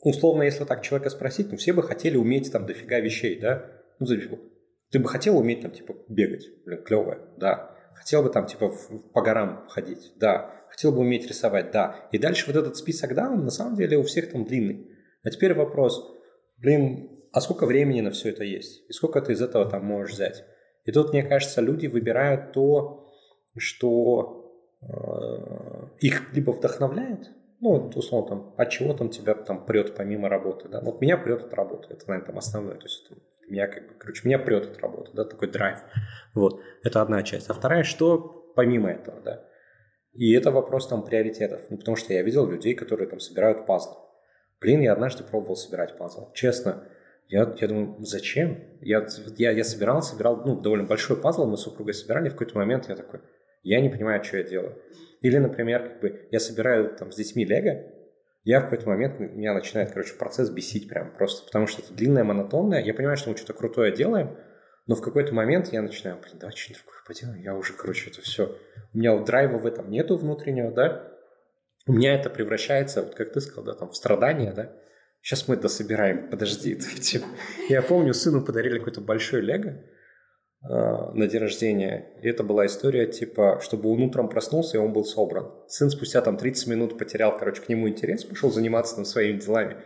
условно, 0.00 0.44
если 0.44 0.64
так 0.64 0.82
человека 0.82 1.10
спросить, 1.10 1.50
ну, 1.50 1.56
все 1.56 1.72
бы 1.72 1.82
хотели 1.82 2.16
уметь 2.16 2.52
там 2.52 2.66
дофига 2.66 3.00
вещей, 3.00 3.40
да? 3.40 3.68
Ну, 3.98 4.06
ты 4.90 4.98
бы 4.98 5.08
хотел 5.08 5.38
уметь 5.38 5.60
там, 5.60 5.70
типа, 5.70 5.94
бегать? 6.08 6.46
Блин, 6.64 6.82
клевое, 6.82 7.20
да. 7.36 7.74
Хотел 7.94 8.22
бы 8.22 8.30
там, 8.30 8.46
типа, 8.46 8.68
в, 8.68 9.12
по 9.12 9.22
горам 9.22 9.66
ходить? 9.68 10.12
Да. 10.16 10.54
Хотел 10.70 10.92
бы 10.92 11.00
уметь 11.00 11.26
рисовать? 11.26 11.70
Да. 11.72 12.08
И 12.12 12.18
дальше 12.18 12.46
вот 12.46 12.56
этот 12.56 12.76
список 12.76 13.14
да, 13.14 13.30
он 13.30 13.44
на 13.44 13.50
самом 13.50 13.76
деле 13.76 13.98
у 13.98 14.02
всех 14.02 14.30
там 14.30 14.44
длинный. 14.44 14.90
А 15.24 15.30
теперь 15.30 15.54
вопрос, 15.54 16.16
блин, 16.56 17.18
а 17.32 17.40
сколько 17.40 17.66
времени 17.66 18.00
на 18.00 18.10
все 18.10 18.30
это 18.30 18.44
есть? 18.44 18.88
И 18.88 18.92
сколько 18.92 19.20
ты 19.20 19.32
из 19.32 19.42
этого 19.42 19.68
там 19.68 19.84
можешь 19.84 20.14
взять? 20.14 20.44
И 20.84 20.92
тут, 20.92 21.12
мне 21.12 21.22
кажется, 21.22 21.60
люди 21.60 21.86
выбирают 21.86 22.52
то, 22.52 23.12
что 23.56 24.54
э, 24.80 24.86
их 26.00 26.32
либо 26.34 26.52
вдохновляет, 26.52 27.30
ну, 27.60 27.90
условно, 27.94 28.28
там, 28.28 28.54
от 28.56 28.70
чего 28.70 28.94
там 28.94 29.10
тебя 29.10 29.34
там 29.34 29.66
прет 29.66 29.94
помимо 29.96 30.28
работы, 30.28 30.68
да. 30.68 30.80
Вот 30.80 31.00
меня 31.00 31.18
прет 31.18 31.42
от 31.42 31.52
работы, 31.54 31.88
это, 31.92 32.08
наверное, 32.08 32.26
там 32.26 32.38
основное. 32.38 32.76
То 32.76 32.84
есть 32.84 33.10
меня 33.50 33.66
как 33.66 33.88
бы, 33.88 33.94
короче, 33.94 34.22
меня 34.26 34.38
прет 34.38 34.66
от 34.66 34.78
работы, 34.78 35.10
да, 35.14 35.24
такой 35.24 35.48
драйв. 35.50 35.78
Вот, 36.34 36.60
это 36.82 37.02
одна 37.02 37.22
часть. 37.22 37.50
А 37.50 37.54
вторая, 37.54 37.84
что 37.84 38.52
помимо 38.54 38.90
этого, 38.90 39.20
да. 39.20 39.44
И 40.12 40.32
это 40.32 40.50
вопрос 40.50 40.88
там 40.88 41.04
приоритетов. 41.04 41.62
Ну, 41.70 41.78
потому 41.78 41.96
что 41.96 42.12
я 42.12 42.22
видел 42.22 42.46
людей, 42.48 42.74
которые 42.74 43.08
там 43.08 43.20
собирают 43.20 43.66
пазлы. 43.66 43.94
Блин, 44.60 44.80
я 44.80 44.92
однажды 44.92 45.22
пробовал 45.22 45.56
собирать 45.56 45.96
пазл. 45.96 46.32
Честно, 46.32 46.88
я, 47.28 47.54
я 47.60 47.68
думаю, 47.68 47.96
зачем? 48.00 48.58
Я, 48.80 49.06
я, 49.36 49.50
я 49.52 49.64
собирал, 49.64 50.02
собирал, 50.02 50.42
ну, 50.44 50.60
довольно 50.60 50.86
большой 50.86 51.20
пазл, 51.20 51.46
мы 51.46 51.56
с 51.56 51.60
супругой 51.60 51.94
собирали, 51.94 52.30
в 52.30 52.32
какой-то 52.32 52.56
момент 52.56 52.88
я 52.88 52.96
такой, 52.96 53.20
я 53.62 53.80
не 53.80 53.90
понимаю, 53.90 54.24
что 54.24 54.38
я 54.38 54.44
делаю. 54.44 54.82
Или, 55.20 55.38
например, 55.38 55.88
как 55.88 56.00
бы 56.00 56.28
я 56.30 56.40
собираю 56.40 56.96
там 56.96 57.12
с 57.12 57.16
детьми 57.16 57.44
лего, 57.44 57.84
я 58.48 58.60
в 58.60 58.64
какой-то 58.64 58.88
момент, 58.88 59.20
меня 59.20 59.52
начинает, 59.52 59.90
короче, 59.90 60.14
процесс 60.14 60.48
бесить 60.48 60.88
прям 60.88 61.12
просто, 61.12 61.44
потому 61.44 61.66
что 61.66 61.82
это 61.82 61.92
длинное, 61.92 62.24
монотонное. 62.24 62.82
Я 62.82 62.94
понимаю, 62.94 63.18
что 63.18 63.28
мы 63.28 63.36
что-то 63.36 63.52
крутое 63.52 63.94
делаем, 63.94 64.38
но 64.86 64.94
в 64.94 65.02
какой-то 65.02 65.34
момент 65.34 65.68
я 65.70 65.82
начинаю, 65.82 66.18
блин, 66.18 66.38
давай 66.38 66.56
что-нибудь 66.56 66.82
такое 66.82 67.02
поделаем. 67.06 67.42
Я 67.42 67.54
уже, 67.54 67.74
короче, 67.74 68.08
это 68.08 68.22
все. 68.22 68.56
У 68.94 68.98
меня 68.98 69.12
вот 69.12 69.26
драйва 69.26 69.58
в 69.58 69.66
этом 69.66 69.90
нету 69.90 70.16
внутреннего, 70.16 70.72
да. 70.72 71.12
У 71.86 71.92
меня 71.92 72.14
это 72.14 72.30
превращается, 72.30 73.02
вот 73.02 73.14
как 73.14 73.34
ты 73.34 73.42
сказал, 73.42 73.64
да, 73.64 73.74
там, 73.74 73.90
в 73.90 73.94
страдания, 73.94 74.54
да. 74.54 74.72
Сейчас 75.20 75.46
мы 75.46 75.54
это 75.56 75.68
собираем, 75.68 76.30
подожди. 76.30 76.74
Типа, 76.74 77.26
я 77.68 77.82
помню, 77.82 78.14
сыну 78.14 78.42
подарили 78.42 78.78
какой-то 78.78 79.02
большой 79.02 79.42
лего, 79.42 79.74
на 80.60 81.26
день 81.28 81.40
рождения. 81.40 82.10
И 82.20 82.28
это 82.28 82.42
была 82.42 82.66
история, 82.66 83.06
типа, 83.06 83.60
чтобы 83.62 83.90
он 83.90 84.02
утром 84.02 84.28
проснулся, 84.28 84.76
и 84.76 84.80
он 84.80 84.92
был 84.92 85.04
собран. 85.04 85.52
Сын 85.68 85.88
спустя 85.88 86.20
там 86.20 86.36
30 86.36 86.66
минут 86.66 86.98
потерял, 86.98 87.36
короче, 87.36 87.62
к 87.62 87.68
нему 87.68 87.88
интерес, 87.88 88.24
пошел 88.24 88.50
заниматься 88.50 88.96
там 88.96 89.04
своими 89.04 89.38
делами. 89.38 89.76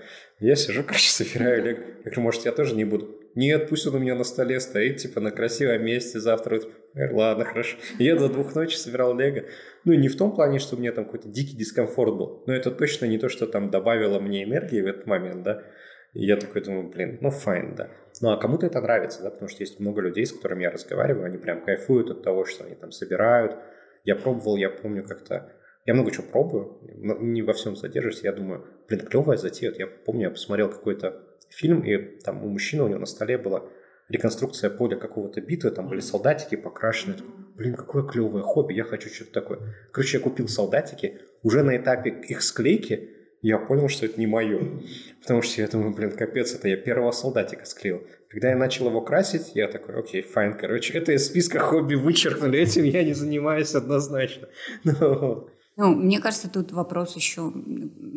Я 0.41 0.57
сижу, 0.57 0.83
короче, 0.87 1.11
собираю 1.11 1.63
лего. 1.63 1.81
Я 1.81 2.03
говорю, 2.05 2.23
может, 2.23 2.45
я 2.45 2.53
тоже 2.53 2.75
не 2.75 2.85
буду? 2.85 3.19
Нет, 3.35 3.69
пусть 3.69 3.87
он 3.87 3.95
у 3.95 3.99
меня 3.99 4.15
на 4.15 4.25
столе 4.25 4.61
стоит, 4.61 4.99
типа, 4.99 5.21
на 5.21 5.31
красивом 5.31 5.85
месте 5.85 6.21
завтра. 6.21 6.61
Я 6.95 7.07
говорю, 7.07 7.17
ладно, 7.17 7.45
хорошо. 7.45 7.77
я 7.99 8.17
до 8.17 8.29
двух 8.29 8.55
ночи 8.55 8.77
собирал 8.77 9.17
лего. 9.17 9.47
Ну, 9.85 9.95
не 9.95 10.09
в 10.09 10.17
том 10.17 10.35
плане, 10.35 10.59
что 10.59 10.77
у 10.77 10.79
меня 10.79 10.93
там 10.93 11.05
какой-то 11.05 11.29
дикий 11.29 11.57
дискомфорт 11.57 12.17
был, 12.17 12.45
но 12.47 12.55
это 12.55 12.71
точно 12.71 13.07
не 13.07 13.19
то, 13.19 13.29
что 13.29 13.47
там 13.47 13.71
добавило 13.71 14.21
мне 14.21 14.45
энергии 14.45 14.81
в 14.81 14.87
этот 14.87 15.07
момент, 15.07 15.43
да. 15.43 15.63
И 16.13 16.27
я 16.27 16.37
такой 16.37 16.63
думаю, 16.63 16.89
блин, 16.89 17.19
ну 17.21 17.31
fine, 17.31 17.75
да. 17.75 17.91
Ну 18.23 18.31
а 18.31 18.37
кому-то 18.37 18.67
это 18.67 18.81
нравится, 18.81 19.21
да, 19.21 19.31
потому 19.31 19.49
что 19.49 19.65
есть 19.65 19.81
много 19.81 20.01
людей, 20.01 20.25
с 20.25 20.33
которыми 20.33 20.63
я 20.63 20.71
разговариваю, 20.71 21.27
они 21.27 21.39
прям 21.39 21.61
кайфуют 21.65 22.09
от 22.09 22.23
того, 22.23 22.45
что 22.45 22.65
они 22.65 22.77
там 22.77 22.93
собирают. 22.93 23.57
Я 24.05 24.15
пробовал, 24.15 24.57
я 24.57 24.71
помню 24.71 25.05
как-то... 25.05 25.53
Я 25.85 25.95
много 25.95 26.13
чего 26.13 26.25
пробую, 26.31 26.79
не 27.21 27.43
во 27.43 27.53
всем 27.53 27.75
задержусь. 27.75 28.23
Я 28.23 28.33
думаю, 28.33 28.65
блин, 28.89 29.01
клевая 29.01 29.37
затея. 29.37 29.71
Вот 29.71 29.81
я 29.81 29.89
помню, 29.89 30.23
я 30.23 30.31
посмотрел 30.31 30.71
какой-то 30.71 31.21
фильм, 31.51 31.81
и 31.81 31.97
там 32.21 32.45
у 32.45 32.49
мужчины, 32.49 32.85
у 32.85 32.89
него 32.89 33.01
на 33.01 33.07
столе 33.07 33.39
была 33.39 33.65
реконструкция 34.09 34.71
поля 34.71 34.97
какого-то 34.97 35.41
битвы, 35.41 35.73
там 35.73 35.89
были 35.89 35.99
солдатики 35.99 36.55
покрашены. 36.55 37.17
Блин, 37.57 37.75
какое 37.75 38.05
клевое 38.05 38.45
хобби, 38.45 38.75
я 38.75 38.85
хочу 38.85 39.09
что-то 39.09 39.33
такое. 39.33 39.75
Короче, 39.91 40.19
я 40.19 40.23
купил 40.23 40.47
солдатики, 40.47 41.19
уже 41.43 41.65
на 41.65 41.77
этапе 41.77 42.11
их 42.11 42.43
склейки 42.43 43.11
я 43.43 43.59
понял, 43.59 43.89
что 43.89 44.07
это 44.07 44.19
не 44.19 44.27
мое. 44.27 44.61
Потому 45.21 45.43
что 45.43 45.61
я 45.61 45.69
думаю, 45.69 45.93
блин, 45.95 46.13
капец, 46.13 46.55
это 46.55 46.69
я 46.69 46.77
первого 46.77 47.11
солдатика 47.11 47.65
склеил. 47.67 48.03
Когда 48.29 48.51
я 48.51 48.57
начал 48.57 48.87
его 48.89 49.03
красить, 49.03 49.53
я 49.55 49.69
такой, 49.69 49.99
окей, 49.99 50.23
файн, 50.23 50.57
короче, 50.57 50.95
это 50.95 51.13
из 51.13 51.27
списка 51.27 51.59
хобби 51.59 51.97
вычеркнули, 51.97 52.61
этим 52.61 52.85
я 52.85 53.03
не 53.05 53.13
занимаюсь 53.13 53.75
однозначно. 53.75 54.49
Ну, 54.85 55.49
ну, 55.77 55.95
мне 55.95 56.21
кажется, 56.21 56.51
тут 56.51 56.71
вопрос 56.71 57.17
еще 57.17 57.53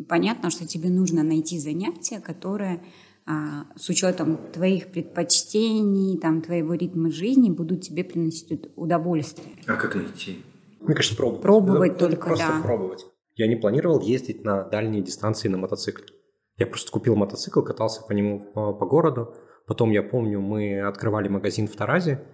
понятно, 0.08 0.50
что 0.50 0.66
тебе 0.66 0.90
нужно 0.90 1.22
найти 1.22 1.58
занятие, 1.58 2.20
которое 2.20 2.82
а, 3.24 3.64
с 3.76 3.88
учетом 3.88 4.38
твоих 4.52 4.88
предпочтений, 4.88 6.18
там, 6.18 6.42
твоего 6.42 6.74
ритма 6.74 7.10
жизни 7.10 7.50
будут 7.50 7.80
тебе 7.80 8.04
приносить 8.04 8.70
удовольствие. 8.76 9.56
А 9.66 9.76
как 9.76 9.94
найти? 9.94 10.44
Мне 10.80 10.94
кажется, 10.94 11.16
пробовать. 11.16 11.42
Пробовать 11.42 11.98
только, 11.98 12.26
Просто 12.26 12.46
да. 12.46 12.60
пробовать. 12.62 13.06
Я 13.36 13.46
не 13.46 13.56
планировал 13.56 14.00
ездить 14.00 14.44
на 14.44 14.64
дальние 14.64 15.02
дистанции 15.02 15.48
на 15.48 15.58
мотоцикле. 15.58 16.06
Я 16.56 16.66
просто 16.66 16.90
купил 16.90 17.16
мотоцикл, 17.16 17.60
катался 17.60 18.02
по 18.02 18.12
нему 18.12 18.50
по, 18.52 18.72
по 18.72 18.86
городу. 18.86 19.34
Потом, 19.66 19.90
я 19.90 20.02
помню, 20.02 20.40
мы 20.40 20.80
открывали 20.80 21.28
магазин 21.28 21.68
в 21.68 21.76
Таразе. 21.76 22.26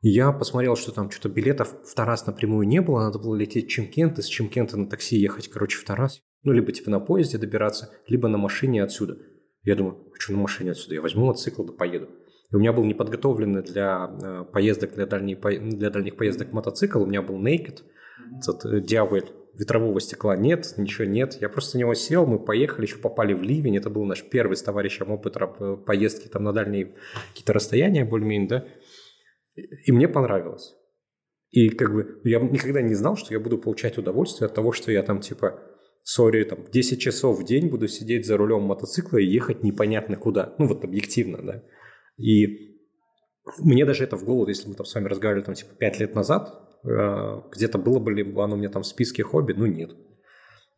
И 0.00 0.10
я 0.10 0.32
посмотрел, 0.32 0.74
что 0.76 0.92
там 0.92 1.10
что-то 1.10 1.28
билетов 1.28 1.74
в 1.84 1.94
Тарас 1.94 2.26
напрямую 2.26 2.66
не 2.66 2.80
было. 2.80 3.00
Надо 3.00 3.20
было 3.20 3.36
лететь 3.36 3.66
в 3.66 3.68
Чемкент, 3.68 4.18
из 4.18 4.26
Чемкента 4.26 4.76
на 4.76 4.88
такси 4.88 5.16
ехать, 5.16 5.48
короче, 5.48 5.78
в 5.78 5.84
Тарас. 5.84 6.22
Ну, 6.42 6.52
либо 6.52 6.72
типа 6.72 6.90
на 6.90 7.00
поезде 7.00 7.38
добираться, 7.38 7.90
либо 8.06 8.28
на 8.28 8.38
машине 8.38 8.82
отсюда. 8.82 9.18
Я 9.62 9.76
думаю, 9.76 10.08
хочу 10.12 10.32
на 10.32 10.38
машине 10.38 10.72
отсюда. 10.72 10.94
Я 10.94 11.02
возьму 11.02 11.26
мотоцикл 11.26 11.64
да 11.64 11.72
поеду. 11.72 12.08
И 12.50 12.56
у 12.56 12.58
меня 12.58 12.72
был 12.72 12.84
неподготовленный 12.84 13.62
для 13.62 14.10
э, 14.22 14.44
поездок, 14.52 14.94
для, 14.94 15.06
дальней, 15.06 15.34
для 15.34 15.90
дальних 15.90 16.16
поездок 16.16 16.52
мотоцикл. 16.52 17.02
У 17.02 17.06
меня 17.06 17.22
был 17.22 17.36
Naked, 17.36 17.82
этот 18.38 18.64
э, 18.64 18.80
Дявель 18.80 19.32
ветрового 19.58 20.00
стекла 20.00 20.36
нет, 20.36 20.74
ничего 20.76 21.04
нет. 21.04 21.38
Я 21.40 21.48
просто 21.48 21.76
на 21.76 21.80
него 21.80 21.94
сел, 21.94 22.26
мы 22.26 22.38
поехали, 22.38 22.86
еще 22.86 22.96
попали 22.96 23.34
в 23.34 23.42
ливень. 23.42 23.76
Это 23.76 23.90
был 23.90 24.04
наш 24.04 24.22
первый 24.22 24.56
с 24.56 24.62
товарищем 24.62 25.10
опыт 25.10 25.36
поездки 25.84 26.28
там 26.28 26.44
на 26.44 26.52
дальние 26.52 26.94
какие-то 27.30 27.52
расстояния 27.52 28.04
более-менее, 28.04 28.48
да. 28.48 28.64
И 29.56 29.90
мне 29.90 30.08
понравилось. 30.08 30.74
И 31.50 31.70
как 31.70 31.92
бы 31.92 32.20
я 32.24 32.38
никогда 32.38 32.82
не 32.82 32.94
знал, 32.94 33.16
что 33.16 33.34
я 33.34 33.40
буду 33.40 33.58
получать 33.58 33.98
удовольствие 33.98 34.46
от 34.46 34.54
того, 34.54 34.72
что 34.72 34.92
я 34.92 35.02
там 35.02 35.20
типа, 35.20 35.60
сори, 36.04 36.44
там 36.44 36.64
10 36.70 37.00
часов 37.00 37.40
в 37.40 37.44
день 37.44 37.68
буду 37.68 37.88
сидеть 37.88 38.26
за 38.26 38.36
рулем 38.36 38.62
мотоцикла 38.62 39.18
и 39.18 39.26
ехать 39.26 39.64
непонятно 39.64 40.16
куда. 40.16 40.54
Ну 40.58 40.66
вот 40.66 40.84
объективно, 40.84 41.42
да. 41.42 41.64
И 42.16 42.78
мне 43.58 43.84
даже 43.84 44.04
это 44.04 44.16
в 44.16 44.24
голову, 44.24 44.46
если 44.48 44.68
мы 44.68 44.74
там 44.74 44.86
с 44.86 44.94
вами 44.94 45.08
разговаривали 45.08 45.44
там 45.44 45.54
типа 45.54 45.74
5 45.74 46.00
лет 46.00 46.14
назад, 46.14 46.67
Э, 46.67 46.67
где-то 46.82 47.78
было 47.78 47.98
бы 47.98 48.12
ли 48.12 48.22
оно 48.22 48.54
у 48.54 48.58
меня 48.58 48.70
там 48.70 48.82
в 48.82 48.86
списке 48.86 49.22
хобби, 49.22 49.52
ну 49.52 49.66
нет. 49.66 49.90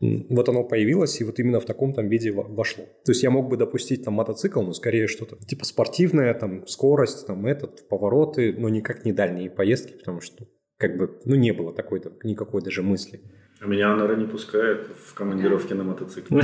Вот 0.01 0.49
оно 0.49 0.65
появилось, 0.65 1.21
и 1.21 1.25
вот 1.25 1.39
именно 1.39 1.61
в 1.61 1.67
таком 1.67 1.93
там 1.93 2.09
виде 2.09 2.33
вошло. 2.33 2.85
То 3.05 3.13
есть 3.13 3.23
я 3.23 3.31
мог 3.31 3.51
бы 3.51 3.59
допустить 3.59 4.03
там 4.03 4.15
мотоцикл, 4.15 4.63
но 4.63 4.73
скорее 4.73 5.07
что-то 5.07 5.37
типа 5.37 5.67
спортивное, 5.67 6.33
там 6.33 6.67
скорость, 6.67 7.27
там 7.27 7.45
этот, 7.47 7.87
повороты, 7.89 8.55
но 8.57 8.71
никак 8.71 9.05
не 9.05 9.13
дальние 9.13 9.51
поездки, 9.51 9.93
потому 9.99 10.23
что 10.23 10.47
как 10.79 10.97
бы, 10.97 11.21
ну 11.27 11.35
не 11.35 11.53
было 11.53 11.75
такой 11.75 12.03
никакой 12.25 12.63
даже 12.63 12.83
мысли. 12.83 13.21
А 13.61 13.67
меня 13.67 13.93
Анара 13.93 14.17
не 14.17 14.27
пускает 14.27 14.87
в 14.97 15.13
командировке 15.13 15.75
на 15.75 15.85
мотоцикле. 15.85 16.43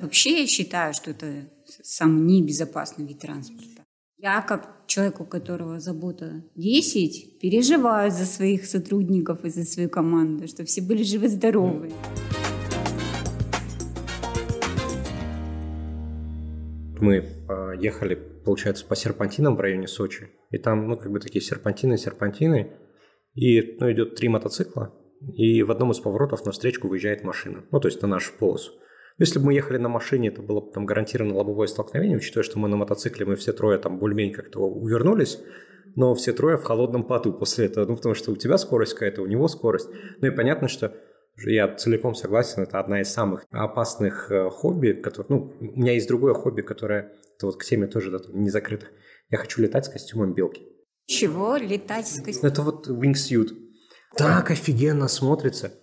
Вообще 0.00 0.40
я 0.40 0.46
считаю, 0.48 0.92
что 0.92 1.12
это 1.12 1.48
самый 1.64 2.22
небезопасный 2.22 3.06
вид 3.06 3.20
транспорта. 3.20 3.84
Я, 4.16 4.42
как 4.42 4.79
человек, 4.90 5.20
у 5.20 5.24
которого 5.24 5.78
забота 5.78 6.42
10, 6.56 7.38
переживаю 7.40 8.10
за 8.10 8.24
своих 8.24 8.66
сотрудников 8.66 9.44
и 9.44 9.48
за 9.48 9.64
свою 9.64 9.88
команду, 9.88 10.48
чтобы 10.48 10.66
все 10.66 10.82
были 10.82 11.04
живы-здоровы. 11.04 11.92
Мы 17.00 17.24
а, 17.48 17.72
ехали, 17.74 18.16
получается, 18.44 18.84
по 18.84 18.96
серпантинам 18.96 19.56
в 19.56 19.60
районе 19.60 19.86
Сочи. 19.86 20.28
И 20.50 20.58
там, 20.58 20.88
ну, 20.88 20.96
как 20.96 21.12
бы 21.12 21.20
такие 21.20 21.40
серпантины, 21.40 21.96
серпантины. 21.96 22.72
И, 23.34 23.76
ну, 23.78 23.90
идет 23.92 24.16
три 24.16 24.28
мотоцикла. 24.28 24.92
И 25.34 25.62
в 25.62 25.70
одном 25.70 25.92
из 25.92 26.00
поворотов 26.00 26.44
на 26.44 26.50
встречку 26.50 26.88
выезжает 26.88 27.22
машина. 27.22 27.64
Ну, 27.70 27.78
то 27.78 27.86
есть 27.86 28.02
на 28.02 28.08
нашу 28.08 28.32
полосу. 28.38 28.72
Если 29.20 29.38
бы 29.38 29.46
мы 29.46 29.54
ехали 29.54 29.76
на 29.76 29.90
машине, 29.90 30.28
это 30.28 30.40
было 30.40 30.62
бы 30.62 30.72
там 30.72 30.86
гарантированно 30.86 31.36
лобовое 31.36 31.66
столкновение, 31.66 32.16
учитывая, 32.16 32.42
что 32.42 32.58
мы 32.58 32.68
на 32.68 32.76
мотоцикле, 32.76 33.26
мы 33.26 33.36
все 33.36 33.52
трое 33.52 33.78
там 33.78 33.98
более-менее 33.98 34.34
как-то 34.34 34.60
увернулись, 34.60 35.38
но 35.94 36.14
все 36.14 36.32
трое 36.32 36.56
в 36.56 36.64
холодном 36.64 37.04
поту 37.04 37.34
после 37.34 37.66
этого, 37.66 37.84
ну, 37.84 37.96
потому 37.96 38.14
что 38.14 38.32
у 38.32 38.36
тебя 38.36 38.56
скорость 38.56 38.94
какая-то, 38.94 39.20
у 39.20 39.26
него 39.26 39.46
скорость. 39.46 39.90
Ну 40.22 40.26
и 40.26 40.30
понятно, 40.30 40.68
что 40.68 40.96
я 41.36 41.68
целиком 41.74 42.14
согласен, 42.14 42.62
это 42.62 42.80
одна 42.80 43.02
из 43.02 43.12
самых 43.12 43.44
опасных 43.50 44.30
э, 44.30 44.48
хобби, 44.48 44.92
которые, 44.92 45.26
ну, 45.28 45.52
у 45.60 45.78
меня 45.78 45.92
есть 45.92 46.08
другое 46.08 46.32
хобби, 46.32 46.62
которое, 46.62 47.12
это 47.36 47.44
вот 47.44 47.58
к 47.58 47.64
теме 47.64 47.88
тоже 47.88 48.10
да, 48.10 48.20
не 48.32 48.48
закрытых. 48.48 48.90
Я 49.28 49.36
хочу 49.36 49.60
летать 49.60 49.84
с 49.84 49.90
костюмом 49.90 50.32
белки. 50.32 50.66
Чего? 51.04 51.56
Летать 51.56 52.08
с 52.08 52.22
костюмом? 52.22 52.52
Это 52.52 52.62
вот 52.62 52.88
wingsuit. 52.88 53.50
Так 54.16 54.50
офигенно 54.50 55.08
смотрится. 55.08 55.74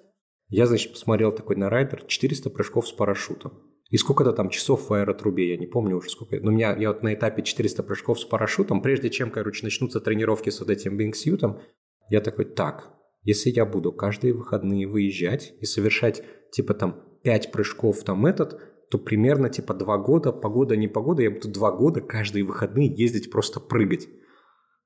Я, 0.49 0.65
значит, 0.65 0.93
посмотрел 0.93 1.31
такой 1.31 1.55
на 1.55 1.69
райдер 1.69 2.03
400 2.05 2.49
прыжков 2.49 2.88
с 2.88 2.91
парашютом. 2.91 3.53
И 3.89 3.97
сколько-то 3.97 4.33
там 4.33 4.49
часов 4.49 4.89
в 4.89 4.93
аэротрубе, 4.93 5.49
я 5.49 5.57
не 5.57 5.67
помню 5.67 5.97
уже 5.97 6.10
сколько. 6.10 6.38
Но 6.41 6.51
у 6.51 6.53
меня, 6.53 6.75
я 6.75 6.89
вот 6.89 7.03
на 7.03 7.13
этапе 7.13 7.41
400 7.41 7.83
прыжков 7.83 8.19
с 8.19 8.25
парашютом, 8.25 8.81
прежде 8.81 9.10
чем, 9.10 9.31
короче, 9.31 9.63
начнутся 9.63 10.01
тренировки 10.01 10.49
с 10.49 10.60
вот 10.60 10.69
этим 10.69 10.97
вингсьютом, 10.97 11.62
я 12.10 12.21
такой, 12.21 12.45
так, 12.45 12.93
если 13.23 13.49
я 13.49 13.65
буду 13.65 13.91
каждые 13.91 14.33
выходные 14.33 14.88
выезжать 14.88 15.53
и 15.60 15.65
совершать, 15.65 16.23
типа, 16.51 16.73
там, 16.73 17.03
5 17.23 17.51
прыжков 17.51 18.03
там 18.03 18.25
этот, 18.25 18.60
то 18.89 18.97
примерно, 18.97 19.49
типа, 19.49 19.73
2 19.73 19.97
года, 19.97 20.31
погода, 20.31 20.75
не 20.75 20.88
погода, 20.88 21.23
я 21.23 21.31
буду 21.31 21.49
2 21.49 21.71
года 21.71 22.01
каждые 22.01 22.43
выходные 22.43 22.93
ездить 22.93 23.31
просто 23.31 23.60
прыгать. 23.60 24.07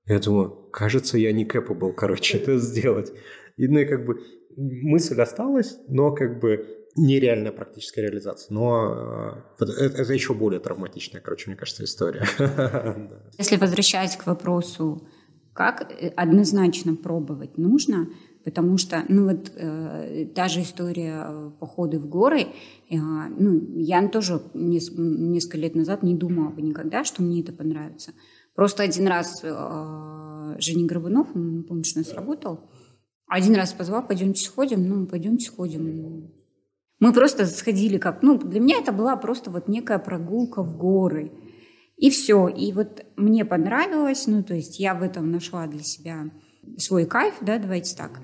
Я 0.06 0.20
думаю, 0.20 0.70
кажется, 0.72 1.18
я 1.18 1.32
не 1.32 1.46
capable, 1.46 1.94
короче, 1.94 2.38
это 2.38 2.58
сделать. 2.58 3.14
И, 3.58 3.68
ну, 3.68 3.80
и 3.80 3.86
как 3.86 4.06
бы 4.06 4.22
мысль 4.58 5.20
осталась, 5.22 5.78
но 5.88 6.12
как 6.14 6.40
бы 6.40 6.82
нереальная 6.96 7.52
практическая 7.52 8.02
реализация. 8.02 8.54
Но 8.54 9.44
э, 9.60 9.64
это, 9.64 10.02
это 10.02 10.14
еще 10.14 10.34
более 10.34 10.60
травматичная, 10.60 11.22
короче, 11.22 11.50
мне 11.50 11.58
кажется, 11.58 11.84
история. 11.84 12.26
Если 13.38 13.56
возвращаясь 13.56 14.16
к 14.16 14.26
вопросу, 14.28 15.08
как 15.54 15.92
э, 15.92 16.10
однозначно 16.10 16.96
пробовать 16.96 17.58
нужно, 17.58 18.08
потому 18.44 18.78
что, 18.78 19.04
ну 19.08 19.30
вот 19.30 19.52
э, 19.56 20.28
та 20.36 20.48
же 20.48 20.62
история 20.62 21.52
походы 21.60 22.00
в 22.00 22.08
горы, 22.08 22.42
э, 22.42 22.96
ну 22.98 23.78
я 23.78 24.08
тоже 24.10 24.42
нес, 24.54 24.92
несколько 24.98 25.58
лет 25.58 25.76
назад 25.76 26.04
не 26.04 26.16
думала 26.16 26.50
бы 26.50 26.62
никогда, 26.62 27.04
что 27.04 27.22
мне 27.22 27.42
это 27.42 27.54
понравится. 27.54 28.12
Просто 28.56 28.84
один 28.84 29.08
раз 29.08 29.42
э, 29.44 30.56
Женя 30.60 30.86
Горбунов, 30.86 31.30
он, 31.36 31.64
помнишь, 31.64 31.94
у 31.96 32.00
нас 32.00 32.14
работал, 32.14 32.70
один 33.32 33.56
раз 33.56 33.72
позвал, 33.72 34.06
пойдемте 34.06 34.44
сходим, 34.44 34.86
ну, 34.90 35.08
пойдемте 35.08 35.46
сходим. 35.46 36.30
Мы 37.00 37.14
просто 37.14 37.46
сходили 37.46 37.98
как, 37.98 38.22
ну, 38.24 38.38
для 38.38 38.60
меня 38.60 38.80
это 38.80 38.92
была 38.92 39.16
просто 39.16 39.50
вот 39.50 39.70
некая 39.70 40.00
прогулка 40.00 40.62
в 40.62 40.78
горы. 40.78 41.32
И 41.96 42.10
все. 42.10 42.50
И 42.50 42.74
вот 42.74 43.06
мне 43.16 43.46
понравилось, 43.46 44.28
ну, 44.28 44.44
то 44.44 44.54
есть 44.54 44.82
я 44.82 44.94
в 44.96 45.02
этом 45.02 45.32
нашла 45.32 45.66
для 45.68 45.82
себя 45.82 46.30
свой 46.78 47.06
кайф, 47.06 47.36
да, 47.40 47.58
давайте 47.58 47.96
так. 47.96 48.20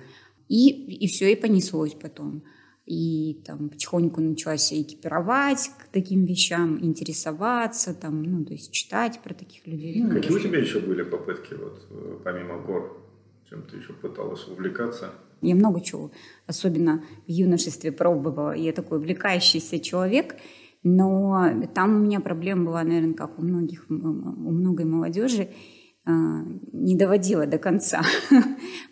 И, 0.50 0.70
и 0.70 1.08
все, 1.08 1.32
и 1.32 1.36
понеслось 1.36 1.94
потом. 1.94 2.44
И 2.86 3.42
там 3.46 3.70
потихоньку 3.70 4.20
начала 4.20 4.58
себя 4.58 4.82
экипировать 4.82 5.72
к 5.80 5.88
таким 5.94 6.26
вещам, 6.26 6.84
интересоваться, 6.84 7.94
там, 7.94 8.24
ну, 8.24 8.44
то 8.44 8.52
есть 8.52 8.74
читать 8.74 9.22
про 9.24 9.34
таких 9.34 9.66
людей. 9.68 10.04
Ну, 10.04 10.10
Какие 10.10 10.36
у 10.36 10.40
тебя 10.40 10.60
еще 10.60 10.82
были 10.82 11.04
попытки, 11.04 11.54
вот, 11.54 11.88
э, 11.92 12.20
помимо 12.26 12.60
гор? 12.60 13.07
Чем 13.50 13.64
ты 13.64 13.78
еще 13.78 13.94
пыталась 13.94 14.46
увлекаться? 14.48 15.12
Я 15.42 15.56
много 15.56 15.82
чего, 15.82 16.12
особенно 16.48 17.04
в 17.28 17.32
юношестве, 17.32 17.92
пробовала. 17.92 18.54
Я 18.54 18.74
такой 18.74 18.98
увлекающийся 18.98 19.80
человек, 19.80 20.36
но 20.84 21.50
там 21.74 21.96
у 21.96 22.00
меня 22.00 22.20
проблема 22.20 22.66
была, 22.66 22.84
наверное, 22.84 23.14
как 23.14 23.40
у 23.40 23.42
многих, 23.42 23.86
у 23.90 23.94
многой 23.94 24.86
молодежи, 24.86 25.50
а, 26.06 26.44
не 26.74 26.98
доводила 26.98 27.46
до 27.46 27.58
конца. 27.58 28.02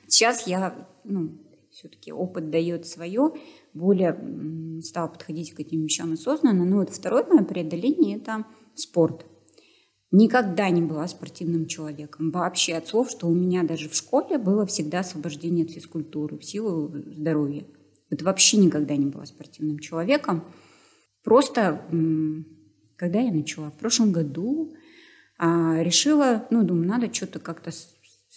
Сейчас 0.07 0.47
я, 0.47 0.87
ну, 1.03 1.37
все-таки 1.71 2.13
опыт 2.13 2.49
дает 2.49 2.85
свое, 2.87 3.33
более 3.73 4.81
стала 4.81 5.07
подходить 5.07 5.53
к 5.53 5.59
этим 5.59 5.83
вещам 5.83 6.13
осознанно. 6.13 6.65
Но 6.65 6.77
вот 6.77 6.91
второе 6.91 7.25
мое 7.25 7.43
преодоление– 7.43 8.17
это 8.19 8.45
спорт. 8.75 9.25
Никогда 10.17 10.69
не 10.69 10.81
была 10.81 11.09
спортивным 11.09 11.65
человеком. 11.65 12.31
Вообще 12.31 12.75
от 12.75 12.87
слов, 12.87 13.09
что 13.11 13.27
у 13.27 13.33
меня 13.33 13.63
даже 13.63 13.89
в 13.89 13.95
школе 13.95 14.37
было 14.37 14.65
всегда 14.65 14.99
освобождение 14.99 15.65
от 15.65 15.71
физкультуры 15.71 16.37
в 16.37 16.45
силу 16.45 16.89
здоровья. 17.07 17.65
Вот 18.09 18.21
вообще 18.21 18.55
никогда 18.55 18.95
не 18.95 19.07
была 19.07 19.25
спортивным 19.25 19.79
человеком. 19.79 20.45
Просто, 21.21 21.81
когда 22.95 23.19
я 23.19 23.29
начала? 23.29 23.71
В 23.71 23.77
прошлом 23.77 24.13
году 24.13 24.73
а, 25.37 25.83
решила, 25.83 26.47
ну, 26.49 26.63
думаю, 26.63 26.87
надо 26.87 27.13
что-то 27.13 27.39
как-то 27.39 27.71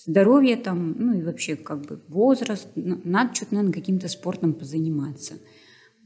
здоровье 0.05 0.57
там, 0.57 0.97
ну 0.99 1.17
и 1.17 1.23
вообще 1.23 1.55
как 1.55 1.83
бы 1.83 2.03
возраст, 2.09 2.67
надо 2.75 3.33
что-то, 3.37 3.55
наверное, 3.55 3.75
каким-то 3.75 4.09
спортом 4.09 4.55
позаниматься. 4.55 5.35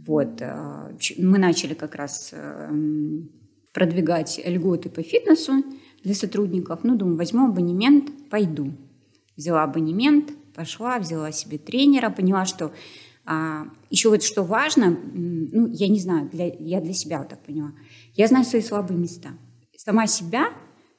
Вот. 0.07 0.43
А, 0.43 0.95
мы 1.17 1.39
начали 1.39 1.73
как 1.73 1.95
раз 1.95 2.29
эм, 2.35 3.42
продвигать 3.73 4.41
льготы 4.45 4.91
по 4.91 5.03
фитнесу 5.03 5.65
для 6.03 6.15
сотрудников. 6.15 6.81
Ну, 6.85 6.97
думаю, 6.97 7.17
возьму 7.17 7.49
абонемент, 7.49 8.11
пойду. 8.29 8.73
Взяла 9.37 9.65
абонемент, 9.65 10.33
пошла, 10.55 10.99
взяла 10.99 11.33
себе 11.33 11.59
тренера, 11.59 12.11
поняла, 12.11 12.45
что 12.45 12.73
а, 13.25 13.67
еще 13.91 14.11
вот 14.11 14.23
что 14.23 14.43
важно, 14.43 14.99
ну, 15.13 15.69
я 15.69 15.89
не 15.89 16.01
знаю, 16.01 16.29
для, 16.31 16.47
я 16.59 16.81
для 16.81 16.93
себя 16.93 17.19
вот 17.19 17.29
так 17.29 17.43
поняла, 17.43 17.73
я 18.15 18.27
знаю 18.27 18.45
свои 18.45 18.63
слабые 18.63 18.99
места. 18.99 19.31
Сама 19.77 20.07
себя 20.07 20.49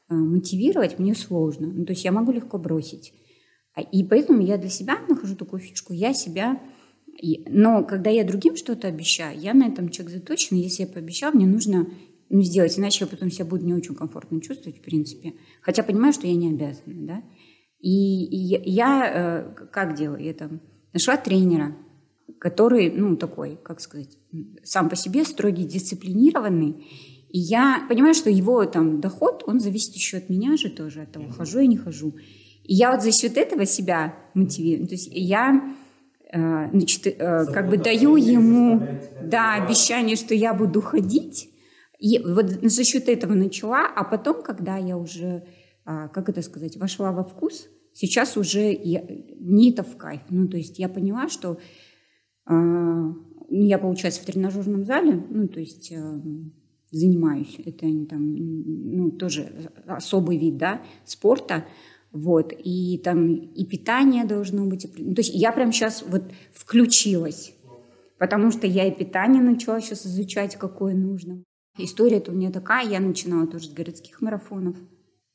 а, 0.07 0.13
мотивировать 0.13 0.99
мне 0.99 1.15
сложно. 1.15 1.67
Ну, 1.67 1.86
то 1.86 1.91
есть 1.91 2.03
я 2.03 2.11
могу 2.11 2.32
легко 2.32 2.57
бросить. 2.57 3.13
А, 3.76 3.82
и 3.82 4.03
поэтому 4.03 4.41
я 4.41 4.57
для 4.57 4.69
себя 4.69 4.97
нахожу 5.07 5.36
такую 5.36 5.59
фишку, 5.59 5.93
я 5.93 6.13
себя... 6.13 6.61
Но 7.47 7.84
когда 7.84 8.09
я 8.09 8.24
другим 8.24 8.55
что-то 8.55 8.88
обещаю, 8.88 9.39
я 9.39 9.53
на 9.53 9.67
этом 9.67 9.89
человек 9.89 10.15
заточен. 10.15 10.57
Если 10.57 10.82
я 10.82 10.88
пообещал, 10.88 11.32
мне 11.32 11.45
нужно 11.45 11.88
ну, 12.34 12.42
сделать, 12.42 12.80
иначе 12.80 13.06
я 13.06 13.08
потом 13.08 13.30
себя 13.30 13.46
буду 13.46 13.64
не 13.64 13.76
очень 13.76 13.94
комфортно 13.94 14.42
чувствовать, 14.42 14.80
в 14.80 14.82
принципе. 14.82 15.34
Хотя 15.62 15.84
понимаю, 15.84 16.14
что 16.14 16.26
я 16.26 16.36
не 16.36 16.50
обязана, 16.50 17.06
да. 17.06 17.24
И, 17.80 18.26
и 18.26 18.72
я 18.72 19.12
э, 19.14 19.66
как 19.72 19.96
делаю? 19.96 20.24
Я 20.24 20.34
там 20.34 20.60
нашла 20.94 21.16
тренера, 21.16 21.76
который, 22.40 22.90
ну, 22.90 23.18
такой, 23.18 23.60
как 23.62 23.80
сказать, 23.80 24.18
сам 24.64 24.90
по 24.90 24.96
себе 24.96 25.26
строгий, 25.26 25.64
дисциплинированный. 25.64 26.88
И 27.30 27.38
я 27.38 27.86
понимаю, 27.88 28.16
что 28.16 28.32
его 28.32 28.66
там 28.66 29.00
доход, 29.00 29.44
он 29.46 29.60
зависит 29.60 29.94
еще 29.94 30.18
от 30.18 30.30
меня 30.30 30.58
же 30.58 30.70
тоже, 30.70 31.02
от 31.02 31.12
того, 31.12 31.30
хожу 31.30 31.60
я, 31.60 31.68
не 31.68 31.78
хожу. 31.78 32.16
И 32.64 32.74
я 32.74 32.92
вот 32.92 33.04
за 33.04 33.12
счет 33.12 33.38
этого 33.38 33.68
себя 33.68 34.16
мотивирую. 34.34 34.88
То 34.88 34.96
есть 34.96 35.10
я 35.12 35.76
э, 36.32 36.70
значит, 36.72 37.06
э, 37.06 37.46
как 37.46 37.70
бы 37.70 37.78
даю 37.78 38.16
ему 38.16 38.88
да, 39.22 39.54
обещание, 39.54 40.16
что 40.16 40.34
я 40.34 40.56
буду 40.56 40.82
ходить, 40.82 41.53
и 42.04 42.20
вот 42.20 42.49
за 42.49 42.84
счет 42.84 43.08
этого 43.08 43.34
начала, 43.34 43.88
а 43.88 44.04
потом, 44.04 44.43
когда 44.43 44.76
я 44.76 44.97
уже, 44.97 45.45
а, 45.86 46.10
как 46.10 46.28
это 46.28 46.41
сказать, 46.41 46.76
вошла 46.76 47.14
во 47.14 47.24
вкус, 47.24 47.70
сейчас 47.93 48.36
уже 48.36 48.74
я, 48.74 49.06
мне 49.39 49.72
это 49.72 49.84
в 49.84 49.95
кайф. 49.95 50.20
Ну, 50.30 50.49
то 50.49 50.58
есть 50.58 50.80
я 50.80 50.89
поняла, 50.89 51.30
что 51.30 51.60
а, 52.45 53.14
я, 53.49 53.78
получается, 53.80 54.22
в 54.22 54.26
тренажерном 54.26 54.84
зале, 54.84 55.26
ну, 55.30 55.47
то 55.47 55.62
есть 55.62 55.93
а, 55.93 56.22
занимаюсь, 56.91 57.56
это 57.66 57.88
там, 58.10 58.36
ну, 58.36 59.12
тоже 59.12 59.54
особый 59.88 60.38
вид, 60.38 60.58
да, 60.58 60.82
спорта, 61.06 61.64
вот, 62.12 62.54
и 62.66 62.97
там 63.01 63.34
и 63.34 63.66
питание 63.66 64.26
должно 64.26 64.66
быть, 64.66 64.91
то 64.93 65.22
есть 65.22 65.34
я 65.34 65.54
прям 65.54 65.72
сейчас 65.72 66.04
вот 66.06 66.24
включилась, 66.51 67.56
потому 68.20 68.51
что 68.51 68.68
я 68.68 68.89
и 68.89 68.93
питание 68.93 69.41
начала 69.41 69.80
сейчас 69.80 70.06
изучать, 70.06 70.58
какое 70.58 70.95
нужно. 70.95 71.45
История-то 71.78 72.32
у 72.32 72.36
меня 72.36 72.51
такая, 72.51 72.88
я 72.88 72.99
начинала 72.99 73.47
тоже 73.47 73.69
с 73.69 73.74
городских 73.74 74.21
марафонов. 74.21 74.78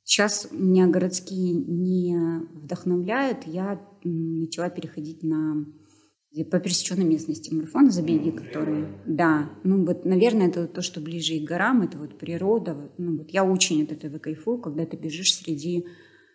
Сейчас 0.05 0.49
меня 0.53 0.87
городские 0.87 1.53
не 1.53 2.17
вдохновляют, 2.55 3.47
я 3.47 3.81
начала 4.05 4.71
переходить 4.71 5.23
на 5.23 5.67
по 6.51 6.61
пересеченной 6.61 7.05
местности 7.05 7.53
марафоны 7.53 7.91
забеги, 7.91 8.31
которые, 8.31 8.87
да, 9.07 9.51
ну 9.65 9.85
вот, 9.85 10.05
наверное, 10.05 10.49
это 10.49 10.69
то, 10.69 10.83
что 10.83 11.01
ближе 11.01 11.35
и 11.35 11.45
к 11.45 11.49
горам, 11.49 11.83
это 11.83 11.99
вот 11.99 12.19
природа. 12.19 12.93
Ну 12.99 13.19
вот 13.19 13.31
я 13.31 13.45
очень 13.45 13.83
от 13.83 13.93
этого 13.93 14.19
кайфую, 14.19 14.59
когда 14.59 14.87
ты 14.87 14.97
бежишь 14.97 15.35
среди 15.35 15.87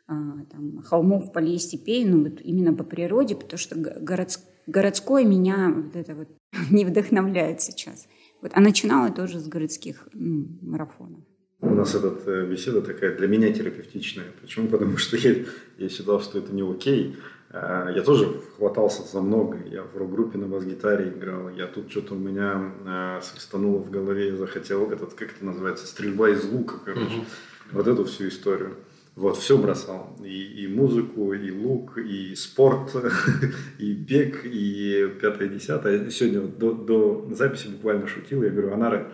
а, 0.07 0.13
там, 0.51 0.81
холмов, 0.81 1.31
полей, 1.31 1.59
степей, 1.59 2.05
ну 2.05 2.23
вот 2.23 2.41
именно 2.41 2.73
по 2.73 2.83
природе, 2.83 3.35
потому 3.35 3.57
что 3.57 3.75
город, 3.75 4.39
городское 4.67 5.23
меня 5.25 5.73
вот 5.73 5.95
это 5.95 6.15
вот 6.15 6.27
не 6.71 6.85
вдохновляет 6.85 7.61
сейчас. 7.61 8.07
Вот, 8.43 8.51
а 8.55 8.59
начинала 8.59 9.09
тоже 9.09 9.39
с 9.39 9.47
городских 9.47 10.05
ну, 10.11 10.45
марафонов. 10.61 11.21
У 11.61 11.73
нас 11.73 11.95
эта 11.95 12.13
э, 12.29 12.45
беседа 12.45 12.81
такая 12.81 13.15
для 13.15 13.25
меня 13.25 13.53
терапевтичная. 13.53 14.25
Почему? 14.41 14.67
Потому 14.67 14.97
что 14.97 15.15
я, 15.15 15.45
я 15.77 15.87
считал, 15.87 16.19
что 16.19 16.39
это 16.39 16.53
не 16.53 16.61
окей. 16.61 17.15
А, 17.51 17.89
я 17.89 18.01
тоже 18.01 18.41
хватался 18.57 19.03
за 19.09 19.21
много. 19.21 19.59
Я 19.71 19.83
в 19.83 19.95
рок-группе 19.95 20.37
на 20.37 20.47
бас-гитаре 20.47 21.07
играл. 21.07 21.51
Я 21.51 21.67
тут 21.67 21.89
что-то 21.89 22.15
у 22.15 22.17
меня 22.17 22.73
э, 22.85 23.21
свистануло 23.23 23.77
в 23.77 23.89
голове. 23.89 24.31
Я 24.31 24.35
захотел 24.35 24.91
этот, 24.91 25.13
как 25.13 25.31
это 25.31 25.45
называется, 25.45 25.87
стрельба 25.87 26.29
из 26.29 26.43
лука, 26.43 26.75
короче. 26.83 27.05
Mm-hmm. 27.05 27.71
Вот 27.71 27.87
эту 27.87 28.03
всю 28.03 28.27
историю. 28.27 28.75
Вот, 29.16 29.38
все 29.38 29.57
бросал. 29.57 30.18
И, 30.24 30.64
и 30.64 30.68
музыку, 30.68 31.34
и 31.34 31.51
лук, 31.51 31.97
и 31.99 32.34
спорт, 32.36 32.95
и 33.78 33.93
бег, 33.93 34.41
и 34.43 35.07
пятое, 35.22 35.49
десятое. 35.49 36.09
Сегодня 36.09 36.41
до, 36.41 36.74
до 36.74 37.30
записи 37.32 37.68
буквально 37.68 38.07
шутил. 38.07 38.41
Я 38.41 38.49
говорю, 38.49 38.74
Анара, 38.74 39.11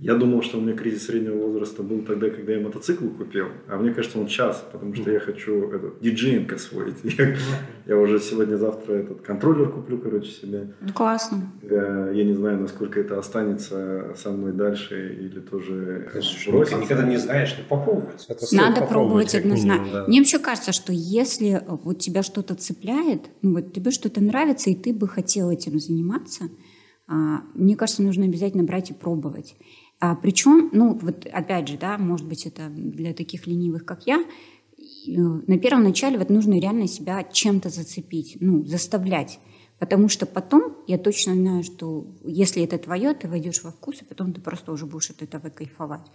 я 0.00 0.14
думал, 0.14 0.42
что 0.42 0.56
у 0.56 0.62
меня 0.62 0.72
кризис 0.72 1.06
среднего 1.06 1.36
возраста 1.46 1.82
был 1.82 2.00
тогда, 2.00 2.30
когда 2.30 2.52
я 2.52 2.60
мотоцикл 2.60 3.08
купил, 3.08 3.48
а 3.68 3.76
мне 3.76 3.92
кажется, 3.92 4.18
он 4.18 4.28
час, 4.28 4.64
потому 4.72 4.94
что 4.94 5.10
я 5.10 5.20
хочу 5.20 5.70
этот, 5.70 6.00
диджеинг 6.00 6.50
освоить. 6.52 6.96
Я, 7.04 7.36
я 7.86 7.96
уже 7.96 8.18
сегодня-завтра 8.18 8.94
этот 8.94 9.20
контроллер 9.20 9.70
куплю, 9.70 9.98
короче, 9.98 10.30
себе. 10.30 10.72
Ну, 10.80 10.92
классно. 10.92 11.52
Я, 11.62 12.10
я 12.10 12.24
не 12.24 12.34
знаю, 12.34 12.60
насколько 12.60 13.00
это 13.00 13.18
останется 13.18 14.14
со 14.16 14.30
мной 14.30 14.52
дальше 14.52 15.16
или 15.20 15.40
тоже 15.40 16.08
бросится. 16.46 16.78
Никогда 16.78 17.04
не 17.04 17.16
знаешь, 17.16 17.48
что 17.48 17.62
попробовать. 17.62 18.24
Это 18.28 18.46
Надо 18.52 18.86
пробовать 18.86 19.34
однозначно. 19.34 19.92
Да. 19.92 20.04
Мне 20.06 20.20
вообще 20.20 20.38
кажется, 20.38 20.72
что 20.72 20.92
если 20.92 21.62
вот 21.66 21.98
тебя 21.98 22.22
что-то 22.22 22.54
цепляет, 22.54 23.22
ну 23.42 23.54
вот 23.54 23.72
тебе 23.72 23.90
что-то 23.90 24.22
нравится, 24.22 24.70
и 24.70 24.74
ты 24.74 24.94
бы 24.94 25.08
хотел 25.08 25.50
этим 25.50 25.78
заниматься, 25.78 26.44
а, 27.06 27.42
мне 27.54 27.76
кажется, 27.76 28.02
нужно 28.02 28.24
обязательно 28.24 28.62
брать 28.62 28.90
и 28.90 28.94
пробовать. 28.94 29.56
А 30.00 30.14
причем, 30.14 30.70
ну, 30.72 30.94
вот 30.94 31.26
опять 31.30 31.68
же, 31.68 31.76
да, 31.78 31.98
может 31.98 32.26
быть, 32.26 32.46
это 32.46 32.68
для 32.70 33.12
таких 33.12 33.46
ленивых, 33.46 33.84
как 33.84 34.06
я, 34.06 34.18
э, 34.18 34.24
на 35.12 35.58
первом 35.58 35.84
начале 35.84 36.18
вот 36.18 36.30
нужно 36.30 36.58
реально 36.58 36.88
себя 36.88 37.22
чем-то 37.22 37.68
зацепить, 37.68 38.38
ну, 38.40 38.64
заставлять. 38.64 39.38
Потому 39.78 40.08
что 40.08 40.26
потом 40.26 40.76
я 40.86 40.98
точно 40.98 41.34
знаю, 41.34 41.62
что 41.62 42.06
если 42.24 42.62
это 42.62 42.76
твое, 42.78 43.14
ты 43.14 43.28
войдешь 43.28 43.62
во 43.62 43.72
вкус, 43.72 44.02
и 44.02 44.04
потом 44.04 44.32
ты 44.32 44.40
просто 44.40 44.72
уже 44.72 44.84
будешь 44.84 45.10
от 45.10 45.22
этого 45.22 45.48
кайфовать. 45.48 46.06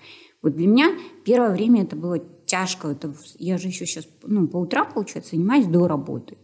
Вот 0.42 0.56
для 0.56 0.68
меня 0.68 0.96
первое 1.24 1.52
время 1.52 1.84
это 1.84 1.96
было 1.96 2.20
тяжко. 2.46 2.90
Это, 2.90 3.14
я 3.40 3.58
же 3.58 3.68
еще 3.68 3.88
сейчас 3.88 4.08
ну, 4.24 4.48
по 4.48 4.58
утрам, 4.58 4.92
получается, 4.94 5.36
занимаюсь 5.36 5.66
до 5.66 5.88
работы. 5.88 6.38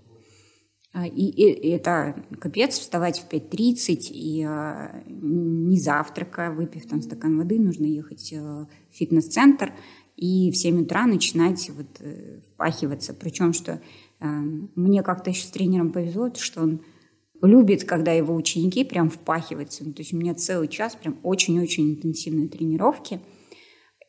А, 0.94 1.08
и, 1.08 1.30
и, 1.30 1.70
это 1.70 2.22
капец, 2.39 2.78
вставать 2.78 3.20
в 3.20 3.34
5.30 3.34 4.12
и 4.12 4.44
а, 4.44 5.04
не 5.08 5.80
завтрака, 5.80 6.52
выпив 6.52 6.86
там 6.86 7.02
стакан 7.02 7.38
воды, 7.38 7.60
нужно 7.60 7.86
ехать 7.86 8.34
а, 8.34 8.68
в 8.89 8.96
фитнес-центр 8.96 9.74
и 10.18 10.52
в 10.52 10.58
7 10.58 10.82
утра 10.82 11.08
начинать 11.08 11.70
вот, 11.70 11.88
э, 12.00 12.42
впахиваться. 12.52 13.14
Причем, 13.14 13.54
что 13.54 13.82
а, 14.20 14.26
мне 14.76 15.02
как-то 15.02 15.30
еще 15.30 15.46
с 15.46 15.52
тренером 15.52 15.92
повезло, 15.92 16.30
что 16.36 16.62
он 16.62 16.82
любит, 17.42 17.86
когда 17.86 18.12
его 18.12 18.36
ученики 18.36 18.84
прям 18.84 19.10
впахиваются. 19.10 19.86
Ну, 19.86 19.94
то 19.94 20.02
есть 20.02 20.14
у 20.14 20.18
меня 20.18 20.36
целый 20.36 20.68
час 20.68 20.96
прям 20.96 21.18
очень-очень 21.24 21.96
интенсивные 21.96 22.50
тренировки. 22.50 23.22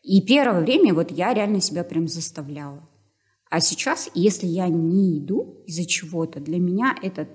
И 0.02 0.20
первое 0.20 0.60
время 0.60 0.92
вот 0.94 1.12
я 1.12 1.32
реально 1.32 1.60
себя 1.60 1.84
прям 1.84 2.08
заставляла. 2.08 2.88
А 3.52 3.60
сейчас, 3.60 4.10
если 4.14 4.46
я 4.46 4.68
не 4.68 5.18
иду 5.18 5.62
из-за 5.66 5.84
чего-то, 5.84 6.40
для 6.40 6.58
меня 6.58 6.96
это 7.02 7.28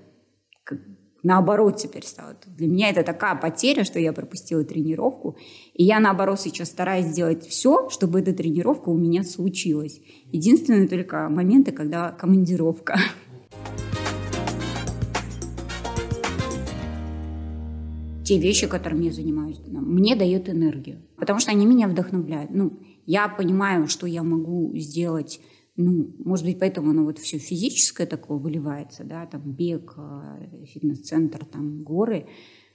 наоборот 1.22 1.76
теперь 1.76 2.04
стало. 2.04 2.36
Для 2.56 2.66
меня 2.66 2.90
это 2.90 3.04
такая 3.04 3.36
потеря, 3.36 3.84
что 3.84 4.00
я 4.00 4.12
пропустила 4.12 4.64
тренировку. 4.64 5.36
И 5.74 5.84
я, 5.84 6.00
наоборот, 6.00 6.40
сейчас 6.40 6.70
стараюсь 6.70 7.06
сделать 7.06 7.46
все, 7.46 7.88
чтобы 7.88 8.18
эта 8.18 8.32
тренировка 8.32 8.88
у 8.88 8.96
меня 8.96 9.22
случилась. 9.22 10.00
Единственное 10.32 10.88
только 10.88 11.28
моменты, 11.28 11.70
когда 11.70 12.10
командировка. 12.10 12.98
Те 18.24 18.40
вещи, 18.40 18.66
которыми 18.66 19.04
я 19.04 19.12
занимаюсь, 19.12 19.60
мне 19.68 20.16
дают 20.16 20.48
энергию, 20.48 21.00
потому 21.16 21.38
что 21.38 21.52
они 21.52 21.64
меня 21.64 21.86
вдохновляют. 21.86 22.50
Ну, 22.52 22.80
я 23.06 23.28
понимаю, 23.28 23.86
что 23.86 24.08
я 24.08 24.24
могу 24.24 24.72
сделать 24.74 25.40
ну, 25.78 26.12
может 26.24 26.44
быть, 26.44 26.58
поэтому 26.58 26.90
оно 26.90 27.04
вот 27.04 27.18
все 27.18 27.38
физическое 27.38 28.04
такое 28.04 28.36
выливается, 28.36 29.04
да, 29.04 29.26
там 29.26 29.42
бег, 29.52 29.94
э, 29.96 30.64
фитнес-центр, 30.66 31.44
там 31.44 31.84
горы, 31.84 32.26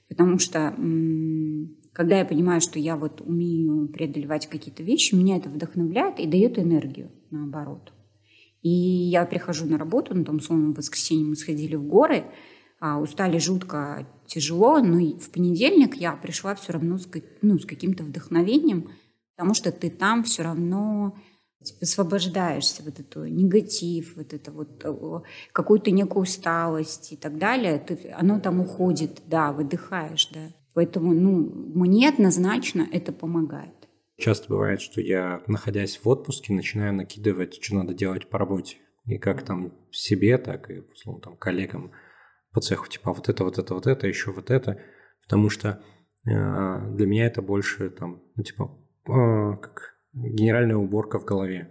потому 0.08 0.40
что 0.40 0.74
когда 1.92 2.20
я 2.20 2.26
понимаю, 2.26 2.62
что 2.62 2.80
я 2.80 2.96
вот 2.96 3.22
умею 3.22 3.90
преодолевать 3.90 4.48
какие-то 4.48 4.84
вещи, 4.84 5.16
меня 5.16 5.36
это 5.36 5.50
вдохновляет 5.50 6.20
и 6.20 6.28
дает 6.28 6.58
энергию, 6.58 7.12
наоборот. 7.30 7.92
И 8.62 8.70
я 8.70 9.26
прихожу 9.26 9.66
на 9.66 9.78
работу, 9.78 10.16
ну, 10.16 10.24
там, 10.24 10.40
словно 10.40 10.72
в 10.72 10.78
воскресенье 10.78 11.26
мы 11.26 11.36
сходили 11.36 11.76
в 11.76 11.84
горы, 11.86 12.24
а, 12.80 13.00
устали 13.00 13.38
жутко, 13.38 14.08
тяжело, 14.26 14.80
но 14.80 14.98
в 15.18 15.30
понедельник 15.30 15.96
я 15.96 16.14
пришла 16.14 16.56
все 16.56 16.72
равно 16.72 16.98
с, 16.98 17.10
ну, 17.42 17.60
с 17.60 17.66
каким-то 17.66 18.04
вдохновением, 18.04 18.90
потому 19.36 19.54
что 19.54 19.74
ты 19.74 19.90
там 19.90 20.24
все 20.24 20.44
равно 20.44 21.18
освобождаешься, 21.82 22.84
вот 22.84 23.00
это 23.00 23.30
негатив, 23.30 24.16
вот 24.16 24.34
это 24.34 24.52
вот 24.52 24.84
какую-то 25.52 25.92
некую 25.92 26.24
усталость 26.24 27.14
и 27.14 27.18
так 27.18 27.38
далее, 27.38 27.80
ты, 27.80 28.12
оно 28.12 28.40
там 28.40 28.60
уходит, 28.60 29.22
да, 29.28 29.52
выдыхаешь, 29.52 30.30
да. 30.34 30.50
Поэтому, 30.74 31.14
ну, 31.14 31.32
мне 31.76 32.10
однозначно 32.10 32.88
это 32.92 33.12
помогает. 33.12 33.74
Часто 34.18 34.50
бывает, 34.50 34.82
что 34.82 35.02
я, 35.02 35.44
находясь 35.48 36.00
в 36.04 36.08
отпуске, 36.08 36.54
начинаю 36.54 36.94
накидывать, 36.94 37.62
что 37.62 37.76
надо 37.76 37.94
делать 37.94 38.28
по 38.30 38.38
работе. 38.38 38.78
И 39.06 39.18
как 39.18 39.44
там 39.44 39.74
себе, 39.92 40.38
так 40.38 40.70
и, 40.72 40.80
условно, 40.80 41.22
там, 41.22 41.38
коллегам 41.38 41.92
по 42.52 42.62
цеху, 42.62 42.88
типа, 42.88 43.14
вот 43.14 43.28
это, 43.30 43.44
вот 43.44 43.58
это, 43.58 43.74
вот 43.74 43.88
это, 43.88 44.08
еще 44.08 44.32
вот 44.32 44.50
это. 44.50 44.80
Потому 45.24 45.50
что 45.50 45.84
э, 46.26 46.30
для 46.96 47.06
меня 47.06 47.26
это 47.26 47.42
больше, 47.42 47.90
там, 47.90 48.24
ну, 48.36 48.44
типа, 48.44 48.80
э, 49.08 49.58
как 49.62 49.93
генеральная 50.14 50.76
уборка 50.76 51.20
в 51.20 51.26
голове. 51.26 51.70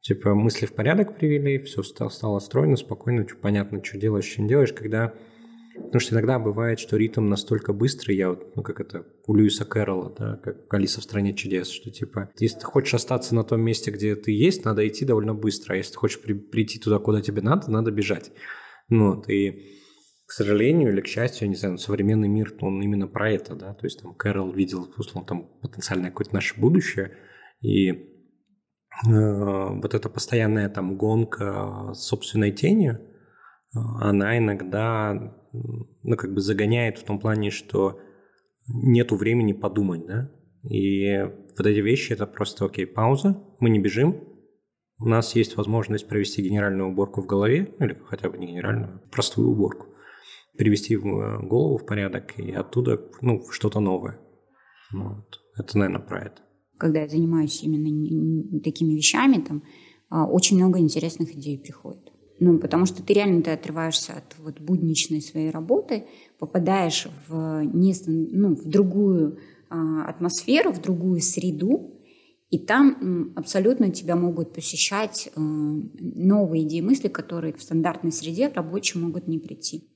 Типа 0.00 0.34
мысли 0.34 0.64
в 0.64 0.72
порядок 0.72 1.16
привели, 1.16 1.58
все 1.58 1.82
стало, 1.82 2.08
стало 2.08 2.38
стройно, 2.38 2.76
спокойно, 2.76 3.26
понятно, 3.40 3.84
что 3.84 3.98
делаешь, 3.98 4.24
что 4.24 4.42
не 4.42 4.48
делаешь, 4.48 4.72
когда... 4.72 5.14
Потому 5.76 6.00
что 6.00 6.14
иногда 6.14 6.38
бывает, 6.38 6.78
что 6.80 6.96
ритм 6.96 7.28
настолько 7.28 7.72
быстрый, 7.72 8.16
я 8.16 8.30
вот, 8.30 8.54
ну 8.56 8.62
как 8.62 8.80
это, 8.80 9.06
у 9.26 9.34
Льюиса 9.34 9.64
Кэрролла, 9.64 10.14
да, 10.18 10.36
как 10.36 10.72
Алиса 10.74 11.00
в 11.00 11.04
«Стране 11.04 11.32
чудес», 11.32 11.68
что 11.68 11.90
типа, 11.90 12.30
если 12.38 12.58
ты 12.58 12.64
хочешь 12.64 12.94
остаться 12.94 13.34
на 13.34 13.44
том 13.44 13.60
месте, 13.62 13.90
где 13.90 14.16
ты 14.16 14.32
есть, 14.32 14.64
надо 14.64 14.86
идти 14.86 15.04
довольно 15.04 15.32
быстро, 15.32 15.74
а 15.74 15.76
если 15.76 15.92
ты 15.92 15.98
хочешь 15.98 16.20
при, 16.20 16.34
прийти 16.34 16.78
туда, 16.78 16.98
куда 16.98 17.22
тебе 17.22 17.40
надо, 17.40 17.70
надо 17.70 17.92
бежать. 17.92 18.32
Ну, 18.88 19.14
вот, 19.14 19.28
и 19.30 19.78
к 20.26 20.32
сожалению 20.32 20.92
или 20.92 21.00
к 21.00 21.06
счастью, 21.06 21.46
я 21.46 21.48
не 21.48 21.56
знаю, 21.56 21.78
современный 21.78 22.28
мир, 22.28 22.52
он 22.60 22.82
именно 22.82 23.06
про 23.06 23.30
это, 23.30 23.54
да, 23.54 23.72
то 23.72 23.86
есть 23.86 24.02
там 24.02 24.14
Кэрол 24.14 24.52
видел, 24.52 24.92
условно, 24.96 25.26
там 25.26 25.50
потенциальное 25.62 26.10
какое-то 26.10 26.34
наше 26.34 26.60
будущее– 26.60 27.12
и 27.60 27.90
э, 27.90 27.96
вот 29.06 29.94
эта 29.94 30.08
постоянная 30.08 30.68
там 30.68 30.96
гонка 30.96 31.92
с 31.94 32.06
собственной 32.06 32.52
тенью, 32.52 32.94
э, 32.94 33.78
она 34.00 34.38
иногда, 34.38 35.36
ну, 35.52 36.16
как 36.16 36.32
бы 36.32 36.40
загоняет 36.40 36.98
в 36.98 37.04
том 37.04 37.18
плане, 37.18 37.50
что 37.50 38.00
нету 38.66 39.16
времени 39.16 39.52
подумать, 39.52 40.06
да, 40.06 40.30
и 40.62 41.22
вот 41.56 41.66
эти 41.66 41.80
вещи 41.80 42.12
это 42.12 42.26
просто, 42.26 42.66
окей, 42.66 42.86
пауза, 42.86 43.42
мы 43.58 43.70
не 43.70 43.78
бежим, 43.78 44.24
у 44.98 45.08
нас 45.08 45.34
есть 45.34 45.56
возможность 45.56 46.06
провести 46.08 46.42
генеральную 46.42 46.90
уборку 46.90 47.22
в 47.22 47.26
голове, 47.26 47.74
или 47.78 47.98
хотя 48.06 48.28
бы 48.28 48.38
не 48.38 48.48
генеральную, 48.48 49.02
а 49.02 49.08
простую 49.10 49.50
уборку, 49.50 49.86
привести 50.56 50.94
э, 50.94 50.98
голову 50.98 51.76
в 51.76 51.86
порядок 51.86 52.38
и 52.38 52.52
оттуда, 52.52 53.00
ну, 53.20 53.42
что-то 53.50 53.80
новое. 53.80 54.18
Вот. 54.92 55.40
Это, 55.56 55.78
наверное, 55.78 56.06
про 56.06 56.20
это 56.20 56.42
когда 56.80 57.02
я 57.02 57.08
занимаюсь 57.08 57.62
именно 57.62 58.60
такими 58.60 58.94
вещами, 58.94 59.40
там 59.40 59.62
а, 60.08 60.26
очень 60.26 60.56
много 60.56 60.80
интересных 60.80 61.34
идей 61.36 61.58
приходит. 61.58 62.10
Ну, 62.40 62.58
потому 62.58 62.86
что 62.86 63.02
ты 63.02 63.12
реально 63.12 63.42
ты 63.42 63.50
отрываешься 63.50 64.14
от 64.14 64.36
вот 64.38 64.60
будничной 64.60 65.20
своей 65.20 65.50
работы, 65.50 66.06
попадаешь 66.38 67.06
в, 67.28 67.62
не, 67.64 67.94
ну, 68.06 68.56
в 68.56 68.66
другую 68.66 69.38
а, 69.68 70.06
атмосферу, 70.06 70.72
в 70.72 70.80
другую 70.80 71.20
среду, 71.20 72.00
и 72.48 72.58
там 72.58 73.32
абсолютно 73.36 73.90
тебя 73.90 74.16
могут 74.16 74.54
посещать 74.54 75.30
а, 75.36 75.40
новые 75.40 76.64
идеи, 76.64 76.80
мысли, 76.80 77.08
которые 77.08 77.52
в 77.52 77.62
стандартной 77.62 78.10
среде 78.10 78.48
в 78.48 78.54
рабочей 78.54 78.98
могут 78.98 79.28
не 79.28 79.38
прийти. 79.38 79.86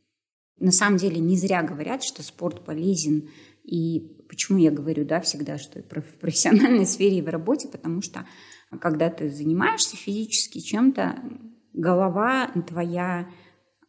На 0.60 0.70
самом 0.70 0.98
деле 0.98 1.18
не 1.18 1.36
зря 1.36 1.62
говорят, 1.62 2.04
что 2.04 2.22
спорт 2.22 2.64
полезен 2.64 3.28
и 3.64 4.22
почему 4.28 4.58
я 4.58 4.70
говорю, 4.70 5.04
да, 5.04 5.20
всегда, 5.20 5.58
что 5.58 5.82
в 5.82 6.18
профессиональной 6.20 6.86
сфере 6.86 7.18
и 7.18 7.22
в 7.22 7.28
работе, 7.28 7.68
потому 7.68 8.02
что 8.02 8.26
когда 8.80 9.10
ты 9.10 9.30
занимаешься 9.30 9.96
физически 9.96 10.58
чем-то, 10.58 11.16
голова 11.72 12.50
твоя 12.66 13.28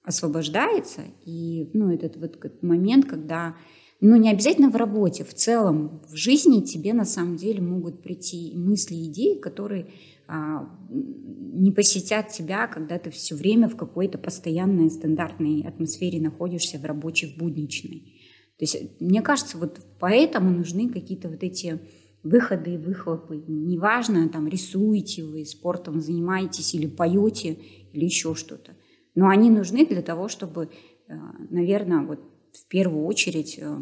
освобождается, 0.04 1.02
и 1.26 1.70
ну, 1.74 1.92
этот 1.92 2.16
вот 2.18 2.64
момент, 2.64 3.06
когда 3.06 3.56
ну, 4.02 4.16
не 4.18 4.30
обязательно 4.30 4.70
в 4.70 4.76
работе, 4.76 5.24
в 5.24 5.34
целом, 5.34 6.02
в 6.08 6.16
жизни 6.16 6.62
тебе 6.62 6.94
на 6.94 7.06
самом 7.06 7.38
деле 7.38 7.62
могут 7.62 8.04
прийти 8.04 8.54
мысли, 8.56 8.96
идеи, 9.06 9.40
которые 9.40 9.88
а, 10.28 10.70
не 10.90 11.72
посетят 11.72 12.30
тебя, 12.30 12.68
когда 12.68 13.00
ты 13.00 13.10
все 13.10 13.36
время 13.36 13.68
в 13.68 13.76
какой-то 13.76 14.18
постоянной 14.18 14.90
стандартной 14.90 15.62
атмосфере 15.62 16.20
находишься, 16.20 16.78
в 16.78 16.86
рабочей, 16.86 17.28
в 17.28 17.38
будничной. 17.38 18.15
То 18.58 18.64
есть, 18.64 19.02
мне 19.02 19.22
кажется, 19.22 19.58
вот 19.58 19.80
поэтому 20.00 20.50
нужны 20.50 20.90
какие-то 20.90 21.30
вот 21.30 21.44
эти 21.44 21.80
выходы 22.24 22.74
и 22.74 22.78
выхлопы. 22.78 23.44
Неважно, 23.48 24.28
там, 24.30 24.48
рисуете 24.48 25.24
вы, 25.24 25.46
спортом 25.46 26.02
занимаетесь 26.02 26.74
или 26.74 26.88
поете, 26.88 27.58
или 27.94 28.06
еще 28.06 28.34
что-то. 28.34 28.76
Но 29.14 29.28
они 29.28 29.50
нужны 29.50 29.86
для 29.86 30.02
того, 30.02 30.28
чтобы, 30.28 30.70
э, 31.08 31.14
наверное, 31.50 32.06
вот 32.06 32.20
в 32.54 32.68
первую 32.68 33.06
очередь 33.06 33.60
э, 33.60 33.78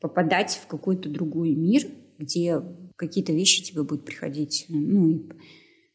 попадать 0.00 0.60
в 0.62 0.66
какой-то 0.66 1.08
другой 1.08 1.54
мир, 1.54 1.82
где 2.18 2.62
какие-то 2.96 3.32
вещи 3.32 3.64
тебе 3.64 3.82
будут 3.82 4.04
приходить, 4.04 4.66
ну 4.68 5.08
и 5.08 5.22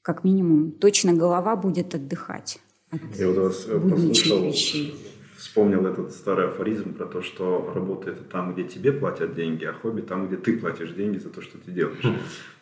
как 0.01 0.24
минимум 0.24 0.72
точно 0.74 1.14
голова 1.14 1.55
будет 1.55 1.95
отдыхать 1.95 2.60
от 2.89 3.01
Я 3.18 3.28
вот 3.28 3.38
вас 3.38 3.66
э, 3.68 3.80
послушал, 3.80 4.43
вещей 4.43 4.95
вспомнил 5.40 5.86
этот 5.88 6.12
старый 6.12 6.50
афоризм 6.50 6.94
про 6.94 7.06
то, 7.06 7.22
что 7.22 7.72
работа 7.74 8.12
это 8.12 8.24
там, 8.24 8.54
где 8.54 8.66
тебе 8.66 8.92
платят 8.92 9.36
деньги, 9.36 9.64
а 9.64 9.74
хобби 9.74 10.02
там, 10.02 10.28
где 10.28 10.36
ты 10.36 10.58
платишь 10.58 10.92
деньги 10.92 11.18
за 11.18 11.30
то, 11.30 11.42
что 11.42 11.58
ты 11.58 11.72
делаешь. 11.72 12.04
Хм. 12.04 12.18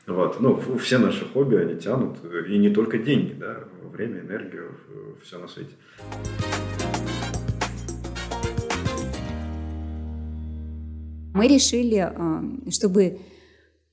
Вот. 0.06 0.40
Ну, 0.40 0.62
все 0.78 1.00
наши 1.00 1.26
хобби, 1.26 1.56
они 1.56 1.76
тянут, 1.76 2.20
и 2.48 2.58
не 2.58 2.70
только 2.70 2.98
деньги, 2.98 3.34
да, 3.34 3.64
время, 3.92 4.22
энергию, 4.22 4.78
все 5.24 5.40
на 5.40 5.48
свете. 5.48 5.72
Мы 11.34 11.48
решили, 11.48 11.98
а, 11.98 12.44
чтобы 12.70 13.20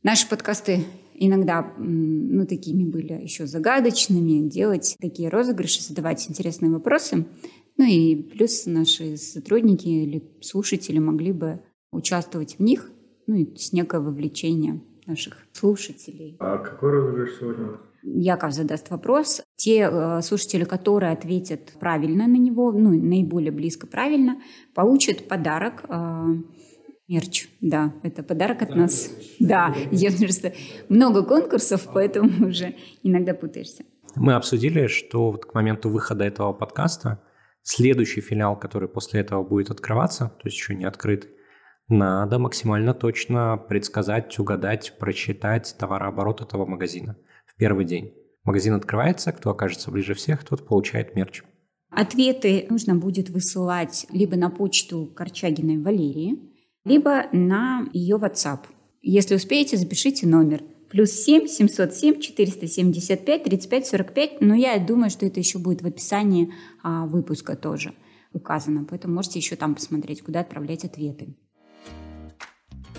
наши 0.02 0.28
подкасты 0.28 0.84
иногда 1.14 1.72
ну, 1.78 2.46
такими 2.46 2.84
были 2.84 3.12
еще 3.22 3.46
загадочными, 3.46 4.48
делать 4.48 4.96
такие 5.00 5.28
розыгрыши, 5.28 5.82
задавать 5.82 6.28
интересные 6.28 6.70
вопросы. 6.70 7.26
Ну 7.76 7.84
и 7.84 8.14
плюс 8.16 8.66
наши 8.66 9.16
сотрудники 9.16 9.88
или 9.88 10.22
слушатели 10.40 10.98
могли 10.98 11.32
бы 11.32 11.60
участвовать 11.92 12.56
в 12.58 12.62
них, 12.62 12.90
ну 13.26 13.36
и 13.36 13.56
с 13.56 13.72
некое 13.72 14.00
вовлечение 14.00 14.80
наших 15.06 15.46
слушателей. 15.52 16.36
А 16.38 16.58
какой 16.58 16.90
розыгрыш 16.92 17.38
сегодня? 17.38 17.78
Яков 18.02 18.52
задаст 18.52 18.90
вопрос. 18.90 19.42
Те 19.56 19.88
э, 19.90 20.22
слушатели, 20.22 20.64
которые 20.64 21.12
ответят 21.12 21.72
правильно 21.80 22.26
на 22.26 22.36
него, 22.36 22.70
ну, 22.72 22.90
наиболее 22.90 23.50
близко 23.50 23.86
правильно, 23.86 24.40
получат 24.74 25.26
подарок. 25.26 25.84
Э, 25.88 26.26
мерч, 27.08 27.48
да, 27.60 27.94
это 28.02 28.22
подарок 28.22 28.62
от 28.62 28.70
да, 28.70 28.74
нас. 28.76 29.10
Да, 29.38 29.74
я 29.90 30.10
просто 30.10 30.52
много 30.88 31.22
конкурсов, 31.22 31.88
поэтому 31.92 32.48
уже 32.48 32.74
иногда 33.02 33.34
путаешься. 33.34 33.84
Мы 34.16 34.34
обсудили, 34.34 34.86
что 34.86 35.32
вот 35.32 35.46
к 35.46 35.54
моменту 35.54 35.88
выхода 35.88 36.24
этого 36.24 36.52
подкаста 36.52 37.20
следующий 37.64 38.20
филиал, 38.20 38.58
который 38.58 38.88
после 38.88 39.20
этого 39.20 39.42
будет 39.42 39.70
открываться, 39.70 40.26
то 40.26 40.46
есть 40.46 40.56
еще 40.56 40.74
не 40.74 40.84
открытый, 40.84 41.30
надо 41.88 42.38
максимально 42.38 42.94
точно 42.94 43.56
предсказать, 43.56 44.38
угадать, 44.38 44.96
прочитать 44.98 45.74
товарооборот 45.78 46.40
этого 46.40 46.64
магазина 46.64 47.16
в 47.46 47.56
первый 47.56 47.84
день. 47.84 48.14
Магазин 48.44 48.74
открывается, 48.74 49.32
кто 49.32 49.50
окажется 49.50 49.90
ближе 49.90 50.14
всех, 50.14 50.44
тот 50.44 50.66
получает 50.66 51.14
мерч. 51.14 51.42
Ответы 51.90 52.66
нужно 52.70 52.96
будет 52.96 53.30
высылать 53.30 54.06
либо 54.10 54.36
на 54.36 54.50
почту 54.50 55.06
Корчагиной 55.14 55.78
Валерии, 55.78 56.52
либо 56.84 57.26
на 57.32 57.86
ее 57.92 58.16
WhatsApp. 58.16 58.60
Если 59.00 59.34
успеете, 59.34 59.76
запишите 59.76 60.26
номер. 60.26 60.62
Плюс 60.94 61.10
7 61.10 61.48
707 61.48 62.20
475 62.20 63.42
35 63.42 63.86
45. 63.88 64.40
Но 64.42 64.54
я 64.54 64.78
думаю, 64.78 65.10
что 65.10 65.26
это 65.26 65.40
еще 65.40 65.58
будет 65.58 65.82
в 65.82 65.86
описании 65.86 66.52
а, 66.84 67.04
выпуска 67.06 67.56
тоже 67.56 67.94
указано. 68.32 68.86
Поэтому 68.88 69.14
можете 69.14 69.40
еще 69.40 69.56
там 69.56 69.74
посмотреть, 69.74 70.22
куда 70.22 70.38
отправлять 70.38 70.84
ответы. 70.84 71.34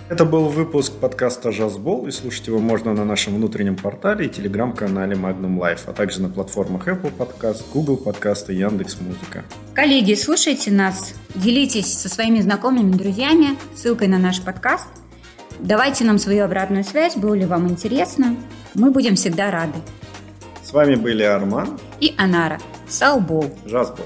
Это 0.09 0.25
был 0.25 0.49
выпуск 0.49 0.91
подкаста 0.99 1.53
«Жазбол», 1.53 2.05
и 2.05 2.11
слушать 2.11 2.45
его 2.47 2.59
можно 2.59 2.93
на 2.93 3.05
нашем 3.05 3.35
внутреннем 3.35 3.77
портале 3.77 4.25
и 4.25 4.29
телеграм-канале 4.29 5.15
Magnum 5.15 5.57
Life, 5.57 5.83
а 5.87 5.93
также 5.93 6.21
на 6.21 6.27
платформах 6.27 6.89
Apple 6.89 7.13
Podcast, 7.17 7.63
Google 7.73 7.99
Podcast 8.03 8.53
и 8.53 8.55
Яндекс.Музыка. 8.55 9.45
Коллеги, 9.73 10.15
слушайте 10.15 10.69
нас, 10.69 11.15
делитесь 11.33 11.97
со 11.97 12.09
своими 12.09 12.41
знакомыми, 12.41 12.91
друзьями 12.91 13.57
ссылкой 13.73 14.09
на 14.09 14.19
наш 14.19 14.41
подкаст. 14.41 14.89
Давайте 15.59 16.03
нам 16.03 16.17
свою 16.19 16.45
обратную 16.45 16.83
связь, 16.83 17.15
было 17.15 17.33
ли 17.33 17.45
вам 17.45 17.67
интересно. 17.69 18.35
Мы 18.73 18.91
будем 18.91 19.15
всегда 19.15 19.51
рады. 19.51 19.79
С 20.63 20.73
вами 20.73 20.95
были 20.95 21.23
Арман 21.23 21.79
и 21.99 22.13
Анара. 22.17 22.59
Салбол. 22.87 23.45
Жазбол. 23.65 24.05